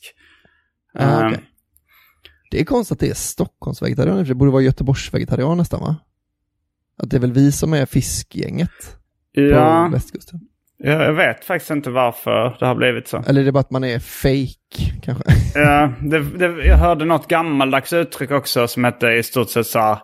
Ja, 0.94 1.02
Eh, 1.22 1.28
okej. 1.28 1.40
Det 2.52 2.60
är 2.62 2.66
konstigt 2.66 2.96
att 2.96 3.00
det 3.00 3.10
är 3.10 3.14
Stockholmsvegetarian, 3.14 4.24
det 4.24 4.36
borde 4.36 4.52
vara 4.52 4.62
Göteborgsvegetarian 4.62 5.58
nästan 5.58 5.82
va? 5.82 5.96
Att 7.00 7.10
det 7.10 7.18
är 7.18 7.22
väl 7.22 7.32
vi 7.34 7.52
som 7.52 7.74
är 7.74 7.86
fiskgänget 7.86 8.70
på 9.36 9.42
Ja, 9.42 9.90
västkusten. 9.94 10.40
jag 10.78 11.02
jag 11.04 11.14
vet 11.14 11.46
faktiskt 11.46 11.72
inte 11.72 11.90
varför 11.90 12.58
det 12.60 12.66
har 12.66 12.76
blivit 12.76 13.08
så. 13.08 13.24
Eller 13.28 13.42
är 13.42 13.46
det 13.46 13.52
bara 13.52 13.60
att 13.60 13.72
man 13.72 13.84
är 13.84 14.00
fake 14.00 15.00
kanske? 15.02 15.24
Ja, 15.60 15.94
det, 16.02 16.20
det, 16.20 16.66
jag 16.66 16.78
hörde 16.78 17.06
något 17.06 17.28
gammaldags 17.28 17.94
uttryck 17.94 18.32
också 18.32 18.68
som 18.68 18.84
hette 18.84 19.08
i 19.08 19.24
stort 19.24 19.50
sett 19.50 19.68
så 19.68 19.80
här, 19.80 19.98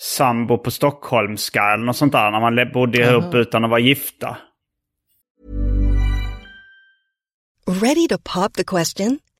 sambo 0.00 0.58
på 0.58 0.70
stockholmska 0.70 1.62
eller 1.74 1.84
något 1.84 1.96
sånt 1.96 2.12
där. 2.12 2.30
När 2.30 2.40
man 2.40 2.72
bodde 2.72 2.98
ihop 2.98 3.34
utan 3.34 3.64
att 3.64 3.70
vara 3.70 3.80
gifta. 3.80 4.36
Ready 7.66 8.08
to 8.08 8.18
pop 8.34 8.52
the 8.54 8.64
question? 8.64 9.18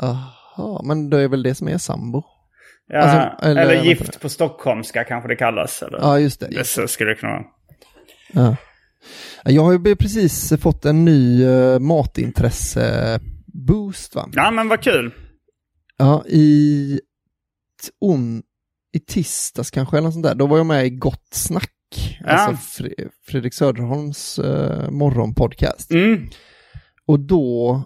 Jaha, 0.00 0.82
men 0.84 1.10
det 1.10 1.20
är 1.20 1.28
väl 1.28 1.42
det 1.42 1.54
som 1.54 1.68
är 1.68 1.78
sambo? 1.78 2.22
Ja, 2.86 2.98
Alltså, 2.98 3.46
eller- 3.46 3.62
eller, 3.62 3.84
gift 3.84 4.20
på 4.20 4.28
stockholmska 4.28 5.04
kanske 5.04 5.28
det 5.28 5.36
kallas. 5.36 5.82
Eller? 5.82 5.98
Ja, 5.98 6.18
just 6.18 6.40
det. 6.40 6.48
det 6.48 6.64
så 6.64 6.88
skulle 6.88 7.10
det 7.10 7.14
kunna 7.16 7.32
vara. 7.32 7.44
Ja. 8.32 8.56
Jag 9.44 9.62
har 9.62 9.72
ju 9.72 9.96
precis 9.96 10.52
fått 10.60 10.84
en 10.84 11.04
ny 11.04 11.44
uh, 11.46 11.78
matintresse-boost 11.78 14.14
va? 14.14 14.28
Ja, 14.32 14.50
men 14.50 14.68
vad 14.68 14.82
kul. 14.82 15.14
Ja, 15.96 16.24
i, 16.26 17.00
on, 18.00 18.42
i 18.92 19.00
tisdags 19.00 19.70
kanske 19.70 19.96
eller 19.96 20.04
något 20.04 20.14
sånt 20.14 20.26
där, 20.26 20.34
då 20.34 20.46
var 20.46 20.56
jag 20.56 20.66
med 20.66 20.86
i 20.86 20.90
Gott 20.90 21.26
Snack. 21.30 21.71
Ja. 22.20 22.26
Alltså 22.26 22.82
Fre- 22.82 23.08
Fredrik 23.26 23.54
Söderholms 23.54 24.38
uh, 24.38 24.90
morgonpodcast. 24.90 25.90
Mm. 25.90 26.28
Och 27.06 27.20
då 27.20 27.82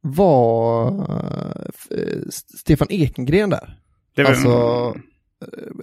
var 0.00 0.88
eh, 0.88 1.98
eh, 1.98 2.18
Stefan 2.58 2.86
Ekengren 2.90 3.50
där. 3.50 3.80
Det 4.14 4.22
var, 4.22 4.30
Alltså 4.30 4.48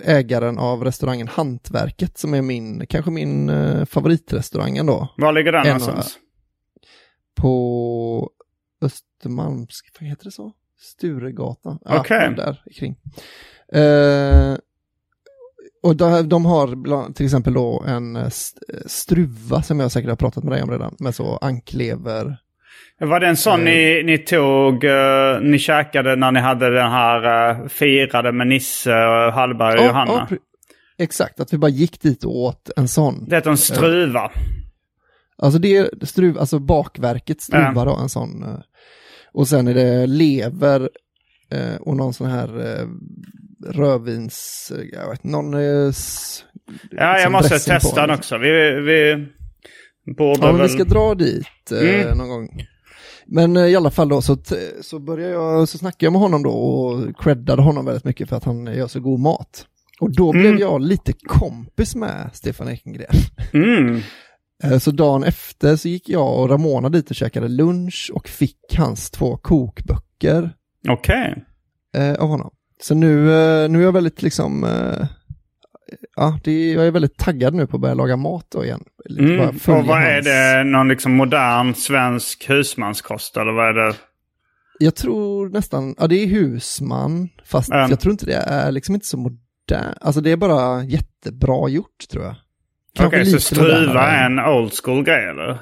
eh, 0.04 0.16
ägaren 0.16 0.58
av 0.58 0.84
restaurangen 0.84 1.28
Hantverket 1.28 2.18
som 2.18 2.34
är 2.34 2.41
min, 2.41 2.88
kanske 2.88 3.12
min 3.12 3.50
uh, 3.50 3.86
favoritrestaurang 3.86 4.78
ändå. 4.78 5.14
Var 5.18 5.32
ligger 5.34 5.52
den 5.52 5.62
en- 5.62 5.68
någonstans? 5.68 6.18
På 7.36 8.30
Östermalm, 8.82 9.68
vad 10.00 10.10
heter 10.10 10.24
det 10.24 10.32
så? 10.32 10.52
Sturegatan. 10.80 11.80
Okej. 11.86 12.34
där 12.36 12.64
kring. 12.76 12.96
Eh, 13.74 14.58
och 15.86 15.96
de, 15.96 16.30
de 16.30 16.46
har 16.46 16.76
bland, 16.76 17.16
till 17.16 17.26
exempel 17.26 17.54
då 17.54 17.84
en 17.88 18.16
eh, 18.16 18.26
st- 18.26 18.60
struva 18.86 19.62
som 19.62 19.80
jag 19.80 19.92
säkert 19.92 20.10
har 20.10 20.16
pratat 20.18 20.44
med 20.44 20.54
dig 20.54 20.64
om 20.64 20.72
redan, 20.72 20.96
med 21.00 21.16
så 21.16 21.38
anklever. 21.38 22.38
Var 23.00 23.20
det 23.20 23.28
en 23.28 23.38
sån 23.38 23.64
ni, 23.64 24.04
ni 24.06 24.18
tog, 24.18 24.84
eh, 24.84 25.40
ni 25.42 25.60
käkade 25.60 26.16
när 26.16 26.32
ni 26.32 26.40
hade 26.40 26.70
den 26.70 26.92
här 26.92 27.52
uh, 27.62 27.68
firade 27.68 28.32
med 28.32 28.48
Nisse, 28.48 28.92
och 29.06 29.34
Hallberg 29.34 29.74
och 29.74 29.84
Ja, 29.84 29.88
Johanna? 29.88 30.28
pre- 30.30 30.38
exakt, 30.98 31.40
att 31.40 31.54
vi 31.54 31.58
bara 31.58 31.70
gick 31.72 32.02
dit 32.02 32.24
och 32.24 32.36
åt 32.36 32.70
en 32.78 32.88
sån. 32.88 33.26
det 33.30 33.36
heter 33.36 33.50
en 33.52 33.58
struva. 33.58 34.32
Alltså 35.38 35.60
det 35.60 35.78
är 35.78 35.90
struv, 36.06 36.38
alltså 36.40 36.60
bakverket 36.60 37.42
struva 37.42 37.72
Ja. 37.76 37.86
då, 37.86 37.96
en 37.96 38.10
sån. 38.10 38.44
eh, 38.44 38.60
Och 39.34 39.48
sen 39.48 39.68
är 39.68 39.74
det 39.74 40.08
lever 40.08 40.90
eh, 41.56 41.76
och 41.76 41.95
någon 41.97 42.14
sån 42.14 42.28
här 42.30 42.80
eh, 42.80 42.88
rödvins, 43.74 44.72
eh, 44.76 44.86
jag 44.99 45.10
vet 45.10 45.24
någon... 45.24 45.53
eh, 45.53 45.60
Ja, 45.60 45.91
jag 46.97 47.16
liksom 47.16 47.32
måste 47.32 47.60
testa 47.60 48.08
den 48.08 48.18
också. 48.18 48.38
Vi, 48.38 48.49
vi 48.82 49.28
borde 50.18 50.39
Ja, 50.39 50.45
men 50.47 50.58
väl... 50.58 50.68
vi 50.68 50.74
ska 50.74 50.84
dra 50.84 51.16
dit 51.16 51.72
eh, 51.72 52.01
Mm. 52.03 52.18
någon 52.18 52.30
gång. 52.30 52.49
Men 53.28 53.58
eh, 53.58 53.66
i 53.66 53.76
alla 53.76 53.91
fall 53.91 54.10
då 54.10 54.22
så, 54.22 54.38
så 54.82 54.99
började 54.99 55.34
jag, 55.34 55.70
så 55.70 55.78
snackade 55.78 56.06
jag 56.06 56.14
med 56.14 56.22
honom 56.22 56.43
då 56.43 56.49
och 56.51 57.18
creddade 57.24 57.62
honom 57.62 57.86
väldigt 57.86 58.03
mycket 58.06 58.30
för 58.30 58.36
att 58.36 58.43
han 58.43 58.66
gör 58.66 58.88
så 58.88 58.99
god 58.99 59.20
mat. 59.20 59.66
Och 59.99 60.16
då 60.16 60.32
blev 60.32 60.45
Mm. 60.45 60.60
jag 60.60 60.82
lite 60.82 61.14
kompis 61.14 61.95
med 61.95 62.30
Stefan 62.34 62.70
Ekengren. 62.70 63.16
Mm. 63.53 64.01
Så 64.80 64.91
dagen 64.91 65.24
efter 65.24 65.76
så 65.76 65.88
gick 65.88 66.10
jag 66.10 66.39
och 66.39 66.49
Ramona 66.49 66.89
dit 66.89 67.10
och 67.10 67.16
käkade 67.16 67.47
lunch 67.47 68.12
och 68.14 68.28
fick 68.28 68.76
hans 68.78 69.12
två 69.12 69.38
kokböcker 69.38 70.53
Okej. 70.90 71.44
eh, 71.98 72.14
av 72.14 72.28
honom. 72.30 72.52
Så 72.82 72.96
nu, 72.96 73.32
eh, 73.34 73.70
nu 73.70 73.80
är 73.80 73.84
jag 73.84 73.92
väldigt 73.92 74.22
liksom, 74.22 74.64
eh, 74.64 75.08
ja, 76.16 76.40
det, 76.44 76.52
är- 76.52 76.74
jag 76.76 76.88
är 76.88 76.92
väldigt 76.92 77.18
taggad 77.18 77.54
nu 77.54 77.68
på 77.68 77.76
att 77.78 77.82
börja 77.82 77.94
laga 77.96 78.16
mat 78.16 78.46
då 78.50 78.66
igen. 78.66 78.84
Mm. 79.20 79.40
Och 79.50 79.56
vad 79.68 80.02
är 80.02 80.14
hans- 80.14 80.26
det? 80.26 80.64
Någon 80.64 80.88
liksom 80.88 81.12
modern 81.12 81.74
svensk 81.76 82.50
husmanskost 82.50 83.38
eller 83.38 83.52
vad 83.52 83.68
är 83.70 83.74
det? 83.74 83.96
Jag 84.80 84.96
tror 84.96 85.50
nästan, 85.50 85.96
ja 86.00 86.08
det 86.08 86.16
är 86.16 86.28
husman, 86.28 87.30
fast 87.46 87.70
Ja. 87.70 87.90
jag 87.90 88.00
tror 88.00 88.12
inte 88.12 88.26
det 88.26 88.34
är 88.36 88.72
liksom 88.72 88.96
inte 88.96 89.08
så 89.08 89.18
modern, 89.18 89.94
alltså 90.02 90.22
det 90.22 90.32
är 90.32 90.38
bara 90.38 90.84
jättebra 90.84 91.70
gjort 91.70 92.08
tror 92.12 92.24
jag. 92.24 92.36
Okej, 93.00 93.26
så 93.26 93.32
lite 93.32 93.44
struva 93.46 94.08
är 94.08 94.26
en 94.26 94.40
old 94.40 94.72
school 94.84 95.04
grej 95.04 95.30
eller? 95.30 95.60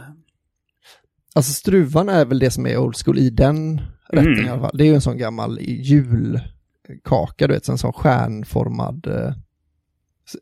Alltså 1.35 1.53
struvan 1.53 2.09
är 2.09 2.25
väl 2.25 2.39
det 2.39 2.51
som 2.51 2.65
är 2.67 2.77
old 2.77 2.95
school 3.05 3.19
i 3.19 3.29
den 3.29 3.81
rätten 4.13 4.33
Mm. 4.33 4.45
i 4.45 4.49
alla 4.49 4.61
fall. 4.61 4.77
Det 4.77 4.83
är 4.83 4.87
ju 4.87 4.95
en 4.95 5.01
sån 5.01 5.17
gammal 5.17 5.59
julkaka, 5.61 7.47
du 7.47 7.53
vet, 7.53 7.67
en 7.67 7.77
sån 7.77 7.93
stjärnformad, 7.93 9.07
eh, 9.07 9.33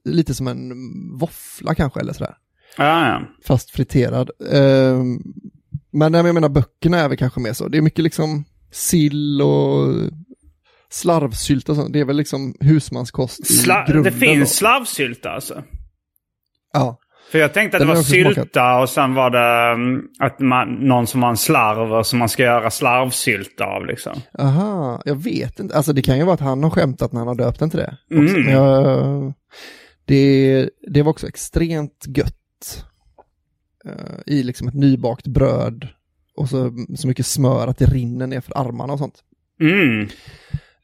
lite 0.05 0.33
som 0.33 0.47
en 0.47 0.71
våffla 1.17 1.75
kanske 1.75 1.99
eller 1.99 2.13
sådär. 2.13 2.35
Ja, 2.77 3.07
ja. 3.09 3.21
Fast 3.45 3.69
friterad. 3.69 4.29
Eh, 4.51 5.03
men 5.91 6.13
jag 6.13 6.33
menar 6.33 6.49
böckerna 6.49 6.97
är 6.99 7.09
väl 7.09 7.17
kanske 7.17 7.39
mer 7.39 7.53
så. 7.53 7.67
Det 7.67 7.77
är 7.77 7.81
mycket 7.81 8.03
liksom 8.03 8.45
sill 8.71 9.41
och 9.41 9.95
slarvsylt 10.89 11.69
och 11.69 11.75
sånt. 11.75 11.93
Det 11.93 11.99
är 11.99 12.05
väl 12.05 12.17
liksom 12.17 12.55
husmanskost 12.59 13.39
i 13.39 13.43
Sla- 13.43 13.87
grunden 13.87 14.13
det 14.13 14.19
finns 14.19 14.49
då. 14.49 14.55
slavsylta 14.55 15.29
alltså? 15.29 15.63
Ja. 16.73 16.99
För 17.31 17.39
jag 17.39 17.53
tänkte 17.53 17.77
att 17.77 17.81
Den 17.81 17.87
det 17.87 17.93
var 17.93 17.99
också 18.01 18.13
smakat. 18.13 18.35
sylta 18.35 18.79
och 18.79 18.89
sen 18.89 19.13
var 19.13 19.29
det 19.29 19.73
mm, 19.73 20.01
att 20.19 20.39
man, 20.39 20.73
någon 20.73 21.07
som 21.07 21.21
var 21.21 21.29
en 21.29 21.37
slarv 21.37 22.03
som 22.03 22.19
man 22.19 22.29
ska 22.29 22.43
göra 22.43 22.71
slarvsylta 22.71 23.65
av 23.65 23.85
liksom. 23.85 24.13
Aha, 24.39 25.01
jag 25.05 25.15
vet 25.15 25.59
inte. 25.59 25.75
Alltså 25.75 25.93
det 25.93 26.01
kan 26.01 26.17
ju 26.17 26.23
vara 26.23 26.33
att 26.33 26.39
han 26.39 26.63
har 26.63 26.69
skämtat 26.69 27.11
när 27.11 27.19
han 27.19 27.27
har 27.27 27.35
döpt 27.35 27.59
den 27.59 27.69
till 27.69 27.79
det. 27.79 27.97
Också. 28.05 28.35
Mm. 28.37 28.49
Jag, 28.49 29.33
det, 30.05 30.69
det 30.87 31.01
var 31.01 31.09
också 31.09 31.27
extremt 31.27 32.05
gött. 32.07 32.85
eh, 33.85 33.93
I 34.25 34.43
liksom 34.43 34.67
ett 34.67 34.73
nybakt 34.73 35.27
bröd. 35.27 35.87
Och 36.35 36.49
så, 36.49 36.71
så 36.97 37.07
mycket 37.07 37.25
smör 37.25 37.67
att 37.67 37.77
det 37.77 37.85
rinner 37.85 38.27
ner 38.27 38.41
för 38.41 38.57
armarna 38.57 38.93
och 38.93 38.99
sånt. 38.99 39.15
Mm. 39.61 40.01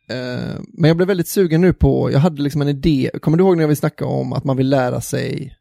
Eh, 0.10 0.56
men 0.74 0.88
jag 0.88 0.98
blev 0.98 1.08
väldigt 1.08 1.28
sugen 1.28 1.62
nu 1.62 1.74
på, 1.74 2.12
jag 2.12 2.20
hade 2.20 2.42
liksom 2.42 2.62
en 2.62 2.68
idé, 2.68 3.10
kommer 3.22 3.38
du 3.38 3.44
ihåg 3.44 3.58
när 3.58 3.68
vi 3.68 3.76
snackade 3.76 4.12
om 4.12 4.34
att 4.34 4.44
man 4.44 4.58
vill 4.58 4.70
lära 4.70 5.02
sig, 5.02 5.56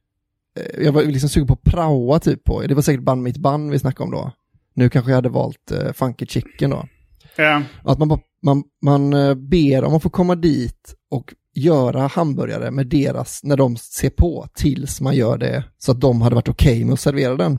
jag 0.79 0.93
var 0.93 1.03
liksom 1.03 1.29
sugen 1.29 1.47
på 1.47 1.53
att 1.53 1.63
praoa 1.63 2.19
typ 2.19 2.45
på, 2.45 2.63
det 2.63 2.75
var 2.75 2.83
säkert 2.83 3.03
band 3.03 3.23
mitt 3.23 3.37
band 3.37 3.71
vi 3.71 3.79
snackade 3.79 4.05
om 4.05 4.11
då. 4.11 4.33
Nu 4.75 4.89
kanske 4.89 5.11
jag 5.11 5.17
hade 5.17 5.29
valt 5.29 5.73
uh, 5.73 5.93
Funky 5.93 6.27
Chicken 6.27 6.71
då. 6.71 6.89
Ja. 7.37 7.63
Att 7.85 7.99
man, 7.99 8.19
man, 8.43 8.65
man 8.83 9.13
eh, 9.13 9.35
ber 9.35 9.85
om 9.85 9.95
att 9.95 10.03
få 10.03 10.11
komma 10.11 10.35
dit 10.35 10.95
och 11.11 11.35
göra 11.55 12.07
hamburgare 12.07 12.71
med 12.71 12.87
deras, 12.87 13.41
när 13.45 13.57
de 13.57 13.77
ser 13.77 14.11
på, 14.11 14.49
tills 14.55 15.01
man 15.01 15.15
gör 15.15 15.39
det, 15.39 15.65
så 15.79 15.93
att 15.93 16.01
de 16.01 16.23
hade 16.23 16.35
varit 16.35 16.49
okej 16.49 16.85
med 16.85 16.93
att 16.93 17.01
servera 17.01 17.37
den. 17.37 17.59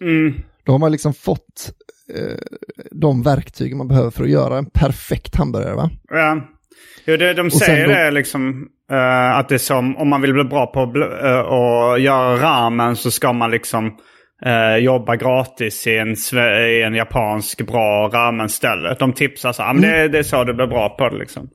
Mm. 0.00 0.34
Då 0.64 0.72
har 0.72 0.78
man 0.78 0.92
liksom 0.92 1.14
fått 1.14 1.72
eh, 2.14 2.38
de 2.90 3.22
verktyg 3.22 3.76
man 3.76 3.88
behöver 3.88 4.10
för 4.10 4.24
att 4.24 4.30
göra 4.30 4.58
en 4.58 4.66
perfekt 4.66 5.36
hamburgare 5.36 5.74
va? 5.74 5.90
Ja. 6.08 6.48
Jo, 7.04 7.16
det, 7.16 7.34
de 7.34 7.50
säger 7.50 7.86
då- 7.86 7.92
det 7.94 8.10
liksom. 8.10 8.66
eh, 8.92 9.36
att 9.38 9.48
det 9.48 9.54
är 9.54 9.58
som 9.58 9.96
om 9.96 10.08
man 10.08 10.20
vill 10.22 10.32
bli 10.32 10.44
bra 10.44 10.66
på 10.66 10.82
att 10.82 10.88
att 11.96 12.00
göra 12.02 12.36
ramen 12.36 12.96
så 12.96 13.10
ska 13.10 13.32
man 13.32 13.50
liksom 13.50 13.96
eh, 14.46 14.76
jobba 14.76 15.16
gratis 15.16 15.86
i 15.86 15.96
en, 15.96 16.16
i 16.78 16.82
en 16.86 16.94
japansk 16.94 17.66
bra 17.66 18.08
ramenställe. 18.12 18.96
De 18.98 19.12
tipsar 19.12 19.52
så 19.52 19.62
här, 19.62 19.70
"Ah, 19.70 19.72
men 19.72 19.82
det, 19.82 20.08
det 20.08 20.18
är 20.18 20.22
så 20.22 20.44
du 20.44 20.54
blir 20.54 20.66
bra 20.66 20.88
på 20.88 21.08
det 21.08 21.16
liksom. 21.18 21.48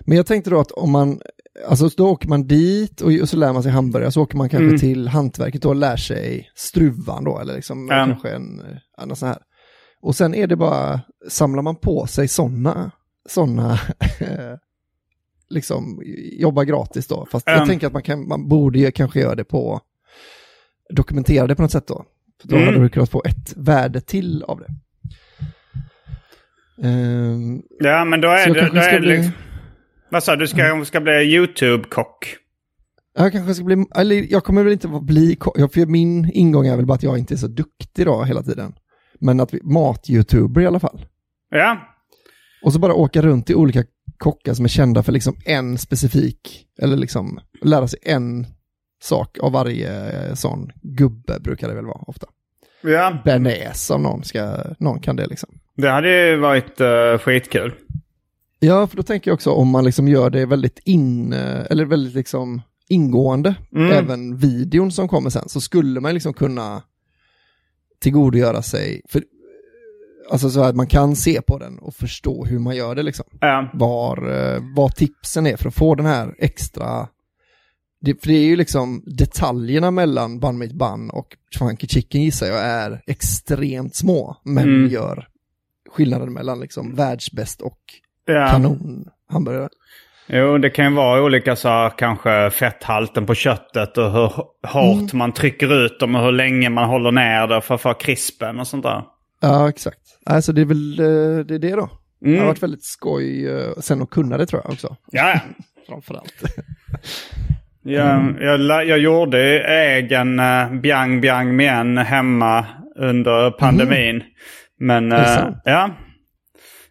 Men 0.00 0.16
jag 0.16 0.26
tänkte 0.26 0.50
då 0.50 0.60
att 0.60 0.72
om 0.72 0.92
man, 0.92 1.20
alltså 1.68 1.88
då 1.96 2.08
åker 2.08 2.28
man 2.28 2.46
dit 2.46 3.00
och, 3.00 3.28
så 3.28 3.36
lär 3.36 3.52
man 3.52 3.62
sig 3.62 3.72
hamburgare, 3.72 4.12
så 4.12 4.22
åker 4.22 4.36
man 4.36 4.48
kanske 4.48 4.64
Mm. 4.66 4.78
till 4.78 5.08
hantverket 5.08 5.64
och 5.64 5.76
lär 5.76 5.96
sig 5.96 6.48
struvan 6.54 7.24
då, 7.24 7.38
eller 7.40 7.54
liksom 7.54 7.88
Ja. 7.90 7.94
kanske 8.06 8.28
en 8.30 8.60
annan 8.98 9.16
sån 9.16 9.28
här. 9.28 9.38
Och 10.02 10.14
sen 10.14 10.34
är 10.34 10.46
det 10.46 10.56
bara, 10.56 11.00
samlar 11.28 11.62
man 11.62 11.76
på 11.76 12.06
sig 12.06 12.28
sådana, 12.28 12.90
sådana, 13.28 13.78
liksom 15.48 16.02
jobba 16.38 16.64
gratis 16.64 17.06
då. 17.06 17.26
Fast 17.30 17.46
Ja. 17.46 17.52
jag 17.52 17.68
tänker 17.68 17.86
att 17.86 17.92
man, 17.92 18.02
kan, 18.02 18.28
man 18.28 18.48
borde 18.48 18.78
ju 18.78 18.90
kanske 18.90 19.20
göra 19.20 19.34
det 19.34 19.44
på, 19.44 19.80
dokumentera 20.90 21.46
det 21.46 21.56
på 21.56 21.62
något 21.62 21.72
sätt 21.72 21.86
då. 21.86 22.04
För 22.40 22.48
då 22.48 22.56
Mm. 22.56 22.68
hade 22.68 22.80
du 22.80 22.88
kunnat 22.88 23.10
få 23.10 23.22
ett 23.24 23.52
värde 23.56 24.00
till 24.00 24.42
av 24.42 24.60
det. 24.60 24.66
Ehm, 26.88 27.62
Ja, 27.78 28.04
men 28.04 28.20
då 28.20 28.28
är 28.28 28.38
jag 28.46 28.54
det... 28.54 28.60
Då 28.74 28.80
är 28.80 29.00
bli- 29.00 29.16
liksom, 29.16 29.32
vad 30.10 30.24
sa 30.24 30.36
du? 30.36 30.46
Ska, 30.48 30.84
ska 30.84 31.00
bli 31.00 31.12
YouTube-kock? 31.12 32.36
Jag 33.14 33.32
kanske 33.32 33.54
ska 33.54 33.64
bli, 33.64 33.84
eller 33.96 34.32
jag 34.32 34.44
kommer 34.44 34.62
väl 34.62 34.72
inte 34.72 34.88
bli, 34.88 35.36
ko- 35.36 35.52
ja, 35.56 35.68
för 35.68 35.86
min 35.86 36.30
ingång 36.34 36.66
är 36.66 36.76
väl 36.76 36.86
bara 36.86 36.94
att 36.94 37.02
jag 37.02 37.18
inte 37.18 37.34
är 37.34 37.36
så 37.36 37.46
duktig 37.46 38.06
då 38.06 38.22
hela 38.24 38.42
tiden. 38.42 38.74
Men 39.20 39.40
att 39.40 39.54
vi, 39.54 39.60
mat-youtuber 39.62 40.60
i 40.60 40.66
alla 40.66 40.80
fall. 40.80 41.06
Ja. 41.50 41.91
Och 42.64 42.72
så 42.72 42.78
bara 42.78 42.94
åka 42.94 43.22
runt 43.22 43.50
i 43.50 43.54
olika 43.54 43.84
kockar 44.18 44.54
som 44.54 44.64
är 44.64 44.68
kända 44.68 45.02
för 45.02 45.12
liksom 45.12 45.36
en 45.44 45.78
specifik, 45.78 46.66
eller 46.78 46.96
liksom 46.96 47.40
lära 47.62 47.88
sig 47.88 47.98
en 48.02 48.46
sak 49.02 49.38
av 49.38 49.52
varje 49.52 50.10
eh, 50.28 50.34
sån 50.34 50.72
gubbe 50.82 51.40
brukar 51.40 51.68
det 51.68 51.74
väl 51.74 51.86
vara 51.86 52.04
ofta. 52.06 52.26
Ja, 52.82 53.18
Bearnaise 53.24 53.94
om 53.94 54.02
någon 54.02 54.24
ska, 54.24 54.56
någon 54.78 55.00
kan 55.00 55.16
det 55.16 55.26
liksom. 55.26 55.48
det 55.76 55.88
hade 55.90 56.28
ju 56.28 56.36
varit 56.36 56.80
uh, 56.80 57.18
skitkul. 57.18 57.74
Ja, 58.58 58.86
för 58.86 58.96
då 58.96 59.02
tänker 59.02 59.30
jag 59.30 59.34
också 59.34 59.50
om 59.50 59.68
man 59.68 59.84
liksom 59.84 60.08
gör 60.08 60.30
det 60.30 60.46
väldigt 60.46 60.78
in, 60.84 61.32
eh, 61.32 61.66
eller 61.70 61.84
väldigt 61.84 62.14
liksom 62.14 62.62
ingående, 62.88 63.54
Mm. 63.76 63.92
även 63.92 64.36
videon 64.36 64.92
som 64.92 65.08
kommer 65.08 65.30
sen, 65.30 65.48
så 65.48 65.60
skulle 65.60 66.00
man 66.00 66.14
liksom 66.14 66.34
kunna 66.34 66.82
tillgodogöra 68.00 68.62
sig, 68.62 69.02
för, 69.08 69.22
alltså 70.30 70.50
så 70.50 70.62
att 70.62 70.76
man 70.76 70.86
kan 70.86 71.16
se 71.16 71.42
på 71.42 71.58
den 71.58 71.78
och 71.78 71.94
förstå 71.94 72.44
hur 72.44 72.58
man 72.58 72.76
gör 72.76 72.94
det 72.94 73.02
liksom. 73.02 73.26
Ja. 73.40 73.70
Var, 73.74 74.30
eh, 74.30 74.60
vad 74.76 74.94
tipsen 74.96 75.46
är 75.46 75.56
för 75.56 75.68
att 75.68 75.74
få 75.74 75.94
den 75.94 76.06
här 76.06 76.34
extra, 76.38 77.08
det, 78.00 78.22
för 78.22 78.28
det 78.28 78.34
är 78.34 78.44
ju 78.44 78.56
liksom 78.56 79.02
detaljerna 79.06 79.90
mellan 79.90 80.40
Bun 80.40 80.58
Meat 80.58 80.72
Bun 80.72 81.10
och 81.10 81.36
Funky 81.58 81.86
Chicken 81.86 82.22
gissar 82.22 82.46
jag 82.46 82.60
är 82.64 83.02
extremt 83.06 83.94
små, 83.94 84.36
men 84.44 84.64
Mm. 84.64 84.90
gör 84.90 85.28
skillnaden 85.90 86.32
mellan 86.32 86.60
liksom 86.60 86.94
världsbäst 86.94 87.60
och 87.60 87.78
ja. 88.26 88.48
kanon 88.50 89.08
hamburgare. 89.28 89.68
Jo, 90.26 90.58
det 90.58 90.70
kan 90.70 90.84
ju 90.84 90.94
vara 90.96 91.22
olika 91.22 91.56
så 91.56 91.90
kanske 91.96 92.50
fetthalten 92.50 93.26
på 93.26 93.34
köttet 93.34 93.98
och 93.98 94.12
hur 94.12 94.32
hårt 94.66 95.12
man 95.12 95.32
trycker 95.32 95.84
ut 95.84 96.00
dem 96.00 96.14
och 96.14 96.24
hur 96.24 96.32
länge 96.32 96.70
man 96.70 96.88
håller 96.88 97.12
ner 97.12 97.46
det 97.46 97.60
för 97.60 97.74
att 97.74 97.80
få 97.80 97.94
krispen 97.94 98.60
och 98.60 98.66
sånt 98.66 98.82
där. 98.82 99.02
Ja, 99.42 99.68
exakt. 99.68 99.98
Alltså 100.26 100.52
det 100.52 100.60
är 100.60 100.64
väl 100.64 100.98
eh, 101.00 101.44
det, 101.44 101.54
är 101.54 101.58
det 101.58 101.70
då. 101.76 101.90
Det 102.20 102.28
Mm. 102.28 102.40
har 102.40 102.46
varit 102.46 102.62
väldigt 102.62 102.84
skoj 102.84 103.48
eh, 103.50 103.72
sen 103.80 104.02
att 104.02 104.10
kunna 104.10 104.36
det 104.36 104.46
tror 104.46 104.62
jag 104.64 104.72
också. 104.72 104.96
Ja. 105.12 105.40
Framförallt. 105.88 106.42
Jag, 107.84 108.36
jag, 108.40 108.86
jag 108.86 108.98
gjorde 108.98 109.60
egen 109.96 110.40
uh, 110.40 110.80
Biang 110.80 111.20
Biang 111.20 111.56
Mien 111.56 111.98
hemma 111.98 112.66
under 112.98 113.50
pandemin. 113.50 114.22
Men 114.80 115.12
Är 115.12 115.16
det 115.16 115.22
eh, 115.28 115.36
sant? 115.36 115.56
ja. 115.64 115.90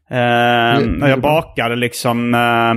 Det- 0.09 0.99
och 1.03 1.09
jag 1.09 1.21
bakade 1.21 1.75
liksom 1.75 2.33
eh, 2.33 2.73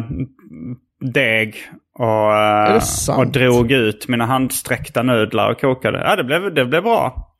deg 1.10 1.56
och, 1.98 2.32
det 2.72 3.12
och 3.16 3.26
drog 3.26 3.72
ut 3.72 4.08
mina 4.08 4.26
handsträckta 4.26 5.02
nudlar 5.02 5.50
och 5.50 5.60
kokade. 5.60 5.98
Ja, 6.04 6.16
det 6.16 6.24
blev, 6.24 6.54
det 6.54 6.64
blev 6.64 6.82
bra. 6.82 7.30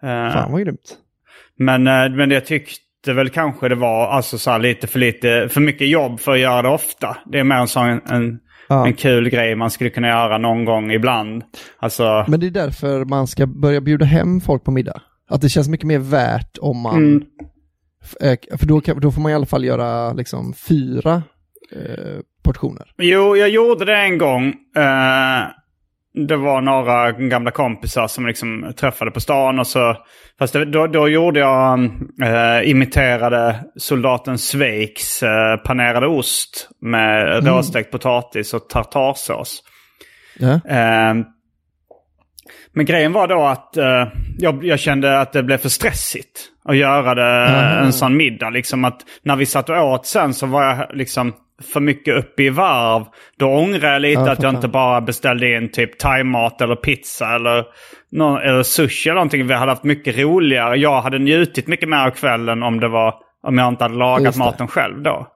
Fan 0.00 0.52
vad 0.52 0.62
grymt. 0.62 0.96
Men, 1.60 1.86
eh, 1.86 2.16
men 2.16 2.30
jag 2.30 2.46
tyckte 2.46 3.12
väl 3.12 3.28
kanske 3.28 3.68
det 3.68 3.74
var 3.74 4.06
alltså 4.08 4.38
så 4.38 4.58
lite 4.58 4.86
för 4.86 4.98
lite, 4.98 5.48
för 5.50 5.60
mycket 5.60 5.88
jobb 5.88 6.20
för 6.20 6.32
att 6.32 6.38
göra 6.40 6.62
det 6.62 6.68
ofta. 6.68 7.16
Det 7.26 7.38
är 7.38 7.44
mer 7.44 7.56
en 7.56 7.68
sån 7.68 8.00
en, 8.08 8.38
Ja. 8.68 8.86
en 8.86 8.94
kul 8.94 9.28
grej 9.30 9.54
man 9.54 9.70
skulle 9.70 9.90
kunna 9.90 10.08
göra 10.08 10.38
någon 10.38 10.64
gång 10.64 10.92
ibland. 10.92 11.42
Alltså, 11.78 12.24
Men 12.28 12.40
det 12.40 12.46
är 12.46 12.50
därför 12.50 13.04
man 13.04 13.26
ska 13.26 13.46
börja 13.46 13.80
bjuda 13.80 14.04
hem 14.06 14.40
folk 14.40 14.64
på 14.64 14.70
middag. 14.70 15.02
Att 15.30 15.40
det 15.40 15.48
känns 15.48 15.68
mycket 15.68 15.86
mer 15.86 15.98
värt 15.98 16.58
om 16.60 16.80
man... 16.80 16.96
Mm. 16.96 17.22
Eh, 18.20 18.58
För 18.58 18.66
då, 18.66 18.80
kan, 18.80 19.00
då 19.00 19.10
får 19.12 19.20
man 19.20 19.32
i 19.32 19.34
alla 19.34 19.46
fall 19.46 19.64
göra 19.64 20.12
liksom 20.12 20.54
fyra 20.68 21.22
eh, 21.72 22.20
portioner. 22.44 22.92
jo, 22.98 23.36
jag 23.36 23.48
gjorde 23.48 23.84
det 23.84 23.96
en 23.96 24.18
gång. 24.18 24.46
Eh, 24.76 25.42
det 26.14 26.36
var 26.36 26.60
några 26.60 27.12
gamla 27.12 27.50
kompisar 27.50 28.06
som 28.06 28.26
liksom 28.26 28.72
träffade 28.76 29.10
på 29.10 29.20
stan 29.20 29.58
och 29.58 29.66
så... 29.66 29.96
Fast 30.38 30.52
det, 30.52 30.64
då, 30.64 30.86
då 30.86 31.08
gjorde 31.08 31.40
jag, 31.40 31.80
eh, 32.22 32.70
imiterade 32.70 33.56
soldaten 33.76 34.38
Sveiks 34.38 35.22
eh, 35.22 35.56
panerade 35.56 36.06
ost 36.06 36.68
med 36.80 37.46
råstekt 37.46 37.90
potatis 37.92 38.54
och 38.54 38.68
tartarsås. 38.68 39.62
Ja. 40.38 40.52
Eh, 40.52 41.14
men 42.72 42.84
grejen 42.86 43.12
var 43.12 43.28
då 43.28 43.42
att 43.42 43.70
jag, 44.38 44.64
jag 44.64 44.78
kände 44.78 45.20
att 45.20 45.32
det 45.32 45.42
blev 45.42 45.58
för 45.58 45.68
stressigt 45.68 46.48
att 46.64 46.76
göra 46.76 47.14
det, 47.14 47.22
Ah. 47.22 47.84
en 47.84 47.92
sån 47.92 48.16
middag. 48.16 48.50
Liksom 48.50 48.84
att 48.84 49.00
när 49.22 49.36
vi 49.36 49.46
satt 49.46 49.68
och 49.68 49.76
åt 49.76 50.06
sen 50.06 50.34
så 50.34 50.46
var 50.46 50.64
jag 50.64 50.96
liksom 50.96 51.32
för 51.72 51.80
mycket 51.80 52.16
uppe 52.18 52.42
i 52.42 52.50
varv. 52.50 53.04
Då 53.38 53.46
ångrar 53.46 53.92
jag 53.92 54.02
lite 54.02 54.20
Ja, 54.20 54.30
att 54.32 54.42
jag 54.42 54.54
inte 54.54 54.68
bara 54.68 55.00
beställde 55.00 55.56
in 55.56 55.70
typ 55.70 55.98
thaimat 55.98 56.60
eller 56.60 56.76
pizza 56.76 57.34
eller, 57.34 57.64
nå- 58.12 58.38
eller 58.38 58.62
sushi 58.62 59.08
eller 59.10 59.14
någonting. 59.14 59.46
Vi 59.46 59.54
hade 59.54 59.70
haft 59.72 59.84
mycket 59.84 60.18
roligare. 60.18 60.76
Jag 60.76 61.02
hade 61.02 61.18
njutit 61.18 61.66
mycket 61.66 61.88
mer 61.88 62.06
av 62.06 62.10
kvällen 62.10 62.62
om 62.62 62.80
det 62.80 62.88
var 62.88 63.14
om 63.42 63.58
jag 63.58 63.68
inte 63.68 63.84
hade 63.84 63.94
lagat 63.96 64.36
maten 64.36 64.68
själv 64.68 65.02
då. 65.02 65.26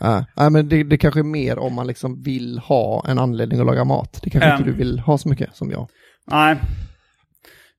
Ja, 0.00 0.24
Nej, 0.36 0.50
men 0.50 0.68
det, 0.68 0.82
det 0.84 0.98
kanske 0.98 1.20
är 1.20 1.24
mer 1.24 1.58
om 1.58 1.74
man 1.74 1.86
liksom 1.86 2.22
vill 2.22 2.58
ha 2.58 3.04
en 3.08 3.18
anledning 3.18 3.60
att 3.60 3.66
laga 3.66 3.84
mat. 3.84 4.20
Det 4.22 4.30
kanske 4.30 4.48
Ja. 4.50 4.56
inte 4.56 4.70
du 4.70 4.76
vill 4.76 4.98
ha 4.98 5.18
så 5.18 5.28
mycket 5.28 5.56
som 5.56 5.70
jag. 5.70 5.88
Nej. 6.30 6.56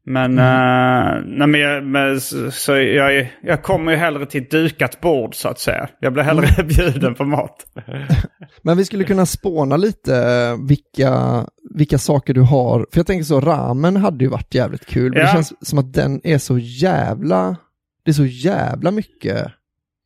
Men, 0.10 0.38
eh, 0.40 1.22
nej, 1.26 1.48
men, 1.48 1.60
jag, 1.62 1.84
men 1.84 2.22
så, 2.22 2.52
så 2.52 2.72
jag, 2.78 3.32
jag 3.44 3.64
kommer 3.64 3.92
ju 3.92 3.98
hellre 3.98 4.26
till 4.26 4.42
ett 4.44 4.52
dukat 4.52 5.02
bord 5.02 5.36
så 5.36 5.48
att 5.50 5.60
säga. 5.60 5.88
Jag 6.00 6.14
blir 6.14 6.24
hellre 6.24 6.64
bjuden 6.64 7.16
på 7.16 7.24
mat. 7.26 7.66
Men 8.62 8.78
vi 8.78 8.86
skulle 8.86 9.04
kunna 9.04 9.26
spåna 9.26 9.78
lite 9.78 10.16
eh, 10.18 10.68
vilka, 10.68 11.44
vilka 11.76 11.98
saker 11.98 12.34
du 12.34 12.42
har. 12.42 12.80
För 12.92 13.00
jag 13.00 13.08
tänker 13.08 13.24
så, 13.24 13.40
ramen 13.42 13.96
hade 13.96 14.24
ju 14.24 14.30
varit 14.30 14.56
jävligt 14.56 14.86
kul. 14.86 15.12
Men 15.12 15.20
Ja. 15.22 15.26
det 15.28 15.32
känns 15.34 15.68
som 15.68 15.80
att 15.80 15.94
den 15.94 16.22
är 16.24 16.38
så 16.38 16.58
jävla, 16.58 17.56
det 18.06 18.12
är 18.12 18.14
så 18.14 18.26
jävla 18.26 18.92
mycket 18.92 19.48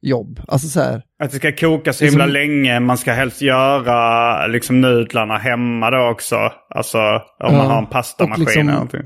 jobb. 0.01 0.39
Alltså 0.47 0.67
så 0.67 0.79
här, 0.81 1.01
Att 1.23 1.31
det 1.31 1.37
ska 1.37 1.51
koka 1.55 1.93
så 1.93 2.05
himla 2.05 2.23
som- 2.23 2.33
länge. 2.33 2.79
Man 2.79 2.97
ska 2.97 3.11
helst 3.13 3.41
göra 3.41 4.47
liksom 4.47 4.81
nudlarna 4.81 5.37
hemma 5.37 5.91
då 5.91 6.09
också. 6.09 6.35
Alltså 6.75 6.97
om 6.99 7.21
man 7.39 7.53
Ja, 7.55 7.61
har 7.71 7.77
en 7.77 7.85
pastamaskin 7.85 8.43
liksom- 8.45 8.61
eller 8.61 8.73
någonting. 8.73 9.01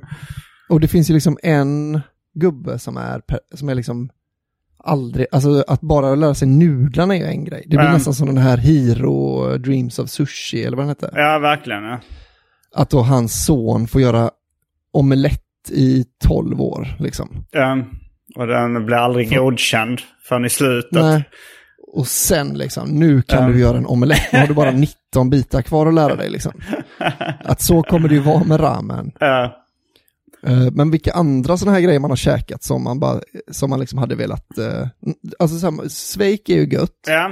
Och 0.70 0.80
det 0.80 0.88
finns 0.88 1.10
ju 1.10 1.14
liksom 1.14 1.38
en 1.44 2.02
gubbe 2.34 2.80
som 2.80 2.98
är, 2.98 3.22
som 3.56 3.70
är 3.70 3.76
liksom 3.76 4.10
aldrig, 4.84 5.26
alltså 5.32 5.64
att 5.68 5.82
bara 5.82 6.16
lära 6.16 6.34
sig 6.34 6.48
nudlarna 6.48 7.16
är 7.16 7.20
ju 7.20 7.26
en 7.26 7.46
grej. 7.46 7.62
Det 7.68 7.78
blir 7.78 7.86
Ja. 7.88 7.94
nästan 7.94 8.14
som 8.14 8.28
den 8.28 8.38
här 8.38 8.58
Hero 8.58 9.58
Dreams 9.58 10.00
of 10.00 10.10
Sushi 10.10 10.64
eller 10.64 10.78
vad 10.78 10.84
den 10.84 10.90
heter. 10.90 11.12
Ja, 11.16 11.40
verkligen. 11.40 11.84
Ja. 11.84 12.00
Att 12.76 12.90
då 12.90 13.02
hans 13.02 13.46
son 13.46 13.88
får 13.88 14.02
göra 14.02 14.32
omelett 14.92 15.44
i 15.72 16.06
12 16.24 16.62
år 16.62 16.96
liksom. 17.00 17.30
Ja. 17.52 17.78
Och 18.36 18.48
den 18.48 18.86
blir 18.86 18.98
aldrig 18.98 19.36
godkänd 19.38 20.00
förrän 20.30 20.46
i 20.46 20.50
slutet. 20.50 20.92
Nej. 20.92 21.24
Och 21.94 22.08
sen 22.08 22.48
liksom, 22.58 22.90
nu 22.90 23.22
kan 23.22 23.44
Ja. 23.44 23.50
du 23.50 23.60
göra 23.60 23.78
en 23.78 23.86
omelett, 23.86 24.32
nu 24.34 24.40
har 24.40 24.48
du 24.48 24.54
bara 24.54 24.72
19 25.12 25.30
bitar 25.30 25.62
kvar 25.62 25.88
att 25.88 25.94
lära 25.94 26.16
dig 26.16 26.30
liksom. 26.30 26.52
Att 27.44 27.62
så 27.62 27.84
kommer 27.84 28.10
det 28.10 28.16
ju 28.16 28.22
vara 28.22 28.44
med 28.44 28.60
ramen. 28.60 29.12
Ja. 29.20 29.56
Eh, 30.44 30.72
Men 30.72 30.92
vilka 30.92 31.12
andra 31.14 31.58
sådana 31.58 31.76
här 31.76 31.82
grejer 31.84 32.00
man 32.00 32.12
har 32.12 32.16
käkat 32.18 32.64
som 32.64 32.84
man 32.84 33.00
bara, 33.00 33.22
som 33.52 33.70
man 33.70 33.80
liksom 33.80 34.00
hade 34.00 34.16
velat, 34.16 34.58
eh, 34.58 34.88
alltså 35.40 35.60
så 35.60 35.72
här, 35.72 35.88
Sveik 35.90 36.50
är 36.50 36.56
ju 36.56 36.68
gött, 36.74 37.00
ja. 37.08 37.32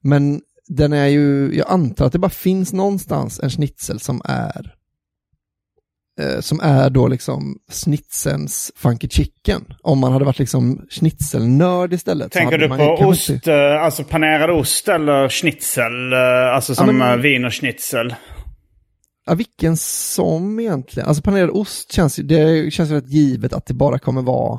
men 0.00 0.40
den 0.68 0.92
är 0.92 1.06
ju, 1.06 1.54
jag 1.56 1.70
antar 1.70 2.06
att 2.06 2.12
det 2.12 2.18
bara 2.18 2.30
finns 2.30 2.72
någonstans 2.72 3.40
en 3.40 3.50
schnitzel 3.50 4.00
som 4.00 4.20
är, 4.24 4.74
eh, 6.20 6.40
som 6.40 6.60
är 6.60 6.90
då 6.90 7.08
liksom 7.08 7.56
schnitzens 7.72 8.72
funky 8.76 9.08
chicken. 9.08 9.64
Om 9.82 9.98
man 9.98 10.12
hade 10.12 10.24
varit 10.24 10.38
liksom 10.38 10.86
schnitzelnörd 10.90 11.92
istället. 11.92 12.32
Tänker 12.32 12.58
du 12.58 12.68
på 12.68 12.84
ost, 13.06 13.30
inte- 13.30 13.78
alltså 13.80 14.04
panerad 14.04 14.50
ost 14.50 14.88
eller 14.88 15.28
schnitzel? 15.28 16.12
Alltså 16.54 16.74
som 16.74 16.86
men- 16.98 17.08
ja, 17.10 17.16
wienerschnitzel. 17.16 18.14
Ja, 19.26 19.34
vilken 19.34 19.76
som 19.76 20.60
egentligen. 20.60 21.08
Alltså 21.08 21.22
panerad 21.22 21.50
ost 21.50 21.92
känns 21.92 22.18
ju, 22.18 22.22
det 22.22 22.72
känns 22.72 22.90
ju 22.90 22.94
rätt 22.94 23.08
givet 23.12 23.52
att 23.52 23.66
det 23.66 23.74
bara 23.74 23.98
kommer 23.98 24.22
vara 24.22 24.54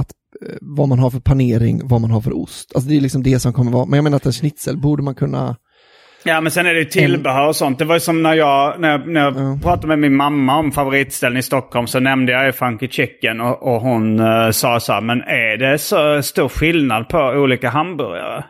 att 0.00 0.10
eh, 0.46 0.56
vad 0.60 0.88
man 0.88 0.98
har 0.98 1.10
för 1.10 1.20
panering, 1.20 1.80
vad 1.88 2.00
man 2.00 2.10
har 2.10 2.20
för 2.20 2.36
ost. 2.36 2.72
Alltså 2.74 2.90
det 2.90 2.96
är 2.96 3.00
liksom 3.00 3.22
det 3.22 3.38
som 3.40 3.52
kommer 3.52 3.72
vara, 3.72 3.86
men 3.86 3.96
jag 3.96 4.04
menar 4.04 4.16
att 4.16 4.26
en 4.26 4.32
schnitzel 4.32 4.76
borde 4.76 5.02
man 5.02 5.14
kunna, 5.14 5.56
Ja, 6.26 6.40
men 6.40 6.52
sen 6.52 6.66
är 6.66 6.74
det 6.74 6.80
ju 6.80 6.84
tillbehör 6.86 7.48
och 7.48 7.56
sånt. 7.56 7.78
Det 7.78 7.84
var 7.84 7.94
ju 7.94 8.00
som 8.00 8.22
när 8.22 8.34
jag, 8.34 8.80
när 8.80 8.90
jag, 8.90 9.08
när 9.08 9.20
jag 9.20 9.36
Ja. 9.36 9.58
pratade 9.62 9.86
med 9.86 9.98
min 9.98 10.16
mamma 10.16 10.56
om 10.58 10.72
favoritställen 10.72 11.38
i 11.38 11.42
Stockholm 11.42 11.86
så 11.86 12.00
nämnde 12.00 12.32
jag 12.32 12.46
ju 12.46 12.52
Funky 12.52 12.88
Chicken 12.88 13.40
och, 13.40 13.62
och 13.74 13.80
hon 13.80 14.20
eh, 14.20 14.50
sa 14.50 14.80
så 14.80 14.92
här, 14.92 15.00
men 15.00 15.20
är 15.20 15.56
det 15.56 15.78
så 15.78 16.22
stor 16.22 16.48
skillnad 16.48 17.08
på 17.08 17.18
olika 17.18 17.68
hamburgare? 17.70 18.44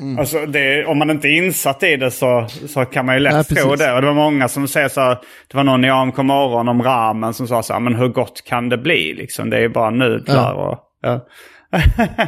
Mm. 0.00 0.18
Alltså 0.18 0.46
det, 0.46 0.86
om 0.86 0.98
man 0.98 1.10
inte 1.10 1.28
är 1.28 1.36
insatt 1.36 1.82
i 1.82 1.96
det 1.96 2.10
så, 2.10 2.46
så 2.68 2.84
kan 2.84 3.06
man 3.06 3.14
ju 3.14 3.20
lätt 3.20 3.32
Nej, 3.34 3.44
tro 3.44 3.56
precis. 3.70 3.78
det. 3.86 3.92
Och 3.94 4.00
det 4.00 4.06
var 4.06 4.14
många 4.14 4.48
som 4.48 4.68
säger 4.68 4.88
så 4.88 5.00
här, 5.00 5.18
det 5.50 5.56
var 5.56 5.64
någon 5.64 5.84
i 5.84 5.90
AMK 5.90 6.16
morgon 6.16 6.68
om 6.68 6.82
ramen 6.82 7.34
som 7.34 7.48
sa 7.48 7.62
så 7.62 7.72
här, 7.72 7.80
men 7.80 7.94
hur 7.94 8.08
gott 8.08 8.42
kan 8.44 8.68
det 8.68 8.78
bli 8.78 9.14
liksom? 9.14 9.50
Det 9.50 9.56
är 9.56 9.60
ju 9.60 9.68
bara 9.68 9.90
nudlar 9.90 10.54
och... 10.54 10.78
Ja. 11.02 11.26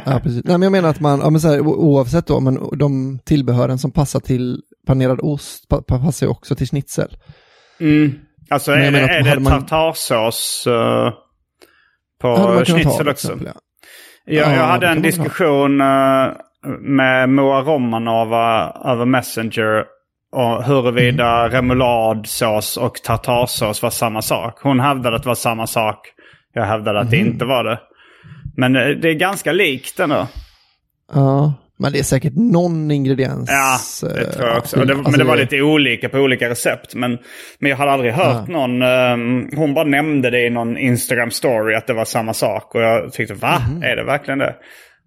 ja 0.05 0.19
precis. 0.23 0.41
Nej 0.45 0.57
men 0.57 0.61
jag 0.61 0.71
menar 0.71 0.89
att 0.89 0.99
man, 0.99 1.19
ja 1.19 1.29
men 1.29 1.41
så 1.41 1.47
här, 1.47 1.59
oavsett 1.67 2.27
då, 2.27 2.39
men 2.39 2.77
de 2.79 3.19
tillbehören 3.25 3.77
som 3.77 3.91
passar 3.91 4.19
till 4.19 4.61
panerad 4.87 5.19
ost 5.21 5.67
pa, 5.69 5.81
pa, 5.81 5.99
passar 5.99 6.25
ju 6.27 6.31
också 6.31 6.55
till 6.55 6.67
schnitzel. 6.67 7.17
Mm. 7.79 8.11
Alltså 8.49 8.71
Men 8.71 8.81
är 8.81 8.85
det, 8.85 8.91
menar 8.91 9.09
är 9.09 9.35
det 9.35 9.39
man- 9.39 9.65
tartarsås 9.65 10.65
uh, 10.67 11.09
på 12.21 12.63
schnitzel 12.65 12.89
också? 12.89 13.09
exempel, 13.09 13.47
ja. 13.47 13.53
Jag, 14.25 14.47
Ja, 14.47 14.55
jag 14.55 14.63
hade 14.63 14.87
en 14.87 15.01
diskussion 15.01 15.81
eh, 15.81 15.87
med 16.79 17.29
Moa 17.29 17.61
Romanova 17.61 18.73
över 18.85 19.05
Messenger 19.05 19.83
och 20.31 20.63
huruvida 20.63 21.39
Mm. 21.39 21.51
remouladsås 21.51 22.77
och 22.77 22.95
tartarsås 22.95 23.81
var 23.83 23.89
samma 23.89 24.21
sak. 24.21 24.59
Hon 24.61 24.79
hävdade 24.79 25.15
att 25.15 25.23
det 25.23 25.29
var 25.29 25.35
samma 25.35 25.67
sak. 25.67 26.07
Jag 26.53 26.65
hävdade 26.65 26.99
att 26.99 27.11
det 27.11 27.17
Mm. 27.17 27.31
inte 27.31 27.45
var 27.45 27.63
det. 27.63 27.79
Men 28.57 28.75
eh, 28.75 28.87
det 28.87 29.09
är 29.09 29.13
ganska 29.13 29.51
likt 29.51 29.99
ändå. 29.99 30.27
Ja, 31.13 31.53
men 31.79 31.91
det 31.91 31.99
är 31.99 32.03
säkert 32.03 32.33
någon 32.35 32.91
ingrediens. 32.91 33.49
Ja, 33.51 33.77
det 34.09 34.21
eh, 34.21 34.29
tror 34.31 34.47
jag 34.49 34.57
också. 34.57 34.79
Det, 34.79 34.85
men 34.95 35.05
Alltså, 35.05 35.17
det 35.19 35.23
var 35.27 35.37
lite 35.37 35.61
olika 35.61 36.09
på 36.09 36.17
olika 36.17 36.49
recept. 36.49 36.95
Men, 36.95 37.17
men 37.59 37.69
jag 37.69 37.77
hade 37.77 37.91
aldrig 37.91 38.13
hört 38.13 38.47
någon... 38.47 38.81
ehm, 38.81 39.49
hon 39.55 39.73
bara 39.73 39.85
nämnde 39.85 40.29
det 40.29 40.45
i 40.45 40.49
någon 40.49 40.77
Instagram 40.77 41.31
story 41.31 41.75
att 41.75 41.87
det 41.87 41.93
var 41.93 42.05
samma 42.05 42.33
sak. 42.33 42.75
Och 42.75 42.81
jag 42.81 43.13
tyckte 43.13 43.33
va? 43.33 43.61
Är 43.83 43.95
det 43.95 44.03
verkligen 44.03 44.39
det? 44.39 44.55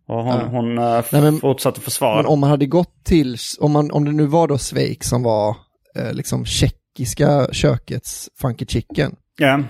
Och 0.08 0.24
hon, 0.24 0.40
hon 0.40 0.78
eh. 0.78 1.04
Nej, 1.12 1.22
men- 1.22 1.40
fortsatte 1.40 1.80
försvara 1.80 2.16
Men 2.16 2.26
om 2.26 2.40
man 2.40 2.50
hade 2.50 2.66
gått 2.66 3.04
till, 3.04 3.36
om, 3.60 3.72
man, 3.72 3.90
om 3.90 4.04
det 4.04 4.12
nu 4.12 4.26
var 4.26 4.48
då 4.48 4.58
Sveik 4.58 5.04
som 5.04 5.22
var 5.22 5.56
eh, 5.96 6.12
liksom 6.12 6.44
tjeckiska 6.44 7.46
kökets 7.52 8.28
funky 8.40 8.66
chicken, 8.66 9.16
Ja. 9.38 9.62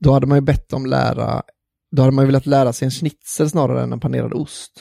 då 0.00 0.12
hade 0.12 0.26
man 0.26 0.38
ju 0.38 0.42
bett 0.42 0.72
om 0.72 0.86
lära, 0.86 1.42
då 1.96 2.02
hade 2.02 2.14
man 2.14 2.24
ju 2.24 2.26
velat 2.26 2.46
lära 2.46 2.72
sig 2.72 2.86
en 2.86 2.90
schnitzel 2.90 3.50
snarare 3.50 3.82
än 3.82 3.92
en 3.92 4.00
panerad 4.00 4.32
ost. 4.34 4.72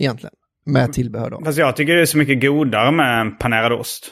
Egentligen. 0.00 0.34
Med 0.66 0.92
tillbehör 0.92 1.30
då. 1.30 1.40
Fast 1.44 1.58
jag 1.58 1.76
tycker 1.76 1.94
det 1.94 2.00
är 2.02 2.06
så 2.06 2.18
mycket 2.18 2.40
godare 2.40 2.90
med 2.92 3.20
en 3.20 3.36
panerad 3.38 3.72
ost. 3.72 4.10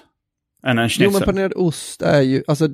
Än 0.66 0.78
en 0.78 0.84
Jo 0.84 0.88
schnitzel. 0.88 1.12
men 1.12 1.22
panerad 1.22 1.52
ost 1.56 2.02
är 2.02 2.20
ju, 2.20 2.42
alltså 2.48 2.68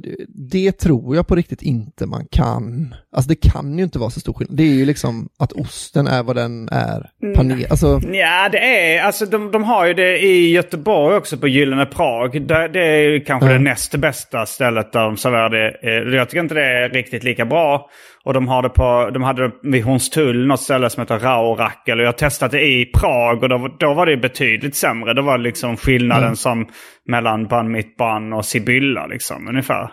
det- 0.50 0.72
tror 0.78 1.16
jag 1.16 1.26
på 1.26 1.34
riktigt 1.36 1.62
inte 1.62 2.06
man 2.06 2.26
kan. 2.30 2.94
Alltså 3.16 3.28
det 3.28 3.50
kan 3.50 3.78
ju 3.78 3.84
inte 3.84 3.98
vara 3.98 4.10
så 4.10 4.20
stor 4.20 4.32
skillnad. 4.32 4.56
Det 4.56 4.62
är 4.62 4.74
ju 4.74 4.84
liksom 4.86 5.28
att 5.38 5.52
osten 5.52 6.06
är 6.06 6.22
vad 6.22 6.36
den 6.36 6.68
är. 6.72 7.10
Paner, 7.34 7.66
alltså, 7.70 8.00
Ja, 8.12 8.48
det 8.52 8.58
är, 8.58 9.02
alltså 9.02 9.26
de, 9.26 9.50
de 9.50 9.64
har 9.64 9.86
ju 9.86 9.94
det 9.94 10.18
i 10.18 10.50
Göteborg 10.52 11.16
också 11.16 11.36
på 11.36 11.48
Gyllene 11.48 11.86
Prag. 11.86 12.46
Det, 12.46 12.68
det 12.68 12.86
är 12.86 13.10
ju 13.10 13.20
kanske 13.20 13.46
Ja. 13.48 13.52
det 13.52 13.58
näst 13.58 13.94
bästa 13.96 14.46
stället 14.46 14.92
där 14.92 15.00
de 15.04 15.16
serverar 15.16 15.50
det. 15.50 16.16
Jag 16.16 16.28
tycker 16.28 16.40
inte 16.42 16.54
det 16.54 16.64
är 16.84 16.88
riktigt 16.88 17.24
lika 17.24 17.44
bra. 17.44 17.90
Och 18.26 18.34
de, 18.34 18.48
har 18.48 18.62
det 18.62 18.68
på, 18.68 19.10
de 19.14 19.22
hade 19.22 19.42
det 19.42 19.52
vid 19.62 19.84
Hornstull, 19.84 20.46
något 20.46 20.60
ställe 20.60 20.90
som 20.90 21.00
heter 21.00 21.18
Raurakkel. 21.18 22.00
Och 22.00 22.06
jag 22.06 22.16
det 22.50 22.60
i 22.66 22.86
Prag 22.94 23.42
och 23.42 23.48
då, 23.48 23.76
då 23.80 23.94
var 23.94 24.06
det 24.06 24.16
betydligt 24.16 24.76
sämre. 24.76 25.14
Det 25.14 25.22
var 25.22 25.38
liksom 25.38 25.76
skillnaden 25.76 26.36
som 26.36 26.68
mellan 27.08 27.46
Bun 27.46 27.72
Mitt 27.72 27.96
Bun 27.96 28.32
och 28.32 28.44
Sibylla 28.44 29.06
liksom, 29.06 29.48
ungefär. 29.48 29.90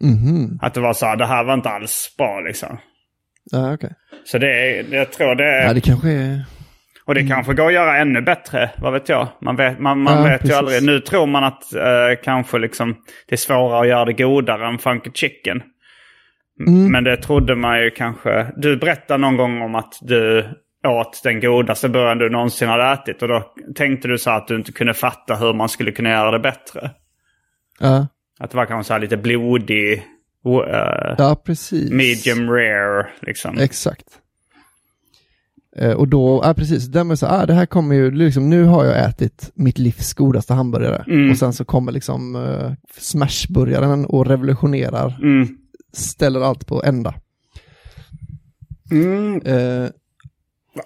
mhm. 0.00 0.58
Att 0.62 0.74
det 0.74 0.80
var 0.80 0.92
så 0.92 1.06
här, 1.06 1.16
det 1.16 1.26
här 1.26 1.44
var 1.44 1.54
inte 1.54 1.68
alls 1.68 2.14
bra 2.18 2.40
liksom. 2.40 2.78
Ja, 3.50 3.74
okej. 3.74 3.92
Så 4.24 4.38
det 4.38 4.46
är, 4.46 4.94
jag 4.94 5.12
tror 5.12 5.34
det 5.34 5.44
är... 5.44 5.66
Ja, 5.66 5.72
det 5.72 5.80
kanske 5.80 6.08
är... 6.08 6.44
Och 7.06 7.14
det 7.14 7.28
kanske 7.28 7.54
går 7.54 7.66
att 7.66 7.72
göra 7.72 7.96
ännu 7.96 8.20
bättre, 8.22 8.70
vad 8.78 8.92
vet 8.92 9.08
jag. 9.08 9.28
Man 9.40 9.56
vet, 9.56 9.78
man, 9.78 10.02
man 10.02 10.16
Ja, 10.16 10.22
vet 10.22 10.48
ju 10.48 10.52
aldrig. 10.52 10.82
Nu 10.82 11.00
tror 11.00 11.26
man 11.26 11.44
att 11.44 11.74
eh, 11.74 12.22
kanske 12.24 12.58
liksom 12.58 12.96
det 13.28 13.34
är 13.34 13.36
svårare 13.36 13.80
att 13.80 13.88
göra 13.88 14.04
det 14.04 14.12
godare 14.12 14.68
än 14.68 14.78
Funky 14.78 15.10
Chicken. 15.14 15.62
M- 16.60 16.66
Mm. 16.68 16.92
Men 16.92 17.04
det 17.04 17.16
trodde 17.16 17.54
man 17.56 17.80
ju 17.80 17.90
kanske. 17.90 18.52
Du 18.56 18.76
berättade 18.76 19.18
någon 19.20 19.36
gång 19.36 19.62
om 19.62 19.74
att 19.74 19.94
du 20.02 20.44
åt 20.86 21.20
den 21.24 21.40
godaste 21.40 21.88
burgaren 21.88 22.18
du 22.18 22.30
någonsin 22.30 22.68
hade 22.68 22.92
ätit. 22.92 23.22
Och 23.22 23.28
då 23.28 23.42
tänkte 23.74 24.08
du 24.08 24.18
så 24.18 24.30
att 24.30 24.48
du 24.48 24.56
inte 24.56 24.72
kunde 24.72 24.94
fatta 24.94 25.34
hur 25.36 25.52
man 25.54 25.68
skulle 25.68 25.92
kunna 25.92 26.10
göra 26.10 26.30
det 26.30 26.38
bättre. 26.38 26.90
Ja, 27.80 28.06
Att 28.40 28.50
det 28.50 28.56
var 28.56 28.66
kanske 28.66 28.86
så 28.88 28.92
här 28.92 29.00
lite 29.00 29.16
blodig, 29.16 29.92
eh, 29.92 31.14
ja 31.18 31.42
precis. 31.46 31.90
medium 31.92 32.50
rare 32.50 33.06
liksom. 33.22 33.58
Exakt. 33.58 34.04
Eh, 35.76 35.92
och 35.92 36.08
då, 36.08 36.40
ja 36.44 36.54
precis, 36.54 36.86
där 36.86 37.04
med 37.04 37.18
så, 37.18 37.26
ah, 37.26 37.46
det 37.46 37.54
här 37.54 37.66
kommer 37.66 37.94
ju, 37.94 38.10
liksom, 38.10 38.50
nu 38.50 38.64
har 38.64 38.84
jag 38.84 39.04
ätit 39.08 39.50
mitt 39.54 39.78
livs 39.78 40.14
godaste 40.14 40.54
hamburgare. 40.54 41.04
Mm. 41.06 41.30
Och 41.30 41.36
sen 41.38 41.52
så 41.52 41.64
kommer 41.64 41.92
liksom 41.92 42.36
uh, 42.36 42.72
smashburgaren 42.98 44.06
och 44.06 44.26
revolutionerar, 44.26 45.18
Mm. 45.22 45.48
Ställer 45.94 46.40
allt 46.40 46.66
på 46.66 46.82
ända. 46.84 47.14
Mm. 48.90 49.40
Eh, 49.46 49.90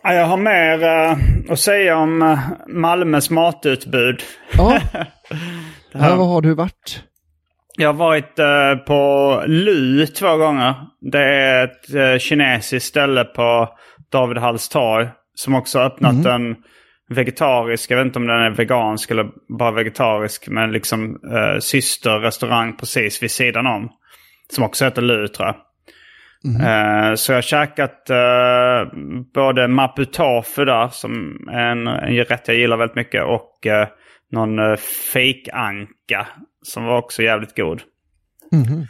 Ja, 0.03 0.13
Jag 0.15 0.27
har 0.27 0.37
mer 0.37 0.83
eh, 0.85 1.17
att 1.53 1.59
säga 1.61 1.97
om 1.97 2.23
uh, 2.23 2.39
Malmös 2.69 3.31
matutbud. 3.31 4.23
ja, 4.57 4.79
här- 5.95 6.17
vad 6.17 6.29
har 6.29 6.41
du 6.41 6.55
varit? 6.55 7.03
Jag 7.77 7.89
har 7.89 7.95
varit 7.95 8.39
eh, 8.39 8.75
på 8.87 9.43
Lu 9.47 10.07
två 10.07 10.37
gånger. 10.37 10.75
Det 11.01 11.23
är 11.25 11.65
ett 11.65 11.95
uh, 11.95 12.19
kinesiskt 12.19 12.89
ställe 12.89 13.25
på 13.25 13.69
David 14.13 14.39
Halls 14.39 14.69
torg. 14.69 15.09
Som 15.35 15.55
också 15.55 15.79
har 15.79 15.87
öppnat 15.87 16.27
en 16.27 16.57
vegetarisk, 17.11 17.91
jag 17.91 17.97
vet 17.97 18.07
inte 18.07 18.19
om 18.19 18.27
den 18.27 18.37
är 18.37 18.51
vegansk 18.51 19.11
eller 19.11 19.27
bara 19.59 19.71
vegetarisk. 19.71 20.49
Men 20.49 20.73
liksom 20.73 21.11
uh, 21.11 21.59
systerrestaurang 21.61 22.77
precis 22.77 23.23
vid 23.23 23.31
sidan 23.31 23.67
om. 23.67 23.89
Som 24.53 24.65
också 24.65 24.85
heter 24.85 25.03
Lu 25.03 25.29
tror 25.29 25.47
jag. 25.47 25.57
Eh, 26.45 27.15
så 27.15 27.33
jag 27.33 27.37
har 27.37 27.43
käkat 27.43 28.11
uh, 28.11 29.01
både 29.35 29.69
mapu 29.69 30.05
tofu 30.05 30.65
där, 30.65 30.89
som 30.89 31.39
är 31.51 31.71
en, 31.71 31.87
en 31.87 32.25
rätt 32.25 32.49
jag 32.49 32.57
gillar 32.57 32.77
väldigt 32.77 32.97
mycket. 32.97 33.25
Och 33.25 33.67
uh, 33.67 33.89
någon 34.33 34.59
uh, 34.59 34.77
fake-anka 35.13 36.27
som 36.63 36.85
var 36.85 36.99
också 36.99 37.23
jävligt 37.23 37.57
god. 37.57 37.83
Mhm. 38.53 38.87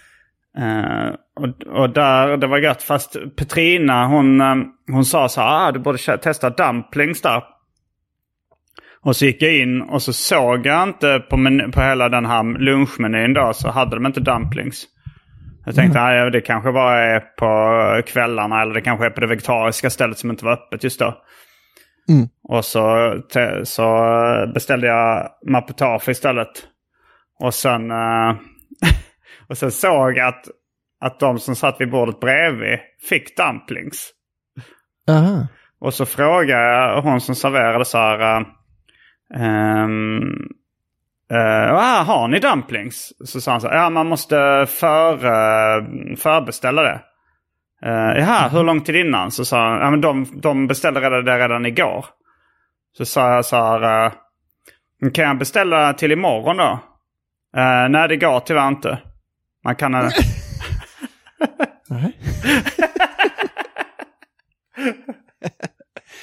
Eh, 0.59 1.15
och, 1.41 1.81
och 1.81 1.91
där, 1.91 2.37
det 2.37 2.47
var 2.47 2.59
gött. 2.59 2.83
Fast 2.83 3.17
Petrina 3.37 4.07
hon, 4.07 4.43
hon 4.93 5.05
sa 5.05 5.29
så 5.29 5.41
här, 5.41 5.69
ah, 5.69 5.73
du 5.73 5.79
borde 5.79 5.99
testa 5.99 6.51
dumplings 6.51 7.23
där. 7.23 7.43
Och 9.01 9.17
så 9.17 9.25
gick 9.25 9.43
jag 9.43 9.57
in 9.57 9.83
och 9.83 10.03
så 10.03 10.13
såg 10.13 10.67
jag 10.67 10.83
inte 10.83 11.19
på, 11.31 11.37
på 11.73 11.81
hela 11.81 12.09
den 12.09 12.27
här 12.27 12.59
lunchmenyn 12.59 13.35
då 13.35 13.53
så 13.55 13.71
hade 13.71 13.97
de 13.97 14.07
inte 14.07 14.21
dumplings. 14.21 14.87
Jag 15.69 15.75
tänkte 15.75 16.01
nej, 16.01 16.31
det 16.31 16.41
kanske 16.41 16.73
bara 16.73 16.99
är 16.99 17.21
på 17.21 18.03
kvällarna 18.07 18.63
eller 18.63 18.75
det 18.75 18.81
kanske 18.81 19.07
är 19.07 19.11
på 19.11 19.21
det 19.21 19.27
vegetariska 19.27 19.91
stället 19.91 20.19
som 20.19 20.31
inte 20.31 20.45
var 20.45 20.53
öppet 20.53 20.85
just 20.85 20.99
då. 20.99 21.23
Och 22.43 22.65
så, 22.65 23.15
så 23.65 23.87
beställde 24.55 24.87
jag 24.87 25.29
maputofu 25.47 26.11
istället. 26.11 26.49
Och 27.41 27.55
sen, 27.55 27.91
eh, 27.91 28.37
och 29.49 29.59
sen 29.59 29.71
såg 29.71 30.17
jag 30.17 30.29
att, 30.29 30.45
att 31.01 31.21
de 31.21 31.39
som 31.39 31.57
satt 31.57 31.81
vid 31.81 31.91
bordet 31.91 32.21
bredvid 32.21 32.79
fick 33.09 33.37
dumplings. 33.37 34.11
Aha. 35.11 35.47
Och 35.81 35.95
så 35.95 36.07
frågade 36.07 36.63
jag 36.63 37.03
hon 37.03 37.21
som 37.21 37.35
serverade 37.35 37.85
så 37.85 37.99
här. 37.99 38.45
Um, 39.35 40.49
uh, 41.33 42.05
har 42.05 42.29
ni 42.29 42.39
dumplings? 42.39 43.13
Så 43.25 43.41
sa 43.41 43.51
han 43.51 43.61
så 43.61 43.67
ja 43.67 43.91
man 43.91 44.07
måste 44.07 44.67
för, 44.69 45.13
uh, 45.15 46.17
förbeställa 46.17 46.83
det. 46.83 47.01
Uh, 47.87 48.19
jaha, 48.19 48.49
hur 48.49 48.65
lång 48.65 48.81
tid 48.81 48.97
innan? 48.97 49.31
Så 49.31 49.45
sa 49.45 49.69
han, 49.69 49.81
ja 49.81 49.91
men 49.91 50.01
de, 50.01 50.41
de 50.41 50.67
beställde 50.67 51.01
redan 51.01 51.25
det 51.25 51.39
redan 51.39 51.67
igår. 51.67 52.05
Så 52.97 53.05
sa 53.05 53.35
jag 53.35 53.45
så 53.45 53.57
här, 53.57 54.07
uh, 54.07 54.13
kan 55.13 55.25
jag 55.25 55.39
beställa 55.39 55.93
till 55.93 56.13
imorgon 56.13 56.57
då? 56.57 56.79
Uh, 57.57 57.89
nej 57.89 58.09
det 58.09 58.17
går 58.17 58.41
tyvärr 58.41 58.69
inte. 58.69 58.99
Man 59.65 59.77
kan... 59.77 59.95
Uh... 59.95 60.11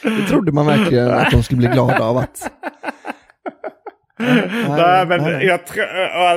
Det 0.04 0.28
trodde 0.28 0.52
man 0.52 0.66
verkligen 0.66 1.12
att 1.12 1.32
de 1.32 1.44
skulle 1.44 1.58
bli 1.58 1.68
glada 1.68 2.04
av 2.04 2.18
att... 2.18 2.52
Nej, 4.20 5.06
men 5.08 5.22
nej, 5.22 5.34
nej. 5.34 5.46
jag 5.46 5.60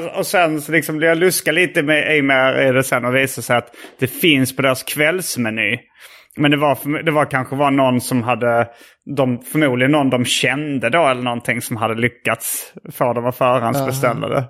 och, 0.05 0.19
och 0.19 0.27
sen 0.27 0.61
så 0.61 0.73
liksom 0.73 1.01
jag 1.01 1.19
luskar 1.19 1.53
lite 1.53 1.83
med, 1.83 2.17
i 2.17 2.23
med 2.23 2.69
i 2.69 2.73
det 2.73 2.83
sen 2.83 3.05
och 3.05 3.17
visar 3.17 3.43
sig 3.43 3.57
att 3.57 3.75
det 3.99 4.07
finns 4.07 4.57
på 4.57 4.63
deras 4.63 4.83
kvällsmeny. 4.83 5.79
Men 6.37 6.51
det 6.51 6.57
var, 6.57 7.03
det 7.03 7.11
var 7.11 7.25
kanske 7.25 7.57
var 7.57 7.71
någon 7.71 8.01
som 8.01 8.23
hade, 8.23 8.67
de, 9.17 9.43
förmodligen 9.43 9.93
någon 9.93 10.11
de 10.11 10.25
kände 10.25 10.91
då 10.91 11.07
eller 11.07 11.23
någonting 11.23 11.63
som 11.63 11.77
hade 11.77 11.95
lyckats 11.95 12.73
få 12.93 13.13
dem 13.13 13.27
att 13.27 13.37
förhandsbeställa 13.37 14.29
det. 14.29 14.45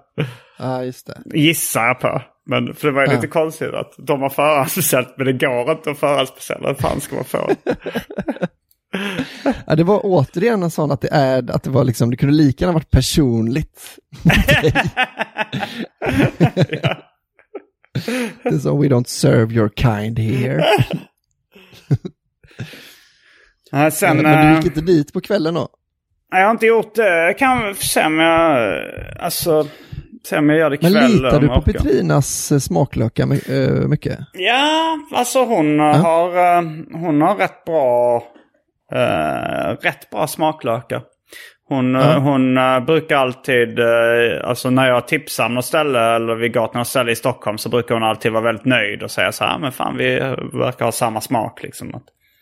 Ja, 0.58 0.84
just 0.84 1.06
det. 1.06 1.38
Gissar 1.38 1.86
jag 1.86 2.00
på. 2.00 2.22
Men 2.50 2.74
för 2.74 2.88
det 2.88 2.94
var 2.94 3.02
ju 3.02 3.08
Ja. 3.08 3.14
lite 3.14 3.26
konstigt 3.26 3.74
att 3.74 3.92
de 3.98 4.22
har 4.22 4.28
förhandsbeställt 4.28 5.14
men 5.16 5.26
det 5.26 5.32
går 5.32 5.70
inte 5.70 5.90
att 5.90 5.98
förhandsbeställa. 5.98 6.68
Hur 6.68 6.74
fan 6.74 7.00
ska 7.00 7.14
man 7.14 7.24
få? 7.24 7.48
Ja, 9.66 9.74
det 9.76 9.84
var 9.84 10.00
återigen 10.04 10.62
en 10.62 10.70
sån 10.70 10.90
att 10.90 11.00
det 11.00 11.08
är, 11.12 11.50
att 11.50 11.62
det 11.62 11.70
var 11.70 11.84
liksom, 11.84 12.10
det 12.10 12.16
kunde 12.16 12.34
lika 12.34 12.64
gärna 12.64 12.74
varit 12.74 12.90
personligt. 12.90 13.80
det 18.42 18.48
är 18.54 18.58
så, 18.58 18.76
we 18.82 18.88
don't 18.88 19.06
serve 19.08 19.54
your 19.54 19.70
kind 19.76 20.18
here. 20.18 20.64
Ja, 23.70 23.90
sen, 23.90 24.16
men, 24.16 24.24
men 24.24 24.46
du 24.46 24.50
eh, 24.52 24.56
gick 24.56 24.64
inte 24.66 24.80
dit 24.80 25.12
på 25.12 25.20
kvällen 25.20 25.54
då? 25.54 25.68
Nej, 26.32 26.40
jag 26.40 26.46
har 26.48 26.52
inte 26.52 26.66
gjort 26.66 26.94
det. 26.94 27.08
Jag 27.26 27.38
kan 27.38 27.74
se 27.74 28.04
om 28.06 28.18
jag... 28.18 28.78
Alltså... 29.20 29.66
Se 30.24 30.38
om 30.38 30.48
jag 30.48 30.58
gör 30.58 30.70
det 30.70 30.82
Men 30.82 30.90
ikväll. 30.92 31.12
litar 31.12 31.34
om 31.36 31.40
du 31.42 31.48
på 31.48 31.54
orkar. 31.54 31.72
Petrinas 31.72 32.52
eh, 32.52 32.58
smaklökar 32.58 33.26
my- 33.26 33.40
eh, 33.48 33.88
mycket? 33.88 34.18
Ja, 34.32 34.98
alltså 35.14 35.44
hon 35.44 35.80
eh, 35.80 35.86
har... 35.86 36.56
eh, 36.58 36.62
Hon 36.92 37.22
har 37.22 37.36
rätt 37.36 37.64
bra... 37.64 38.22
eh, 38.92 39.70
rätt 39.82 40.10
bra 40.10 40.26
smaklökar. 40.26 41.02
Hon, 41.68 41.94
Ja. 41.94 42.18
hon 42.18 42.58
eh, 42.58 42.80
brukar 42.80 43.16
alltid, 43.16 43.78
uh, 43.78 43.86
alltså 44.44 44.70
när 44.70 44.88
jag 44.88 45.08
tipsar 45.08 45.46
om 45.46 45.54
något 45.54 45.64
ställe 45.64 46.00
eller 46.16 46.34
vi 46.34 46.48
går 46.48 46.66
till 46.66 46.78
något 46.78 46.86
ställe 46.88 47.12
i 47.12 47.16
Stockholm 47.16 47.58
så 47.58 47.68
brukar 47.68 47.94
hon 47.94 48.04
alltid 48.04 48.32
vara 48.32 48.42
väldigt 48.44 48.64
nöjd 48.64 49.02
och 49.02 49.10
säga 49.10 49.32
så 49.32 49.44
här, 49.44 49.58
men 49.58 49.72
fan 49.72 49.96
vi 49.96 50.14
verkar 50.52 50.84
ha 50.84 50.92
samma 50.92 51.20
smak 51.20 51.62
liksom. 51.62 52.00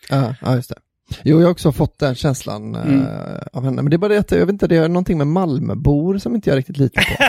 Ja, 0.09 0.33
ja 0.41 0.55
just 0.55 0.69
det. 0.69 0.75
Jo, 1.23 1.39
jag 1.39 1.45
har 1.47 1.51
också 1.51 1.71
fått 1.71 1.99
den 1.99 2.15
känslan 2.15 2.75
Mm. 2.75 3.05
av 3.53 3.63
henne. 3.63 3.81
Men 3.81 3.89
det 3.89 3.95
är 3.95 3.97
bara 3.97 4.07
det 4.13 4.17
att 4.19 4.31
jag 4.31 4.39
vet 4.39 4.49
inte, 4.49 4.67
det 4.67 4.75
är 4.75 4.87
någonting 4.87 5.17
med 5.17 5.27
Malmöbor 5.27 6.17
som 6.17 6.35
inte 6.35 6.49
jag 6.49 6.57
riktigt 6.57 6.77
litar 6.77 7.01
på. 7.01 7.23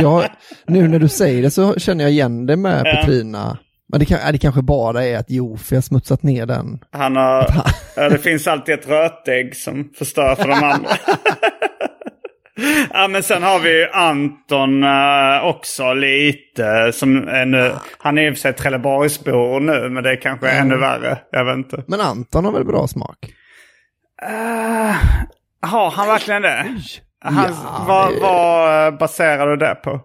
Jag, 0.00 0.24
nu 0.66 0.88
när 0.88 0.98
du 0.98 1.08
säger 1.08 1.42
det 1.42 1.50
så 1.50 1.74
känner 1.74 2.04
jag 2.04 2.10
igen 2.10 2.46
det 2.46 2.56
med. 2.56 2.84
Petrina. 2.94 3.58
Men 3.88 4.00
det, 4.00 4.06
kan, 4.06 4.32
det 4.32 4.38
kanske 4.38 4.62
bara 4.62 5.04
är 5.04 5.18
att 5.18 5.30
Jofi 5.30 5.74
har 5.74 5.82
smutsat 5.82 6.22
ner 6.22 6.46
den. 6.46 6.78
Han 6.92 7.16
har, 7.16 7.46
ja, 7.96 8.08
det 8.08 8.18
finns 8.18 8.46
alltid 8.46 8.74
ett 8.74 8.88
rötägg 8.88 9.56
som 9.56 9.90
förstör 9.98 10.34
för 10.34 10.48
de 10.48 10.54
andra. 10.64 10.90
ja, 12.92 13.08
men 13.08 13.22
sen 13.22 13.42
har 13.42 13.58
vi 13.58 13.88
Anton 13.92 14.82
eh, 14.84 15.44
också 15.46 15.92
lite. 15.94 16.92
Som 16.94 17.28
är 17.28 17.46
nu, 17.46 17.72
han 17.98 18.18
är 18.18 18.22
i 18.26 18.30
och 18.30 18.34
för 18.34 18.40
sig 18.40 18.52
Trelleborgsbo 18.52 19.58
nu, 19.58 19.88
men 19.90 20.02
det 20.04 20.10
är 20.10 20.16
kanske 20.20 20.50
ännu 20.50 20.76
värre. 20.76 21.18
Jag 21.30 21.44
vet 21.44 21.56
inte. 21.56 21.84
Men 21.86 22.00
Anton 22.00 22.44
har 22.44 22.52
väl 22.52 22.64
bra 22.64 22.86
smak? 22.88 23.16
Uh, 24.28 24.96
har 25.70 25.90
han 25.90 26.08
verkligen 26.08 26.42
det? 26.42 26.64
Han, 27.24 27.44
Ja, 27.48 27.84
vad, 27.88 28.12
det- 28.14 28.20
vad 28.20 28.86
eh, 28.86 28.98
baserar 28.98 29.46
du 29.46 29.56
det 29.56 29.74
på? 29.74 30.00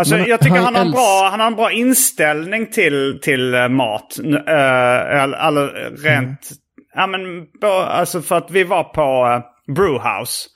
Alltså, 0.00 0.16
Men 0.16 0.26
jag 0.26 0.40
tycker 0.40 0.56
han 0.56 0.74
har 0.74 0.84
en 0.84 0.90
bra, 0.90 1.28
han 1.30 1.40
har 1.40 1.46
en 1.46 1.56
bra 1.56 1.72
inställning 1.72 2.66
till, 2.66 3.20
till 3.22 3.54
eh, 3.54 3.68
mat. 3.68 4.16
Uh, 4.24 5.22
all, 5.22 5.34
all, 5.34 5.58
rent... 6.04 6.50
Ja, 6.94 7.06
men, 7.06 7.46
alltså 7.88 8.22
för 8.22 8.36
att 8.36 8.50
vi 8.50 8.64
var 8.64 8.84
på 8.84 9.26
uh, 9.26 9.74
Brewhouse 9.74 10.48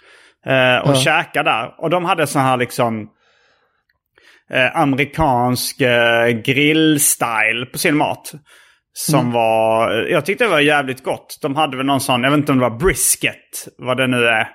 eh, 0.46 0.88
och 0.88 0.96
Ja. 0.96 1.00
käkade 1.00 1.50
där. 1.50 1.74
Och 1.78 1.90
de 1.90 2.04
hade 2.04 2.26
sån 2.26 2.42
här 2.42 2.56
liksom 2.56 3.08
eh, 4.50 4.76
amerikansk 4.76 5.80
eh, 5.80 6.28
grillstyle 6.28 7.66
på 7.72 7.78
sin 7.78 7.96
mat. 7.96 8.32
Som 8.96 9.32
var, 9.32 9.92
jag 9.92 10.26
tyckte 10.26 10.44
det 10.44 10.50
var 10.50 10.60
jävligt 10.60 11.04
gott. 11.04 11.38
De 11.42 11.56
hade 11.56 11.76
väl 11.76 11.86
någon 11.86 12.00
sån, 12.00 12.22
jag 12.22 12.30
vet 12.30 12.38
inte 12.38 12.52
om 12.52 12.58
det 12.58 12.68
var 12.68 12.78
brisket, 12.78 13.68
vad 13.78 13.96
det 13.96 14.06
nu 14.06 14.26
är. 14.26 14.48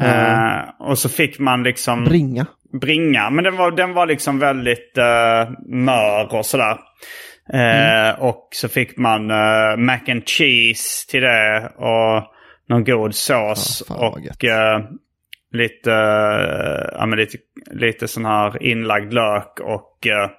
Eh, 0.00 0.60
och 0.78 0.98
så 0.98 1.08
fick 1.08 1.38
man 1.38 1.62
liksom 1.62 2.04
Bringa. 2.04 2.46
Bringa. 2.80 3.30
Men 3.30 3.44
den 3.44 3.56
var, 3.56 3.70
den 3.70 3.92
var 3.92 4.06
liksom 4.06 4.38
väldigt 4.38 4.98
uh, 4.98 5.50
mör 5.66 6.34
och 6.34 6.46
sådär. 6.46 6.76
Eh, 7.52 8.20
Och 8.20 8.48
så 8.52 8.68
fick 8.68 8.96
man 8.98 9.30
eh, 9.30 9.76
mac 9.76 9.98
and 10.08 10.28
cheese 10.28 11.10
till 11.10 11.22
det 11.22 11.72
och 11.76 12.32
någon 12.68 12.84
god 12.84 13.14
sås. 13.14 13.82
Vad 13.88 13.98
och 13.98 14.44
eh, 14.44 14.80
lite, 15.52 15.92
eh, 15.92 16.98
ja, 16.98 17.06
men 17.06 17.18
lite, 17.18 17.38
lite 17.70 18.08
sån 18.08 18.24
här 18.24 18.62
inlagd 18.62 19.12
lök 19.12 19.60
och 19.60 20.06
eh, 20.06 20.30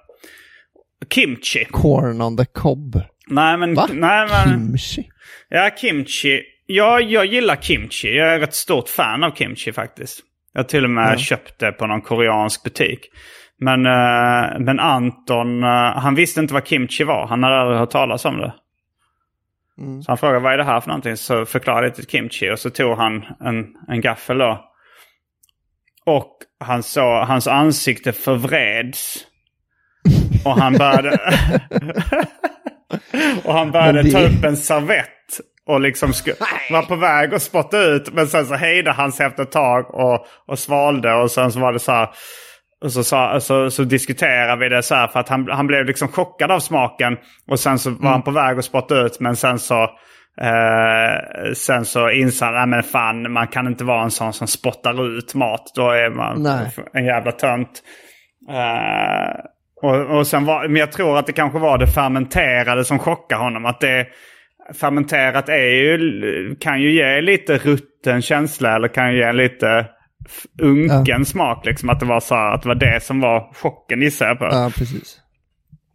kimchi. 1.14 1.64
Corn 1.64 2.20
on 2.22 2.36
the 2.36 2.44
cob. 2.44 3.02
Nej 3.26 3.56
men, 3.56 3.74
Va? 3.74 3.88
nej, 3.92 4.28
men 4.28 4.48
Kimchi. 4.78 5.08
Ja, 5.48 5.70
kimchi. 5.76 6.42
Ja, 6.66 7.00
jag 7.00 7.26
gillar 7.26 7.56
kimchi. 7.56 8.16
Jag 8.16 8.34
är 8.34 8.40
ett 8.42 8.54
stort 8.54 8.88
fan 8.88 9.24
av 9.24 9.30
kimchi 9.34 9.72
faktiskt. 9.72 10.20
Jag 10.52 10.68
till 10.68 10.84
och 10.84 10.90
med 10.90 11.20
köpt 11.20 11.58
det 11.58 11.72
på 11.72 11.86
någon 11.86 12.00
koreansk 12.00 12.64
butik. 12.64 13.00
Men, 13.60 13.86
eh, 13.86 14.58
men 14.58 14.80
Anton, 14.80 15.62
eh, 15.62 15.68
han 15.96 16.14
visste 16.14 16.40
inte 16.40 16.54
vad 16.54 16.66
kimchi 16.66 17.04
var. 17.04 17.26
Han 17.26 17.42
hade 17.42 17.56
aldrig 17.56 17.78
hört 17.78 17.90
talas 17.90 18.24
om 18.24 18.36
det. 18.38 18.54
Mm. 19.78 20.02
Så 20.02 20.10
han 20.10 20.18
frågade 20.18 20.40
vad 20.40 20.52
är 20.52 20.58
det 20.58 20.64
här 20.64 20.80
för 20.80 20.88
någonting? 20.88 21.16
Så 21.16 21.46
förklarade 21.46 21.86
jag 21.86 21.94
till 21.94 22.06
kimchi 22.06 22.50
och 22.50 22.58
så 22.58 22.70
tog 22.70 22.96
han 22.96 23.24
en, 23.40 23.66
en 23.88 24.00
gaffel 24.00 24.38
då. 24.38 24.64
Och 26.06 26.36
han 26.60 26.82
så, 26.82 27.24
hans 27.24 27.46
ansikte 27.46 28.12
förvreds. 28.12 29.24
Och 30.44 30.58
han 30.60 30.72
började... 30.72 31.18
och 33.44 33.54
han 33.54 33.70
började 33.70 34.02
det- 34.02 34.10
ta 34.10 34.20
upp 34.20 34.44
en 34.44 34.56
servett. 34.56 35.10
Och 35.68 35.80
liksom 35.80 36.12
var 36.70 36.82
på 36.82 36.96
väg 36.96 37.34
att 37.34 37.42
spotta 37.42 37.78
ut. 37.78 38.12
Men 38.12 38.26
sen 38.26 38.46
så 38.46 38.54
hejdade 38.54 38.96
han 38.96 39.12
sig 39.12 39.26
efter 39.26 39.42
ett 39.42 39.50
tag 39.50 39.94
och, 39.94 40.26
och 40.46 40.58
svalde. 40.58 41.14
Och 41.14 41.30
sen 41.30 41.52
så 41.52 41.60
var 41.60 41.72
det 41.72 41.78
så 41.78 41.92
här. 41.92 42.08
Och 42.84 42.92
så, 42.92 43.04
sa, 43.04 43.40
så, 43.40 43.70
så 43.70 43.84
diskuterade 43.84 44.60
vi 44.60 44.68
det 44.68 44.82
så 44.82 44.94
här 44.94 45.08
för 45.08 45.20
att 45.20 45.28
han, 45.28 45.48
han 45.50 45.66
blev 45.66 45.84
liksom 45.84 46.08
chockad 46.08 46.50
av 46.50 46.60
smaken. 46.60 47.16
Och 47.50 47.60
sen 47.60 47.78
så 47.78 47.90
var 47.90 48.10
han 48.10 48.22
på 48.22 48.30
väg 48.30 48.58
att 48.58 48.64
spotta 48.64 48.94
ut 48.94 49.20
men 49.20 49.36
sen 49.36 49.58
så, 49.58 49.82
eh, 50.40 51.52
sen 51.54 51.84
så 51.84 52.10
insåg 52.10 52.54
han, 52.54 52.70
men 52.70 52.82
fan 52.82 53.32
man 53.32 53.46
kan 53.46 53.66
inte 53.66 53.84
vara 53.84 54.02
en 54.02 54.10
sån 54.10 54.32
som 54.32 54.46
spottar 54.46 55.18
ut 55.18 55.34
mat. 55.34 55.72
Då 55.74 55.90
är 55.90 56.10
man 56.10 56.42
Nej. 56.42 56.70
en 56.92 57.04
jävla 57.04 57.32
tönt. 57.32 57.82
Eh, 58.50 59.40
och, 59.82 60.18
och 60.18 60.26
sen 60.26 60.44
var, 60.44 60.68
men 60.68 60.76
jag 60.76 60.92
tror 60.92 61.18
att 61.18 61.26
det 61.26 61.32
kanske 61.32 61.58
var 61.58 61.78
det 61.78 61.86
fermenterade 61.86 62.84
som 62.84 62.98
chockade 62.98 63.42
honom. 63.42 63.66
Att 63.66 63.80
det 63.80 64.06
fermenterat 64.74 65.48
är 65.48 65.74
ju, 65.82 66.56
kan 66.60 66.80
ju 66.82 66.92
ge 66.92 67.20
lite 67.20 67.58
rutten 67.58 68.22
känsla 68.22 68.76
eller 68.76 68.88
kan 68.88 69.12
ju 69.12 69.18
ge 69.18 69.32
lite 69.32 69.86
unken 70.62 71.24
smak. 71.24 71.66
Liksom, 71.66 71.88
att, 71.90 72.00
det 72.00 72.06
var 72.06 72.20
så 72.20 72.34
här, 72.34 72.54
att 72.54 72.62
det 72.62 72.68
var 72.68 72.74
det 72.74 73.02
som 73.02 73.20
var 73.20 73.52
chocken 73.54 74.02
gissar 74.02 74.26
jag 74.28 74.38
på. 74.38 74.44
Ja, 74.44 74.70
precis. 74.76 75.20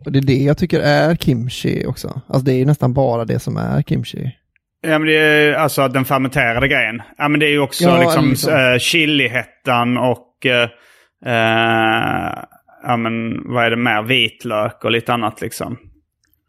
Och 0.06 0.12
det 0.12 0.20
är 0.20 0.24
det 0.24 0.34
jag 0.44 0.58
tycker 0.58 0.80
är 0.80 1.16
kimchi 1.16 1.86
också. 1.86 2.22
Alltså 2.28 2.46
det 2.46 2.54
är 2.54 2.58
ju 2.58 2.66
nästan 2.66 2.94
bara 2.94 3.26
det 3.26 3.40
som 3.40 3.58
är 3.58 3.82
kimchi. 3.82 4.32
Ja, 4.82 5.00
men 5.00 5.08
det 5.08 5.18
är 5.18 5.54
alltså 5.54 5.88
den 5.88 6.06
fermenterade 6.06 6.68
grejen. 6.68 7.02
Ja, 7.18 7.28
men 7.28 7.40
det 7.40 7.46
är 7.46 7.50
ju 7.52 7.60
också 7.60 7.84
Ja, 7.84 8.00
liksom, 8.02 8.30
liksom. 8.30 8.54
eh, 8.54 8.78
chilihettan 8.80 9.98
och... 9.98 10.46
eh, 10.46 10.70
eh, 11.26 12.34
ja, 12.84 12.98
men 12.98 13.42
vad 13.54 13.66
är 13.66 13.70
det 13.70 13.76
mer? 13.76 14.02
Vitlök 14.04 14.84
och 14.84 14.92
lite 14.92 15.14
annat 15.14 15.42
liksom. 15.42 15.78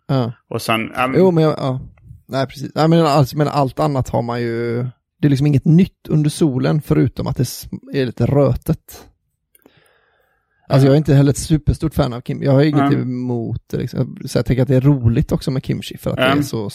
Ja. 0.08 0.32
Och 0.50 0.62
sen... 0.62 0.92
ja, 0.96 1.06
men- 1.06 1.20
Jo, 1.20 1.30
men 1.30 1.44
jag- 1.44 1.58
ja. 1.58 1.80
Nej, 2.26 2.46
precis. 2.46 2.70
Nej, 2.74 2.88
men, 2.88 3.06
alltså, 3.06 3.36
men 3.36 3.48
allt 3.48 3.80
annat 3.80 4.08
har 4.08 4.22
man 4.22 4.40
ju... 4.42 4.86
Det 5.20 5.28
är 5.28 5.30
liksom 5.30 5.46
inget 5.46 5.64
nytt 5.64 6.08
under 6.08 6.30
solen 6.30 6.82
förutom 6.82 7.26
att 7.26 7.36
det 7.36 7.44
är 7.92 8.06
lite 8.06 8.26
rötet. 8.26 9.04
Alltså 10.68 10.86
jag 10.86 10.92
är 10.92 10.98
inte 10.98 11.14
heller 11.14 11.30
ett 11.30 11.38
superstort 11.38 11.94
fan 11.94 12.12
av 12.12 12.20
kim. 12.20 12.42
Jag 12.42 12.52
har 12.52 12.62
inget 12.62 12.90
Nej. 12.90 13.00
emot 13.02 13.62
det. 13.70 13.76
Liksom. 13.76 14.16
Så 14.26 14.38
jag 14.38 14.46
tänker 14.46 14.62
att 14.62 14.68
det 14.68 14.76
är 14.76 14.80
roligt 14.80 15.32
också 15.32 15.50
med 15.50 15.64
kimchi 15.64 15.98
för 15.98 16.10
att 16.10 16.16
det 16.16 16.22
Ja. 16.22 16.36
är 16.36 16.42
så... 16.42 16.70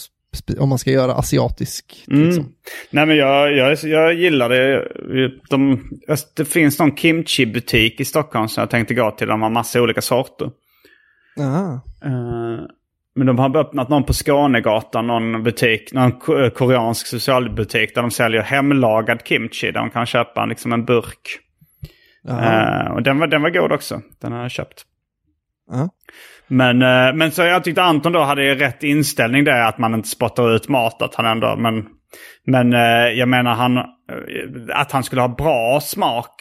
Om 0.60 0.70
man 0.70 0.78
ska 0.78 0.91
göra 0.91 1.14
asiatisk. 1.14 2.06
Mm. 2.12 2.26
Liksom. 2.26 2.54
Nej 2.91 3.06
men 3.06 3.18
jag, 3.18 3.54
jag, 3.58 3.78
jag 3.84 4.14
gillar 4.14 4.50
det. 4.50 4.88
De, 5.50 5.84
alltså, 6.08 6.28
det 6.36 6.45
finns 6.45 6.80
någon 6.80 6.95
kimchi-butik 6.95 8.00
i 8.00 8.06
Stockholm 8.06 8.47
som 8.47 8.62
jag 8.62 8.70
tänkte 8.70 8.93
gå 8.93 9.12
till. 9.12 9.28
De 9.28 9.41
har 9.41 9.50
massa 9.50 9.82
olika 9.82 10.02
sorter. 10.02 10.52
Aha. 11.39 11.82
Men 13.20 13.28
de 13.28 13.39
har 13.39 13.57
öppnat 13.57 13.89
någon 13.89 14.03
på 14.03 14.13
Skånegatan, 14.13 15.07
någon 15.07 15.43
butik, 15.43 15.93
någon 15.93 16.11
eh, 16.43 16.49
koreansk 16.49 17.07
socialbutik 17.07 17.95
där 17.95 18.01
de 18.01 18.11
säljer 18.11 18.41
hemlagad 18.41 19.22
kimchi. 19.26 19.72
Där 19.72 19.80
de 19.80 19.89
kan 19.89 20.05
köpa 20.05 20.45
liksom 20.45 20.74
en 20.74 20.86
burk. 20.86 21.39
Eh, 22.30 22.91
och 22.91 23.03
den 23.03 23.20
var, 23.20 23.28
den 23.28 23.41
var 23.41 23.49
god 23.49 23.72
också. 23.72 24.01
Den 24.22 24.32
har 24.32 24.41
jag 24.41 24.51
köpt. 24.51 24.84
Men, 26.47 26.82
eh, 26.82 27.15
men 27.15 27.32
så 27.32 27.41
jag 27.41 27.63
tyckte 27.63 27.84
Anton 27.84 28.11
då 28.11 28.20
hade 28.20 28.55
rätt 28.55 28.84
inställning 28.84 29.43
där 29.43 29.67
att 29.67 29.78
man 29.78 29.93
inte 29.93 30.09
spottar 30.09 30.55
ut 30.55 30.67
mat. 30.67 31.01
Att 31.01 31.15
han 31.15 31.26
ändå, 31.26 31.55
men 31.55 31.86
men 32.45 32.72
jag 33.17 33.30
menar 33.30 33.53
han, 33.53 33.78
att 34.74 34.91
han 34.91 35.03
skulle 35.03 35.22
ha 35.22 35.28
bra 35.28 35.80
smak. 35.82 36.32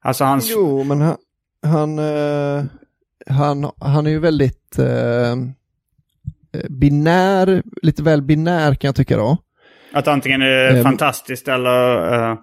Alltså 0.00 0.24
hans... 0.24 0.50
Jo, 0.50 0.84
men 0.84 1.00
han, 1.00 1.16
han, 1.62 1.98
han, 3.26 3.70
han 3.80 4.06
är 4.06 4.10
ju 4.10 4.18
väldigt 4.18 4.78
binär, 6.68 7.62
lite 7.82 8.02
väl 8.02 8.22
binär 8.22 8.74
kan 8.74 8.88
jag 8.88 8.94
tycka 8.96 9.16
då. 9.16 9.36
Att 9.92 10.08
antingen 10.08 10.42
är 10.42 10.46
det 10.46 10.78
Eh, 10.78 10.82
fantastiskt 10.82 11.48
eller... 11.48 12.14
eh, 12.30 12.36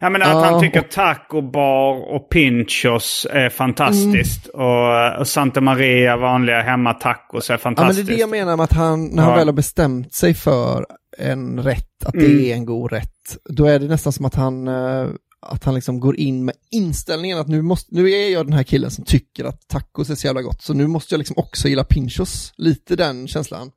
jag 0.00 0.12
menar 0.12 0.26
att 0.26 0.32
Ja, 0.32 0.44
han 0.44 0.60
tycker 0.60 0.80
och- 0.80 0.90
taco 0.90 1.42
bar 1.42 2.14
och 2.14 2.30
pinchos 2.30 3.26
är 3.30 3.48
fantastiskt. 3.50 4.46
Och, 4.46 5.18
och 5.20 5.28
Santa 5.28 5.60
Maria 5.60 6.16
vanliga 6.16 6.62
hemmatacos 6.62 7.50
är 7.50 7.54
Ja, 7.54 7.58
men 7.64 7.74
det 7.74 7.76
fantastiskt. 7.80 8.08
är 8.08 8.14
det 8.14 8.20
jag 8.20 8.30
menar 8.30 8.56
med 8.56 8.64
att 8.64 8.72
han, 8.72 9.04
när 9.06 9.22
han 9.22 9.32
Ja. 9.32 9.36
väl 9.38 9.48
har 9.48 9.52
bestämt 9.52 10.14
sig 10.14 10.34
för 10.34 10.86
en 11.18 11.58
rätt, 11.62 12.04
att 12.04 12.12
det 12.12 12.26
Mm. 12.26 12.40
är 12.44 12.54
en 12.54 12.66
god 12.66 12.92
rätt, 12.92 13.36
då 13.56 13.66
är 13.66 13.78
det 13.78 13.86
nästan 13.86 14.12
som 14.12 14.24
att 14.24 14.34
han, 14.34 14.68
eh, 14.68 15.06
att 15.44 15.64
han 15.64 15.74
liksom 15.74 16.00
går 16.00 16.16
in 16.16 16.44
med 16.44 16.54
inställningen 16.70 17.38
att 17.38 17.48
nu, 17.48 17.62
måste, 17.62 17.94
nu 17.94 18.10
är 18.10 18.32
jag 18.32 18.46
den 18.46 18.52
här 18.52 18.62
killen 18.62 18.90
som 18.90 19.04
tycker 19.04 19.44
att 19.44 19.68
tacos 19.68 20.10
är 20.10 20.14
så 20.14 20.26
jävla 20.26 20.42
gott, 20.42 20.62
så 20.62 20.74
nu 20.74 20.86
måste 20.86 21.14
jag 21.14 21.18
liksom 21.18 21.38
också 21.38 21.68
gilla 21.68 21.84
pinchos. 21.84 22.52
Lite 22.56 22.96
den 22.96 23.28
känslan. 23.28 23.70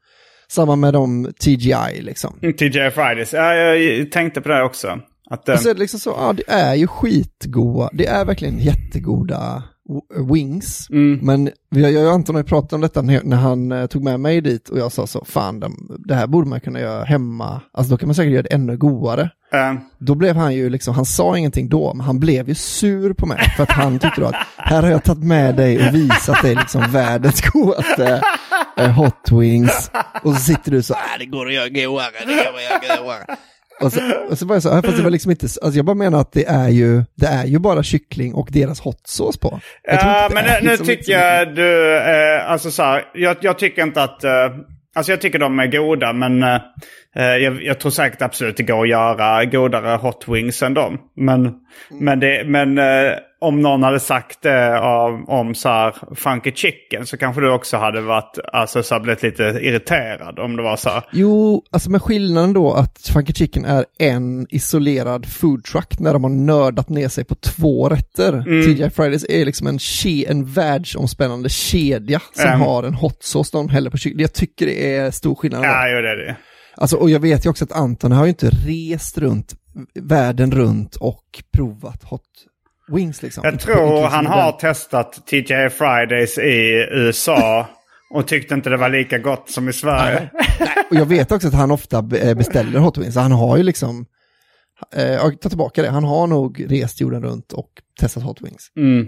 Samma 0.50 0.76
med 0.76 0.94
de 0.94 1.34
TGI 1.40 2.02
liksom. 2.02 2.40
Mm, 2.42 2.54
TJ 2.56 2.92
Fridays. 2.92 3.34
Ja, 3.34 3.56
jag 3.56 4.12
tänkte 4.12 4.42
på 4.42 4.50
det 4.50 4.64
också. 4.64 5.00
Att, 5.30 5.50
eh, 5.50 5.56
Och 5.56 5.62
så 5.62 5.70
är 5.70 5.74
det 5.74 5.80
liksom 5.80 6.00
så, 6.00 6.10
ja 6.10 6.34
det 6.34 6.44
är 6.48 6.76
ju 6.76 6.88
skitgoda, 6.88 7.90
det 7.94 8.06
är 8.06 8.26
verkligen 8.26 8.60
jättegoda 8.60 9.64
wings. 10.30 10.90
mm, 10.90 11.20
Men 11.22 11.50
har- 11.72 11.90
jag 11.90 12.06
och 12.08 12.12
Anton 12.14 12.36
har 12.36 12.42
ju 12.42 12.48
pratat 12.48 12.74
om 12.74 12.82
detta 12.82 13.02
när, 13.02 13.24
när 13.24 13.38
han 13.38 13.72
eh, 13.72 13.86
tog 13.86 14.04
med 14.04 14.20
mig 14.20 14.42
dit 14.42 14.70
och 14.70 14.80
jag 14.80 14.92
sa 14.92 15.08
så, 15.08 15.26
fan 15.26 15.60
de, 15.60 15.98
det 16.06 16.16
här 16.16 16.28
borde 16.28 16.50
man 16.50 16.60
kunna 16.60 16.80
göra 16.80 17.04
hemma, 17.04 17.62
alltså 17.74 17.92
då 17.92 17.98
kan 17.98 18.08
man 18.08 18.16
säkert 18.16 18.32
göra 18.34 18.42
det 18.44 18.54
ännu 18.54 18.78
godare. 18.78 19.30
eh, 19.54 19.74
Då 19.98 20.16
blev 20.16 20.36
han 20.36 20.56
ju 20.56 20.70
liksom, 20.70 20.94
han 20.96 21.06
sa 21.06 21.38
ingenting 21.38 21.70
då, 21.70 21.94
men 21.94 22.06
han 22.06 22.20
blev 22.20 22.50
ju 22.50 22.56
sur 22.56 23.14
på 23.14 23.26
mig 23.26 23.54
för 23.58 23.64
att 23.64 23.72
han 23.72 24.00
tyckte 24.00 24.22
då 24.22 24.28
att 24.28 24.36
här 24.58 24.84
har 24.84 24.90
jag 24.90 25.04
tagit 25.04 25.24
med 25.24 25.56
dig 25.56 25.88
och 25.88 25.96
visat 25.96 26.42
dig 26.42 26.56
liksom 26.56 26.82
världens 26.92 27.42
godaste 27.42 28.22
eh, 28.78 28.90
hot 28.92 29.32
wings. 29.32 29.92
Och 30.24 30.34
så 30.34 30.40
sitter 30.42 30.72
du 30.72 30.84
så, 30.84 30.94
äh, 30.94 31.00
det 31.20 31.26
går 31.26 31.48
att 31.48 31.54
göra 31.54 31.70
godare, 31.70 32.08
det 32.20 32.34
går 32.34 32.42
att 32.58 32.88
göra 32.90 32.98
godare. 33.04 33.38
Och 33.82 33.94
så, 33.94 34.00
och 34.30 34.38
så 34.38 34.46
var 34.46 34.56
jag 34.56 34.64
så, 34.64 34.70
"Ja, 34.70 34.82
fast 34.82 34.98
det 34.98 35.04
var 35.04 35.10
liksom 35.10 35.32
inte, 35.32 35.46
alltså 35.46 35.78
jag 35.78 35.86
bara 35.86 35.96
menar 35.96 36.20
att 36.22 36.32
det 36.32 36.46
är 36.46 36.70
ju, 36.70 37.04
det 37.16 37.26
är 37.28 37.46
ju 37.46 37.60
bara 37.60 37.84
kyckling 37.84 38.34
och 38.34 38.50
deras 38.52 38.80
hot 38.80 39.02
sauce 39.08 39.40
på. 39.40 39.60
Ja, 39.84 40.30
men 40.34 40.46
nu, 40.46 40.70
liksom 40.70 40.88
tycker 40.88 41.04
så 41.04 41.12
jag 41.12 41.56
du, 41.56 41.98
eh, 41.98 42.52
alltså 42.52 42.72
så 42.72 42.84
här, 42.84 43.04
jag, 43.14 43.38
jag 43.42 43.60
tycker 43.60 43.84
inte 43.84 44.04
att, 44.04 44.24
eh, 44.24 44.32
alltså 44.96 45.12
jag 45.12 45.22
tycker 45.22 45.40
de 45.40 45.60
är 45.60 45.68
goda 45.68 46.14
men 46.14 46.44
eh, 46.44 46.62
jag, 47.24 47.64
jag 47.64 47.80
tror 47.80 47.92
säkert 47.92 48.22
absolut 48.22 48.58
det 48.58 48.64
går 48.64 48.84
att 48.84 48.90
göra 48.90 49.46
godare 49.46 49.98
hot 49.98 50.26
wings 50.28 50.64
än 50.64 50.74
dem. 50.74 50.98
Men, 51.16 51.54
men, 52.02 52.20
det, 52.20 52.44
men 52.48 52.78
eh, 52.78 53.14
om 53.42 53.62
någon 53.62 53.84
hade 53.84 54.00
sagt 54.00 54.42
det 54.42 54.80
om, 54.80 55.26
om 55.30 55.56
så 55.56 55.70
här 55.70 55.96
funky 56.16 56.52
chicken 56.56 57.06
så 57.06 57.18
kanske 57.18 57.42
du 57.42 57.52
också 57.52 57.78
hade 57.78 58.02
varit, 58.02 58.38
alltså 58.54 58.84
så 58.84 59.00
blivit 59.00 59.24
lite 59.24 59.44
irriterad 59.44 60.40
om 60.40 60.56
det 60.56 60.64
var 60.64 60.76
så 60.76 60.90
här. 60.90 61.04
Jo, 61.12 61.64
alltså 61.72 61.90
med 61.92 62.02
skillnaden 62.02 62.54
då 62.54 62.74
att 62.74 63.10
Funky 63.14 63.34
Chicken 63.34 63.66
är 63.66 63.86
en 64.00 64.48
isolerad 64.50 65.26
food 65.26 65.64
truck 65.64 66.00
när 66.00 66.14
de 66.14 66.24
har 66.24 66.32
nördat 66.32 66.90
ner 66.90 67.08
sig 67.08 67.26
på 67.26 67.36
två 67.36 67.90
rätter. 67.90 68.34
Mm. 68.34 68.62
TGI 68.76 68.90
Fridays 68.90 69.26
är 69.30 69.46
liksom 69.46 69.68
en, 69.68 69.78
ke- 69.78 70.26
en 70.30 70.46
världsomspännande 70.46 71.50
kedja 71.50 72.22
som 72.34 72.46
Mm. 72.48 72.60
har 72.60 72.84
en 72.84 72.94
hot 72.94 73.24
sauce 73.24 73.50
de 73.58 73.70
häller 73.70 73.90
på 73.90 73.98
kyckling. 73.98 74.22
Jag 74.22 74.34
tycker 74.34 74.66
det 74.66 74.96
är 74.96 75.12
stor 75.12 75.36
skillnad. 75.36 75.64
Ja, 75.66 75.90
jo 75.90 76.02
det 76.02 76.10
är 76.10 76.16
det. 76.16 76.36
Alltså, 76.78 76.98
och 76.98 77.10
jag 77.10 77.20
vet 77.20 77.46
ju 77.46 77.50
också 77.50 77.64
att 77.64 77.72
Anton 77.72 78.12
har 78.12 78.26
ju 78.26 78.30
inte 78.30 78.50
rest 78.50 79.18
runt 79.18 79.56
världen 80.00 80.52
runt 80.52 80.96
och 80.96 81.44
provat 81.54 82.04
hot 82.04 82.22
wings 82.88 83.22
liksom. 83.22 83.42
Jag 83.46 83.60
tror 83.60 84.04
han 84.08 84.24
den- 84.24 84.34
har 84.34 84.52
testat 84.52 85.28
TJ 85.28 85.70
Fridays 85.70 86.38
i 86.38 86.88
USA 86.92 87.68
och 88.14 88.28
tyckte 88.28 88.54
inte 88.54 88.70
det 88.70 88.78
var 88.78 88.90
lika 88.90 89.18
gott 89.18 89.50
som 89.50 89.70
i 89.70 89.74
Sverige. 89.74 90.30
Och 90.90 90.96
jag 90.96 91.06
vet 91.06 91.32
också 91.32 91.48
att 91.48 91.54
han 91.54 91.72
ofta 91.72 91.98
eh, 91.98 92.34
beställer 92.34 92.80
Hot 92.80 92.98
Wings, 92.98 93.16
han 93.16 93.32
har 93.32 93.58
ju 93.58 93.64
liksom, 93.64 94.06
eh, 94.96 95.04
jag 95.14 95.42
tar 95.42 95.50
tillbaka 95.50 95.82
det, 95.82 95.90
han 95.90 96.04
har 96.04 96.28
nog 96.28 96.66
rest 96.72 97.02
jorden 97.02 97.24
runt 97.24 97.54
och 97.54 97.70
testat 98.00 98.24
Hot 98.24 98.42
Wings. 98.42 98.72
Mm. 98.78 99.08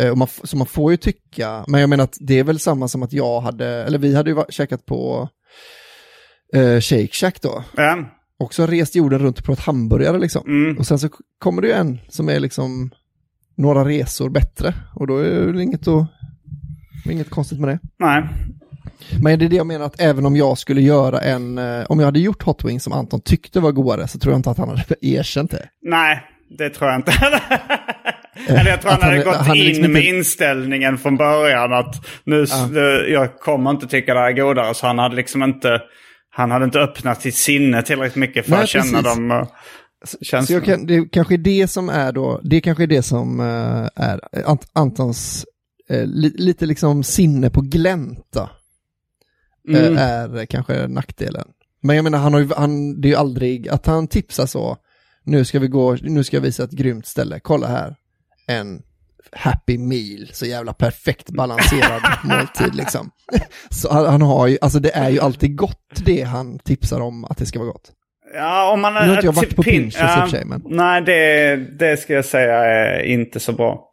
Eh, 0.00 0.10
och 0.10 0.18
man, 0.18 0.28
så 0.44 0.56
man 0.56 0.66
får 0.66 0.90
ju 0.90 0.96
tycka, 0.96 1.64
men 1.68 1.80
jag 1.80 1.90
menar 1.90 2.04
att 2.04 2.16
det 2.20 2.38
är 2.38 2.44
väl 2.44 2.58
samma 2.58 2.88
som 2.88 3.02
att 3.02 3.12
jag 3.12 3.40
hade, 3.40 3.66
eller 3.66 3.98
vi 3.98 4.14
hade 4.14 4.30
ju 4.30 4.42
käkat 4.48 4.86
på 4.86 5.28
eh, 6.54 6.80
Shake 6.80 7.08
Shack 7.12 7.40
då. 7.42 7.64
Ja. 7.76 7.98
Också 8.38 8.66
rest 8.66 8.96
jorden 8.96 9.18
runt 9.18 9.38
och 9.38 9.44
provat 9.44 9.60
hamburgare 9.60 10.18
liksom. 10.18 10.42
Mm. 10.46 10.78
Och 10.78 10.86
sen 10.86 10.98
så 10.98 11.08
kommer 11.38 11.62
det 11.62 11.68
ju 11.68 11.74
en 11.74 11.98
som 12.08 12.28
är 12.28 12.40
liksom 12.40 12.90
några 13.56 13.84
resor 13.84 14.28
bättre. 14.30 14.74
Och 14.94 15.06
då 15.06 15.18
är 15.18 15.30
det 15.30 15.46
väl 15.46 15.60
inget, 15.60 15.88
att, 15.88 16.06
inget 17.10 17.30
konstigt 17.30 17.60
med 17.60 17.68
det. 17.68 17.78
Nej. 17.98 18.24
Men 19.22 19.38
det 19.38 19.44
är 19.44 19.48
det 19.48 19.56
jag 19.56 19.66
menar 19.66 19.86
att 19.86 20.00
även 20.00 20.26
om 20.26 20.36
jag 20.36 20.58
skulle 20.58 20.80
göra 20.80 21.20
en, 21.20 21.58
eh, 21.58 21.84
om 21.88 21.98
jag 21.98 22.06
hade 22.06 22.20
gjort 22.20 22.42
Hot 22.42 22.64
Wings 22.64 22.82
som 22.84 22.92
Anton 22.92 23.20
tyckte 23.20 23.60
var 23.60 23.72
godare 23.72 24.08
så 24.08 24.18
tror 24.18 24.32
jag 24.32 24.38
inte 24.38 24.50
att 24.50 24.58
han 24.58 24.68
hade 24.68 24.84
erkänt 25.06 25.50
det. 25.50 25.68
Nej, 25.82 26.22
det 26.58 26.70
tror 26.70 26.90
jag 26.90 26.98
inte. 26.98 27.12
Eller 28.48 28.70
jag 28.70 28.80
tror 28.80 28.90
han 28.90 29.02
hade 29.02 29.16
han- 29.16 29.24
gått 29.24 29.36
han 29.36 29.56
in 29.56 29.64
liksom 29.64 29.92
med 29.92 30.04
inte- 30.04 30.16
inställningen 30.16 30.98
från 30.98 31.16
början 31.16 31.72
att 31.72 32.06
nu, 32.24 32.46
nu, 32.70 32.80
jag 33.12 33.38
kommer 33.38 33.70
inte 33.70 33.86
tycka 33.86 34.14
det 34.14 34.20
här 34.20 34.28
är 34.28 34.32
godare. 34.32 34.74
Så 34.74 34.86
han 34.86 34.98
hade 34.98 35.16
liksom 35.16 35.42
inte, 35.42 35.80
han 36.34 36.50
hade 36.50 36.64
inte 36.64 36.78
öppnat 36.78 37.22
sitt 37.22 37.34
sinne 37.34 37.82
tillräckligt 37.82 38.16
mycket 38.16 38.44
för 38.44 38.52
Nej, 38.52 38.62
att 38.62 38.68
känna 38.68 39.02
precis. 39.02 39.16
de 39.16 39.30
uh, 39.30 39.46
Så 40.46 40.60
kan, 40.60 40.86
det 40.86 41.08
kanske 41.12 41.34
är 41.34 41.38
det 41.38 41.68
som 41.68 41.88
är 41.88 42.12
då, 42.12 42.40
det 42.44 42.60
kanske 42.60 42.82
är 42.82 42.86
det 42.86 43.02
som 43.02 43.40
eh, 43.40 43.88
är 44.04 44.20
Ant, 44.46 44.68
Antons 44.72 45.46
eh, 45.88 46.06
li, 46.06 46.34
lite 46.36 46.66
liksom 46.66 47.02
sinne 47.04 47.50
på 47.50 47.60
glänt 47.60 48.26
då, 48.34 48.50
eh, 49.74 49.86
Mm. 49.86 49.98
är 49.98 50.46
kanske 50.46 50.86
nackdelen. 50.88 51.48
Men 51.82 51.96
jag 51.96 52.02
menar, 52.02 52.18
han 52.18 52.32
har 52.32 52.40
ju, 52.40 52.48
han, 52.56 53.00
det 53.00 53.08
är 53.08 53.10
ju 53.10 53.16
aldrig 53.16 53.68
att 53.68 53.86
han 53.86 54.08
tipsar 54.08 54.46
så, 54.46 54.76
nu 55.24 55.44
ska 55.44 55.58
vi 55.58 55.68
gå, 55.68 55.96
nu 56.02 56.24
ska 56.24 56.36
jag 56.36 56.42
visa 56.42 56.64
ett 56.64 56.70
grymt 56.70 57.06
ställe, 57.06 57.40
kolla 57.40 57.66
här, 57.66 57.96
en 58.46 58.82
happy 59.32 59.78
meal, 59.78 60.28
så 60.32 60.46
jävla 60.46 60.72
perfekt 60.72 61.30
balanserad 61.30 62.02
måltid 62.24 62.74
liksom. 62.74 63.10
Så 63.70 63.92
han, 63.94 64.22
har 64.22 64.46
ju, 64.46 64.58
alltså 64.60 64.78
det 64.78 64.90
är 64.96 65.10
ju 65.10 65.20
alltid 65.20 65.56
gott 65.56 66.02
det 66.04 66.22
han 66.22 66.58
tipsar 66.58 67.00
om 67.00 67.24
att 67.24 67.36
det 67.38 67.46
ska 67.46 67.58
vara 67.58 67.68
gott. 67.70 67.90
Ja, 68.34 68.70
om 68.72 68.80
man... 68.80 68.94
Nu 68.94 69.00
har 69.00 69.08
inte 69.14 69.26
jag 69.26 69.32
varit 69.32 69.48
typ 69.48 69.56
på 69.56 69.62
pin- 69.62 69.70
Pinchos 69.80 70.00
i 70.00 70.04
och 70.04 70.08
för 70.10 70.26
sig, 70.26 70.44
men- 70.44 70.62
Nej, 70.64 71.02
det, 71.02 71.56
det 71.78 71.96
ska 71.96 72.12
jag 72.12 72.24
säga 72.24 72.54
är 72.64 73.02
inte 73.02 73.40
så 73.40 73.52
bra. 73.52 73.88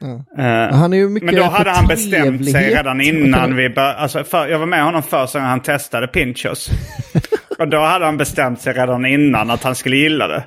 Ja. 0.00 0.42
Eh, 0.44 0.74
Han 0.74 0.92
är 0.92 0.96
ju 0.96 1.08
mycket 1.08 1.26
Men 1.26 1.34
då 1.34 1.42
hade 1.44 1.70
han 1.70 1.86
bestämt 1.86 2.50
sig 2.50 2.74
redan 2.74 3.00
innan 3.00 3.56
vi 3.56 3.68
började. 3.70 3.94
Alltså 3.94 4.24
för, 4.24 4.48
jag 4.48 4.58
var 4.58 4.66
med 4.66 4.84
honom 4.84 5.02
första 5.02 5.38
gången 5.38 5.50
han 5.50 5.62
testade 5.62 6.06
Pinchos. 6.06 6.70
och 7.58 7.68
då 7.68 7.78
hade 7.80 8.04
han 8.04 8.16
bestämt 8.16 8.60
sig 8.60 8.72
redan 8.72 9.06
innan 9.06 9.50
att 9.50 9.62
han 9.62 9.74
skulle 9.74 9.96
gilla 9.96 10.26
det. 10.28 10.44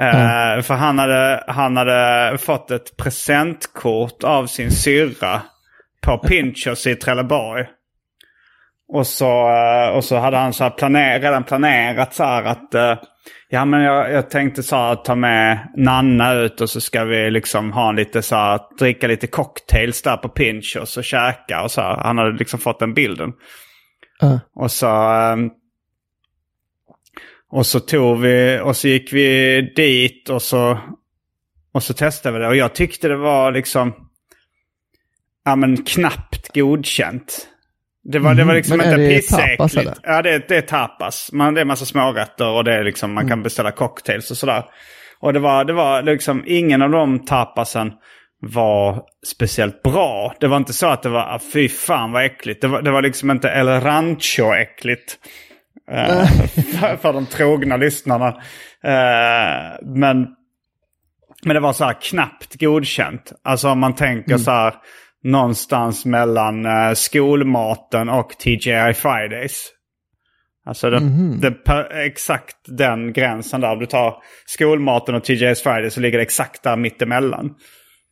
Eh, 0.00 0.62
För 0.62 0.74
han 0.74 0.98
hade, 0.98 1.44
han 1.46 1.76
hade 1.76 2.38
fått 2.38 2.70
ett 2.70 2.96
presentkort 2.96 4.24
av 4.24 4.46
sin 4.46 4.70
syrra 4.70 5.42
på 6.06 6.18
Pinchos 6.18 6.86
i 6.86 6.94
Trelleborg. 6.94 7.66
Och 8.92 9.06
så, 9.06 9.48
eh, 9.48 9.88
och 9.88 10.04
så 10.04 10.16
hade 10.16 10.36
han 10.36 10.52
så 10.52 10.64
här 10.64 10.70
planer, 10.70 11.20
redan 11.20 11.44
planerat 11.44 12.14
så 12.14 12.24
här 12.24 12.44
att 12.44 12.74
eh, 12.74 12.94
ja 13.48 13.64
men 13.64 13.82
jag, 13.82 14.12
jag 14.12 14.30
tänkte 14.30 14.62
så 14.62 14.76
här 14.76 14.94
ta 14.94 15.14
med 15.14 15.68
Nanna 15.76 16.32
ut 16.32 16.60
och 16.60 16.70
så 16.70 16.80
ska 16.80 17.04
vi 17.04 17.30
liksom 17.30 17.72
ha 17.72 17.88
en 17.88 17.96
lite 17.96 18.22
så 18.22 18.36
här, 18.36 18.60
dricka 18.78 19.06
lite 19.06 19.26
cocktails 19.26 20.02
där 20.02 20.16
på 20.16 20.28
Pinchos 20.28 20.96
och 20.96 21.04
käka 21.04 21.62
och 21.62 21.70
så 21.70 21.80
här. 21.80 21.96
Han 21.96 22.18
hade 22.18 22.38
liksom 22.38 22.60
fått 22.60 22.78
den 22.80 22.94
bilden. 22.94 23.32
Ja. 24.20 24.40
Och 24.54 24.70
så, 24.70 24.86
och 27.50 27.66
så 27.66 27.80
tog 27.80 28.20
vi, 28.20 28.60
och 28.62 28.76
så 28.76 28.88
gick 28.88 29.12
vi 29.12 29.60
dit 29.76 30.28
och 30.28 30.42
så, 30.42 30.78
och 31.72 31.82
så 31.82 31.94
testade 31.94 32.38
vi 32.38 32.44
det. 32.44 32.48
Och 32.48 32.56
jag 32.56 32.74
tyckte 32.74 33.08
det 33.08 33.16
var 33.16 33.52
liksom, 33.52 33.94
ja 35.44 35.56
men 35.56 35.84
knappt 35.84 36.54
godkänt. 36.54 37.48
Det 38.04 38.18
var, 38.18 38.34
det 38.34 38.44
var 38.44 38.54
liksom 38.54 38.76
Men 38.78 38.86
är 38.86 38.98
inte 38.98 39.14
pissäckligt. 39.16 40.00
Ja, 40.02 40.22
det, 40.22 40.48
det 40.48 40.56
är 40.56 40.62
tapas. 40.62 41.30
Man, 41.32 41.54
det 41.54 41.60
är 41.60 41.64
massa 41.64 41.84
smårätter 41.84 42.48
och 42.48 42.64
det 42.64 42.74
är 42.74 42.84
liksom, 42.84 43.12
man 43.12 43.22
Mm. 43.22 43.28
kan 43.28 43.42
beställa 43.42 43.70
cocktails 43.70 44.30
och 44.30 44.36
sådär. 44.36 44.64
Och 45.20 45.32
det 45.32 45.38
var, 45.38 45.64
det 45.64 45.72
var 45.72 46.02
liksom, 46.02 46.44
ingen 46.46 46.82
av 46.82 46.90
de 46.90 47.24
tapasen 47.24 47.92
var 48.40 49.02
speciellt 49.26 49.82
bra. 49.82 50.34
Det 50.40 50.48
var 50.48 50.56
inte 50.56 50.72
så 50.72 50.86
att 50.86 51.02
det 51.02 51.08
var, 51.08 51.20
ah, 51.20 51.40
fy 51.52 51.68
fan 51.68 52.12
vad 52.12 52.24
äckligt. 52.24 52.60
Det 52.60 52.68
var, 52.68 52.82
det 52.82 52.90
var 52.90 53.02
liksom 53.02 53.30
inte 53.30 53.48
El 53.48 53.68
Rancho-äckligt. 53.68 55.16
Eh, 55.90 56.26
för, 56.80 56.96
för 57.02 57.12
de 57.12 57.26
trogna 57.26 57.76
lyssnarna. 57.76 58.28
Eh, 58.84 59.76
men, 59.82 60.26
men 61.44 61.54
det 61.54 61.60
var 61.60 61.72
så 61.72 61.84
här 61.84 61.96
knappt 62.00 62.60
godkänt. 62.60 63.32
Alltså 63.44 63.68
om 63.68 63.78
man 63.78 63.94
tänker 63.94 64.38
så 64.38 64.50
här 64.50 64.74
någonstans 65.24 66.04
mellan 66.04 66.66
eh, 66.66 66.92
skolmaten 66.94 68.08
och 68.08 68.30
TGI 68.30 68.94
Fridays. 68.94 69.72
Alltså 70.66 70.90
det, 70.90 71.00
det, 71.40 71.50
per, 71.50 72.06
exakt 72.06 72.56
den 72.66 73.12
gränsen 73.12 73.60
där. 73.60 73.72
Om 73.72 73.78
du 73.78 73.86
tar 73.86 74.14
skolmaten 74.46 75.14
och 75.14 75.24
TGI 75.24 75.54
Fridays 75.54 75.94
så 75.94 76.00
ligger 76.00 76.18
det 76.18 76.22
exakt 76.22 76.62
där 76.62 76.76
mittemellan. 76.76 77.54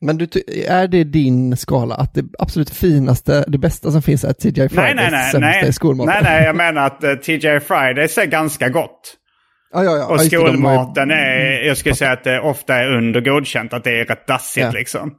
Men 0.00 0.18
du, 0.18 0.28
är 0.68 0.88
det 0.88 1.04
din 1.04 1.56
skala 1.56 1.94
att 1.94 2.14
det 2.14 2.24
absolut 2.38 2.70
finaste, 2.70 3.44
det 3.48 3.58
bästa 3.58 3.90
som 3.90 4.02
finns 4.02 4.24
är 4.24 4.32
TGI 4.32 4.68
Fridays, 4.68 4.76
Nej, 4.76 4.94
nej, 4.94 5.10
nej. 5.10 5.52
sämsta 5.62 5.72
skolmaten? 5.72 6.14
nej, 6.14 6.22
nej, 6.22 6.44
jag 6.46 6.56
menar 6.56 6.86
att 6.86 7.04
uh, 7.04 7.14
TGI 7.14 7.60
Fridays 7.60 8.18
är 8.18 8.26
ganska 8.26 8.68
gott. 8.68 9.14
Ja, 9.72 9.84
ja, 9.84 9.96
ja. 9.96 10.06
Och 10.06 10.22
ju- 10.24 10.28
skolmaten 10.30 11.10
är, 11.10 11.66
jag 11.66 11.76
skulle 11.76 11.94
säga 11.94 12.12
att 12.12 12.24
det 12.24 12.40
ofta 12.40 12.74
är 12.74 12.92
under 12.92 13.20
godkänt, 13.20 13.72
att 13.72 13.84
det 13.84 14.00
är 14.00 14.04
rätt 14.04 14.26
dassigt 14.26 14.64
Ja. 14.66 14.70
liksom. 14.72 15.12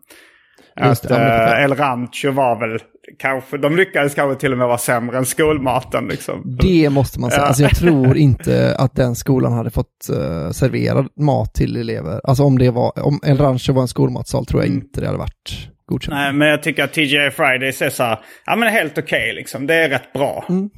Att 0.78 1.04
det, 1.04 1.16
eh, 1.16 1.22
jag. 1.22 1.64
El 1.64 1.76
Rancho 1.76 2.32
var 2.32 2.60
väl 2.60 2.80
kanske, 3.20 3.58
de 3.58 3.76
lyckades 3.76 4.16
kanske 4.16 4.40
till 4.40 4.52
och 4.52 4.58
med 4.58 4.68
vara 4.68 4.78
sämre 4.78 5.18
än 5.18 5.26
skolmaten 5.26 6.08
liksom. 6.08 6.58
Det 6.60 6.90
måste 6.90 7.20
man 7.20 7.32
säga. 7.32 7.44
Alltså 7.44 7.64
jag 7.64 7.76
tror 7.76 8.18
inte 8.18 8.76
att 8.80 8.96
den 8.96 9.16
skolan 9.16 9.54
hade 9.54 9.70
fått 9.70 10.10
uh, 10.12 10.52
servera 10.52 11.06
mat 11.20 11.54
till 11.54 11.76
elever. 11.76 12.22
Alltså 12.24 12.44
om 12.44 12.58
det 12.58 12.72
var, 12.72 13.06
om 13.06 13.20
El 13.26 13.38
Rancho 13.38 13.74
var 13.74 13.82
en 13.82 13.88
skolmatsal 13.88 14.46
tror 14.46 14.62
jag 14.62 14.74
inte 14.74 15.02
det 15.02 15.08
hade 15.08 15.20
varit 15.20 15.70
godkänt. 15.86 16.16
Nej, 16.16 16.34
men 16.34 16.48
jag 16.48 16.64
tycker 16.64 16.84
att 16.84 16.94
TGI 16.94 17.32
Fridays 17.32 17.82
är 17.82 17.90
så 17.90 18.04
här, 18.04 18.20
ja 18.46 18.56
men 18.56 18.74
helt 18.74 18.98
okej 18.98 19.34
liksom. 19.34 19.68
Det 19.68 19.76
är 19.76 19.90
rätt 19.90 20.14
bra. 20.14 20.46
Mm. 20.50 20.70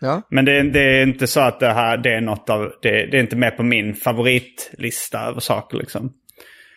Ja. 0.00 0.22
Men 0.30 0.44
det 0.44 0.58
är, 0.58 0.64
det 0.64 0.80
är 0.80 1.02
inte 1.02 1.26
så 1.26 1.40
att 1.40 1.60
det 1.60 1.72
här, 1.72 1.96
det 1.96 2.14
är 2.14 2.20
något 2.20 2.50
av, 2.50 2.72
det, 2.82 3.06
det 3.06 3.16
är 3.16 3.20
inte 3.20 3.36
med 3.36 3.56
på 3.56 3.62
min 3.62 3.94
favoritlista 3.94 5.20
över 5.20 5.40
saker 5.40 5.78
liksom. 5.78 6.12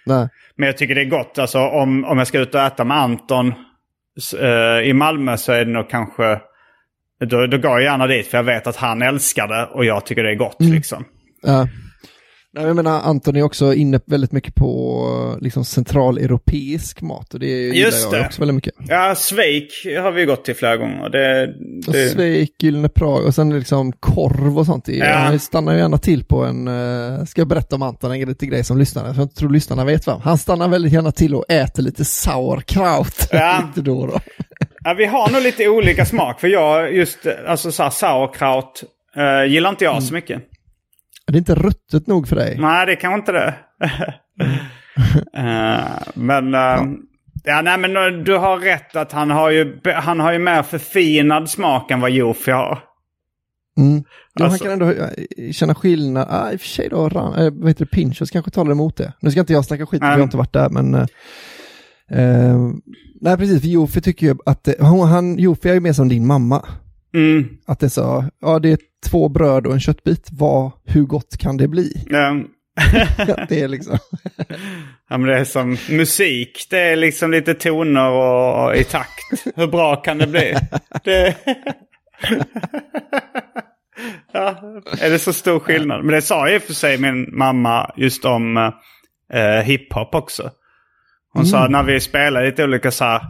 Nej. 0.06 0.28
Men 0.56 0.66
jag 0.66 0.78
tycker 0.78 0.96
det 0.96 1.02
är 1.02 1.06
gott. 1.10 1.38
Alltså 1.40 1.60
om, 1.60 2.06
om 2.06 2.18
jag 2.18 2.28
ska 2.28 2.40
ut 2.40 2.56
och 2.56 2.62
äta 2.62 2.84
med 2.84 2.98
Anton 2.98 3.54
eh, 4.40 4.90
i 4.90 4.94
Malmö 4.94 5.38
så 5.38 5.52
är 5.52 5.66
det 5.66 5.72
nog 5.72 5.90
kanske... 5.90 6.40
Då, 7.26 7.48
då 7.48 7.58
går 7.58 7.72
jag 7.72 7.84
gärna 7.84 8.08
dit 8.08 8.28
för 8.28 8.38
jag 8.38 8.44
vet 8.44 8.68
att 8.68 8.76
han 8.76 9.02
älskar 9.02 9.48
det 9.48 9.66
och 9.66 9.86
jag 9.86 10.06
tycker 10.06 10.24
det 10.24 10.32
är 10.32 10.36
gott 10.36 10.62
Mm. 10.62 10.74
liksom. 10.74 11.06
Ja. 11.42 11.68
Nej, 12.54 12.66
jag 12.66 12.76
menar, 12.76 13.02
Anton 13.02 13.36
är 13.36 13.44
också 13.44 13.74
inne 13.74 14.00
väldigt 14.06 14.32
mycket 14.32 14.56
på 14.56 15.38
liksom, 15.42 15.66
centraleuropeisk 15.66 17.02
mat 17.02 17.34
och 17.34 17.40
det 17.40 17.46
gillar 17.48 17.76
Just 17.76 18.12
jag 18.12 18.26
också 18.26 18.42
väldigt 18.42 18.56
mycket. 18.56 18.74
Ja, 18.88 19.16
Sveik 19.16 19.74
har 20.02 20.12
vi 20.12 20.26
gått 20.26 20.46
till 20.46 20.56
flera 20.56 20.78
gånger. 20.78 21.10
Det, 21.10 21.54
Och 21.88 21.94
det, 21.94 22.10
Sveik, 22.10 22.64
Gyllene 22.64 22.90
Prag 22.90 23.26
och 23.26 23.36
sen 23.36 23.60
liksom 23.60 23.92
korv 23.92 24.60
och 24.60 24.66
sånt. 24.66 24.88
Ja. 24.88 25.06
Han 25.06 25.40
stannar 25.40 25.74
ju 25.74 25.80
gärna 25.80 25.98
till 25.98 26.24
på 26.24 26.44
en, 26.46 26.68
uh, 26.68 27.26
ska 27.26 27.42
jag 27.42 27.48
berätta 27.48 27.76
om 27.76 27.82
Anton, 27.82 28.12
en 28.12 28.30
lite 28.30 28.46
grej 28.46 28.64
som 28.64 28.78
lyssnarna, 28.78 29.14
jag 29.18 29.36
tror 29.36 29.50
lyssnarna 29.50 29.86
vet 29.86 30.08
vad. 30.08 30.22
Han 30.22 30.38
stannar 30.38 30.68
väldigt 30.68 30.94
gärna 30.94 31.12
till 31.12 31.36
och 31.36 31.46
äter 31.50 31.84
lite 31.84 32.06
sauerkraut. 32.06 33.28
Ja. 33.32 33.64
lite 33.76 33.90
då 33.90 34.06
då. 34.08 34.20
ja, 34.84 34.94
vi 34.94 35.06
har 35.06 35.32
nog 35.32 35.42
lite 35.42 35.68
olika 35.68 36.06
smak. 36.06 36.40
För 36.40 36.48
jag 36.48 36.96
just, 36.96 37.26
eh, 37.26 37.34
alltså 37.48 37.72
så 37.72 37.84
här, 37.84 37.90
sauerkraut 37.90 38.84
eh, 39.16 39.52
gillar 39.52 39.70
inte 39.70 39.84
jag 39.84 39.94
Mm. 39.94 40.02
så 40.02 40.14
mycket. 40.14 40.42
Är 41.32 41.34
det 41.34 41.38
inte 41.38 41.56
ruttet 41.56 42.08
nog 42.08 42.28
för 42.28 42.36
dig? 42.36 42.58
Nej, 42.60 42.86
det 42.86 42.96
kan 42.96 43.14
inte 43.14 43.32
det. 43.32 43.54
Eh, 45.34 45.84
men, 46.14 46.54
eh, 46.54 46.84
ja. 47.44 47.62
nej, 47.62 47.78
men 47.78 47.96
eh, 47.98 48.24
du 48.24 48.38
har 48.38 48.58
rätt 48.58 48.96
att 48.96 49.12
han 49.12 49.30
har 49.32 49.50
ju, 49.50 49.80
han 49.96 50.20
har 50.20 50.34
ju 50.34 50.40
mer 50.40 50.64
förfinad 50.64 51.50
smak 51.50 51.92
än 51.92 52.00
vad 52.02 52.12
Jofi 52.12 52.52
har. 52.52 52.80
Mm. 53.78 54.04
Alltså- 54.40 54.68
Han 54.68 54.78
kan 54.78 54.90
ändå 54.90 55.08
känna 55.52 55.76
skillnad. 55.76 56.28
Ah, 56.30 56.52
I 56.52 56.56
och 56.56 56.62
för 56.62 56.68
sig 56.68 56.90
då, 56.90 57.10
ran, 57.10 57.34
äh, 57.34 57.52
vad 57.54 57.68
heter 57.70 57.86
det, 57.86 57.92
Pinchos 57.92 58.32
kanske 58.32 58.52
talar 58.52 58.72
emot 58.72 58.98
det. 58.98 59.14
Nu 59.20 59.32
ska 59.32 59.40
inte 59.40 59.54
jag 59.54 59.66
snacka 59.66 59.86
skit, 59.86 60.02
Nej. 60.02 60.10
jag 60.10 60.18
har 60.18 60.24
inte 60.24 60.38
varit 60.38 60.54
där, 60.54 60.70
men... 60.70 60.94
eh, 60.96 62.58
nej, 63.22 63.38
precis, 63.38 63.62
för 63.62 63.68
Jofi 63.68 64.02
tycker 64.02 64.28
ju 64.28 64.36
att... 64.46 64.68
hon- 64.80 65.08
Han, 65.08 65.38
Jofi 65.38 65.70
är 65.70 65.74
ju 65.74 65.80
mer 65.80 65.94
som 65.94 66.10
din 66.10 66.28
mamma. 66.28 66.66
Mm. 67.14 67.50
Att 67.66 67.80
det 67.80 67.86
är 67.86 67.90
så, 67.90 68.26
ja 68.42 68.60
det 68.60 68.72
är 68.72 68.78
två 69.10 69.30
bröd 69.30 69.68
och 69.68 69.74
en 69.74 69.80
köttbit, 69.80 70.30
vad, 70.32 70.72
hur 70.86 71.04
gott 71.04 71.38
kan 71.38 71.58
det 71.58 71.68
bli? 71.68 72.06
Ja. 72.10 72.36
det 73.50 73.62
är 73.62 73.68
liksom... 73.68 73.98
Ja, 75.10 75.18
men 75.18 75.30
det 75.30 75.38
är 75.38 75.44
som 75.44 75.78
musik. 75.90 76.68
Det 76.70 76.80
är 76.80 76.96
liksom 76.96 77.32
lite 77.32 77.54
toner 77.54 78.10
och, 78.10 78.66
och 78.66 78.76
i 78.76 78.84
takt. 78.84 79.48
Hur 79.56 79.68
bra 79.68 79.96
kan 79.96 80.18
det 80.18 80.28
bli? 80.28 80.56
Det... 81.04 81.36
ja, 84.32 84.62
är 85.02 85.10
det 85.10 85.20
så 85.20 85.34
stor 85.34 85.60
skillnad? 85.60 86.06
Men 86.06 86.16
det 86.16 86.22
sa 86.22 86.50
ju 86.50 86.60
för 86.60 86.74
sig 86.74 86.98
min 86.98 87.38
mamma 87.38 87.94
just 87.98 88.26
om 88.26 88.58
eh, 89.34 89.62
hiphop 89.64 90.16
också. 90.16 90.52
Hon 91.34 91.46
sa 91.46 91.68
när 91.68 91.84
vi 91.84 92.00
spelade 92.00 92.46
lite 92.46 92.64
olika 92.64 92.92
så 92.92 93.04
här. 93.04 93.22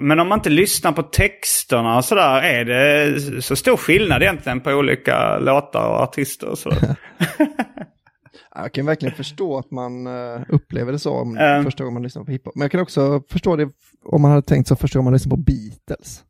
Men 0.00 0.20
om 0.20 0.28
man 0.28 0.38
inte 0.38 0.50
lyssnar 0.50 0.92
på 0.92 1.02
texterna 1.02 1.96
och 1.96 2.04
sådär, 2.04 2.42
är 2.42 2.64
det 2.64 3.42
så 3.42 3.56
stor 3.56 3.76
skillnad 3.76 4.22
egentligen 4.22 4.60
på 4.60 4.70
olika 4.70 5.38
låtar 5.38 5.88
och 5.88 6.00
artister 6.02 6.48
och 6.48 6.58
sådär? 6.58 6.96
Jag 8.54 8.72
kan 8.72 8.86
verkligen 8.86 9.14
förstå 9.14 9.58
att 9.58 9.70
man 9.70 10.06
eh, 10.06 10.40
upplever 10.48 10.92
det 10.92 10.98
så 10.98 11.12
om 11.14 11.36
Mm. 11.36 11.64
första 11.64 11.84
gången 11.84 11.94
man 11.94 12.02
lyssnar 12.02 12.24
på 12.24 12.30
hiphop. 12.30 12.52
Men 12.54 12.62
jag 12.62 12.70
kan 12.70 12.80
också 12.80 13.22
förstå 13.30 13.56
det 13.56 13.68
om 14.04 14.22
man 14.22 14.30
hade 14.30 14.42
tänkt 14.42 14.68
så 14.68 14.76
första 14.76 14.98
gången 14.98 15.04
man 15.04 15.12
lyssnar 15.12 15.30
på 15.30 15.42
Beatles. 15.42 16.22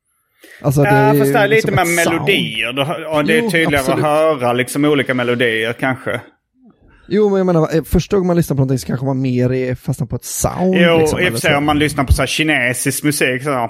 Alltså, 0.63 0.85
Ja, 0.85 0.89
är 0.91 1.19
fast 1.19 1.33
det 1.33 1.39
är 1.39 1.49
lite 1.49 1.71
liksom 1.71 1.75
mer 1.95 1.99
ett 2.03 2.05
sound. 2.05 2.17
melodier. 2.21 3.07
Och 3.15 3.25
det 3.25 3.39
är 3.39 3.43
Jo, 3.43 3.51
tydligare 3.51 3.79
absolut. 3.79 4.05
att 4.05 4.11
höra 4.11 4.53
liksom 4.53 4.85
olika 4.85 5.15
melodier 5.15 5.73
kanske. 5.73 6.21
Jo, 7.09 7.29
men 7.29 7.37
jag 7.39 7.47
menar, 7.47 7.77
eh, 7.77 7.83
första 7.83 8.17
gången 8.17 8.27
man 8.27 8.37
lyssnar 8.37 8.55
på 8.55 8.59
någonting 8.61 8.79
så 8.79 8.87
kanske 8.87 9.07
man 9.07 9.21
mer 9.21 9.53
är 9.53 9.75
fastnar 9.75 10.07
på 10.07 10.17
ett 10.17 10.25
sound. 10.25 10.75
Jo, 10.75 10.99
liksom, 10.99 11.21
i 11.21 11.29
och 11.29 11.33
för 11.33 11.41
sig 11.41 11.57
om 11.57 11.65
man 11.65 11.79
lyssnar 11.79 12.05
på 12.05 12.13
så 12.13 12.23
här 12.23 12.27
kinesisk 12.27 13.05
musik 13.05 13.43
så... 13.43 13.51
här- 13.51 13.69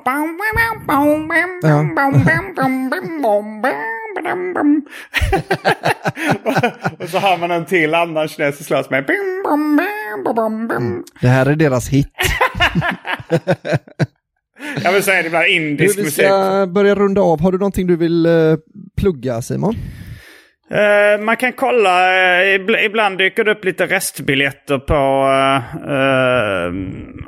och 6.98 7.08
så 7.08 7.18
har 7.18 7.38
man 7.38 7.50
en 7.50 7.64
till 7.64 7.94
annan 7.94 8.28
kinesisk 8.28 8.70
låt 8.70 8.90
med... 8.90 9.04
Det 11.20 11.28
här 11.28 11.46
är 11.46 11.56
deras 11.56 11.88
hit. 11.88 12.08
Jag 14.82 14.92
vill 14.92 15.02
säga 15.02 15.22
det 15.22 15.30
blir 15.30 15.40
Du, 15.40 15.50
indisk 15.50 15.98
vi 15.98 16.02
musik. 16.02 16.24
ska 16.24 16.66
börja 16.70 16.94
runda 16.94 17.20
av. 17.20 17.40
Har 17.40 17.52
du 17.52 17.58
någonting 17.58 17.86
du 17.86 17.96
vill 17.96 18.26
eh, 18.26 18.32
plugga, 18.96 19.42
Simon? 19.42 19.74
Eh, 20.70 21.20
man 21.20 21.36
kan 21.36 21.52
kolla, 21.52 22.14
eh, 22.14 22.58
ibl- 22.58 22.78
ibland 22.84 23.18
dyker 23.18 23.44
det 23.44 23.50
upp 23.50 23.64
lite 23.64 23.86
restbiljetter 23.86 24.78
på 24.78 25.26
uh, 25.26 25.62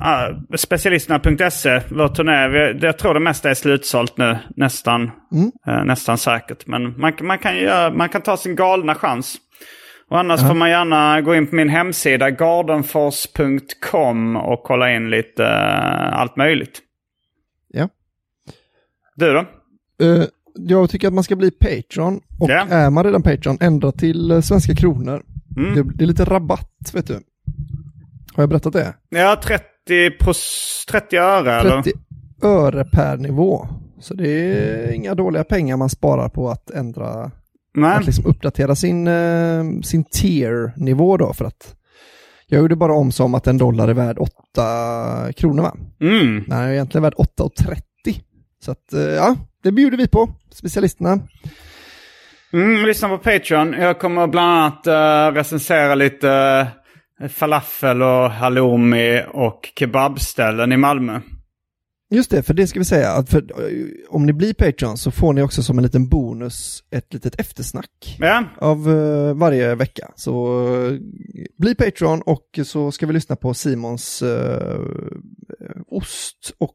uh, 0.08 0.28
specialisterna.se. 0.56 1.80
Vår 1.90 2.08
turné, 2.08 2.48
vi, 2.48 2.78
jag 2.86 2.98
tror 2.98 3.14
det 3.14 3.20
mesta 3.20 3.50
är 3.50 3.54
slutsålt 3.54 4.16
nu, 4.16 4.38
nästan, 4.56 5.10
eh, 5.66 5.84
nästan 5.84 6.18
säkert. 6.18 6.66
Men 6.66 7.00
man, 7.00 7.12
man, 7.20 7.38
kan 7.38 7.56
göra, 7.56 7.90
man 7.90 8.08
kan 8.08 8.22
ta 8.22 8.36
sin 8.36 8.56
galna 8.56 8.94
chans. 8.94 9.36
Och 10.10 10.18
annars 10.18 10.40
får 10.40 10.54
man 10.54 10.70
gärna 10.70 11.20
gå 11.20 11.34
in 11.34 11.46
på 11.46 11.54
min 11.54 11.68
hemsida 11.68 12.30
gardenfors.com 12.30 14.36
och 14.36 14.62
kolla 14.62 14.90
in 14.92 15.10
lite 15.10 15.44
eh, 15.44 16.20
allt 16.20 16.36
möjligt. 16.36 16.80
Ja. 17.68 17.88
Du 19.16 19.32
då? 19.32 19.38
Eh, 19.38 19.46
jag 20.66 20.90
tycker 20.90 21.08
att 21.08 21.14
man 21.14 21.24
ska 21.24 21.36
bli 21.36 21.50
Patreon. 21.50 22.20
Och 22.38 22.50
Ja. 22.50 22.66
är 22.70 22.90
man 22.90 23.04
redan 23.04 23.22
Patreon, 23.22 23.58
ändra 23.60 23.92
till 23.92 24.30
eh, 24.30 24.40
svenska 24.40 24.74
kronor. 24.74 25.22
Mm. 25.56 25.74
Det, 25.74 25.82
det 25.94 26.04
är 26.04 26.06
lite 26.06 26.24
rabatt, 26.24 26.90
vet 26.94 27.06
du. 27.06 27.14
Har 28.34 28.42
jag 28.42 28.48
berättat 28.48 28.72
det? 28.72 28.94
Ja, 29.08 29.40
30, 29.44 30.10
pros, 30.20 30.84
30 30.90 31.16
öre 31.16 31.60
eller? 31.60 31.82
30 31.82 31.92
öre 32.42 32.84
per 32.84 33.16
nivå. 33.16 33.68
Så 34.00 34.14
det 34.14 34.28
är 34.30 34.92
inga 34.92 35.14
dåliga 35.14 35.44
pengar 35.44 35.76
man 35.76 35.88
sparar 35.88 36.28
på 36.28 36.50
att 36.50 36.70
ändra, 36.70 37.30
Nej. 37.74 37.96
att 37.96 38.06
liksom 38.06 38.26
uppdatera 38.26 38.74
sin, 38.74 39.06
eh, 39.08 39.64
sin 39.82 40.04
tier-nivå 40.04 41.16
då 41.16 41.32
för 41.32 41.44
att 41.44 41.74
jag 42.46 42.60
gjorde 42.60 42.76
bara 42.76 42.92
om 42.94 43.12
som 43.12 43.34
att 43.34 43.46
en 43.46 43.58
dollar 43.58 43.88
är 43.88 43.94
värd 43.94 44.18
8 44.18 45.32
kronor 45.32 45.62
va? 45.62 45.76
Mm. 46.00 46.44
Nej, 46.46 46.72
egentligen 46.72 47.02
värd 47.02 47.14
8,30. 47.14 47.76
Så 48.64 48.70
att 48.72 48.92
eh, 48.92 49.00
ja, 49.00 49.36
det 49.62 49.72
bjuder 49.72 49.96
vi 49.96 50.08
på, 50.08 50.28
specialisterna. 50.50 51.18
Mm, 52.52 52.86
lyssna 52.86 53.08
på 53.08 53.18
Patreon. 53.18 53.72
Jag 53.72 53.98
kommer 53.98 54.26
bland 54.26 54.50
annat 54.50 54.86
uh, 54.86 55.34
recensera 55.34 55.94
lite 55.94 56.28
uh, 57.22 57.28
falafel 57.28 58.02
och 58.02 58.30
halloumi 58.30 59.22
och 59.28 59.72
kebabställen 59.78 60.72
i 60.72 60.76
Malmö. 60.76 61.20
Just 62.10 62.30
det, 62.30 62.42
för 62.42 62.54
det 62.54 62.66
ska 62.66 62.78
vi 62.78 62.84
säga, 62.84 63.12
att 63.12 63.30
för, 63.30 63.38
eh, 63.38 63.86
om 64.08 64.26
ni 64.26 64.32
blir 64.32 64.54
Patreon 64.54 64.98
så 64.98 65.10
får 65.10 65.32
ni 65.32 65.42
också 65.42 65.62
som 65.62 65.78
en 65.78 65.84
liten 65.84 66.08
bonus 66.08 66.84
ett 66.90 67.14
litet 67.14 67.40
eftersnack 67.40 68.16
Ja, 68.18 68.44
av 68.58 68.90
eh, 68.90 69.34
varje 69.34 69.74
vecka. 69.74 70.10
Så 70.16 70.64
eh, 70.86 70.92
bli 71.58 71.74
Patreon 71.74 72.22
och 72.22 72.60
så 72.64 72.92
ska 72.92 73.06
vi 73.06 73.12
lyssna 73.12 73.36
på 73.36 73.54
Simons 73.54 74.22
eh, 74.22 74.80
ost 75.86 76.52
och 76.58 76.74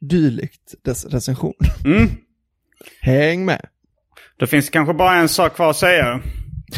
dylikt 0.00 0.74
dess 0.84 1.04
recension. 1.04 1.54
mm. 1.84 2.08
Häng 3.00 3.44
med! 3.44 3.66
det 4.38 4.46
finns 4.46 4.70
kanske 4.70 4.94
bara 4.94 5.14
en 5.16 5.28
sak 5.28 5.54
kvar 5.54 5.70
att 5.70 5.76
säga. 5.76 6.20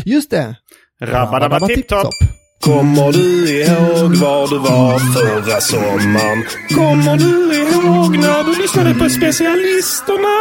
Just 0.04 0.30
det! 0.30 0.56
Rabba 1.00 1.60
tipptopp. 1.66 2.14
Kommer 2.62 3.12
du 3.12 3.50
ihåg 3.50 4.16
var 4.16 4.48
du 4.48 4.58
var 4.58 4.98
förra 4.98 5.60
sommaren? 5.60 6.44
Kommer 6.68 7.16
du 7.16 7.54
ihåg 7.56 8.18
när 8.18 8.44
du 8.44 8.62
lyssnade 8.62 8.94
på 8.94 9.08
specialisterna? 9.08 10.34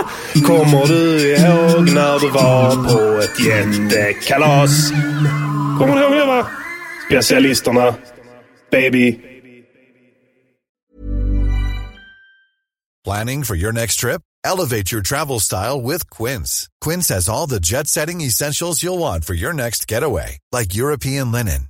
Kommer 0.48 0.88
du 0.88 1.36
ihåg 1.36 1.90
när 1.90 2.20
du 2.20 2.30
var 2.30 2.76
på 2.76 3.22
ett 3.22 3.40
jättekalas? 3.46 4.92
Kommer 5.80 5.96
du 5.96 6.02
ihåg 6.02 6.12
det 6.12 6.26
va? 6.26 6.48
Specialisterna. 7.08 7.96
Baby. 8.72 9.20
Planning 13.04 13.44
for 13.44 13.56
your 13.56 13.72
next 13.72 14.00
trip? 14.00 14.22
Elevate 14.44 14.92
your 14.92 15.02
travel 15.02 15.40
style 15.40 15.82
with 15.82 16.10
Quince. 16.10 16.68
Quince 16.86 17.10
has 17.10 17.30
all 17.30 17.48
the 17.48 17.60
jet 17.60 17.88
setting 17.88 18.22
essentials 18.22 18.84
you'll 18.84 19.00
want 19.00 19.26
for 19.26 19.34
your 19.34 19.54
next 19.54 19.88
getaway, 19.92 20.38
like 20.52 20.74
European 20.76 21.32
linen, 21.32 21.70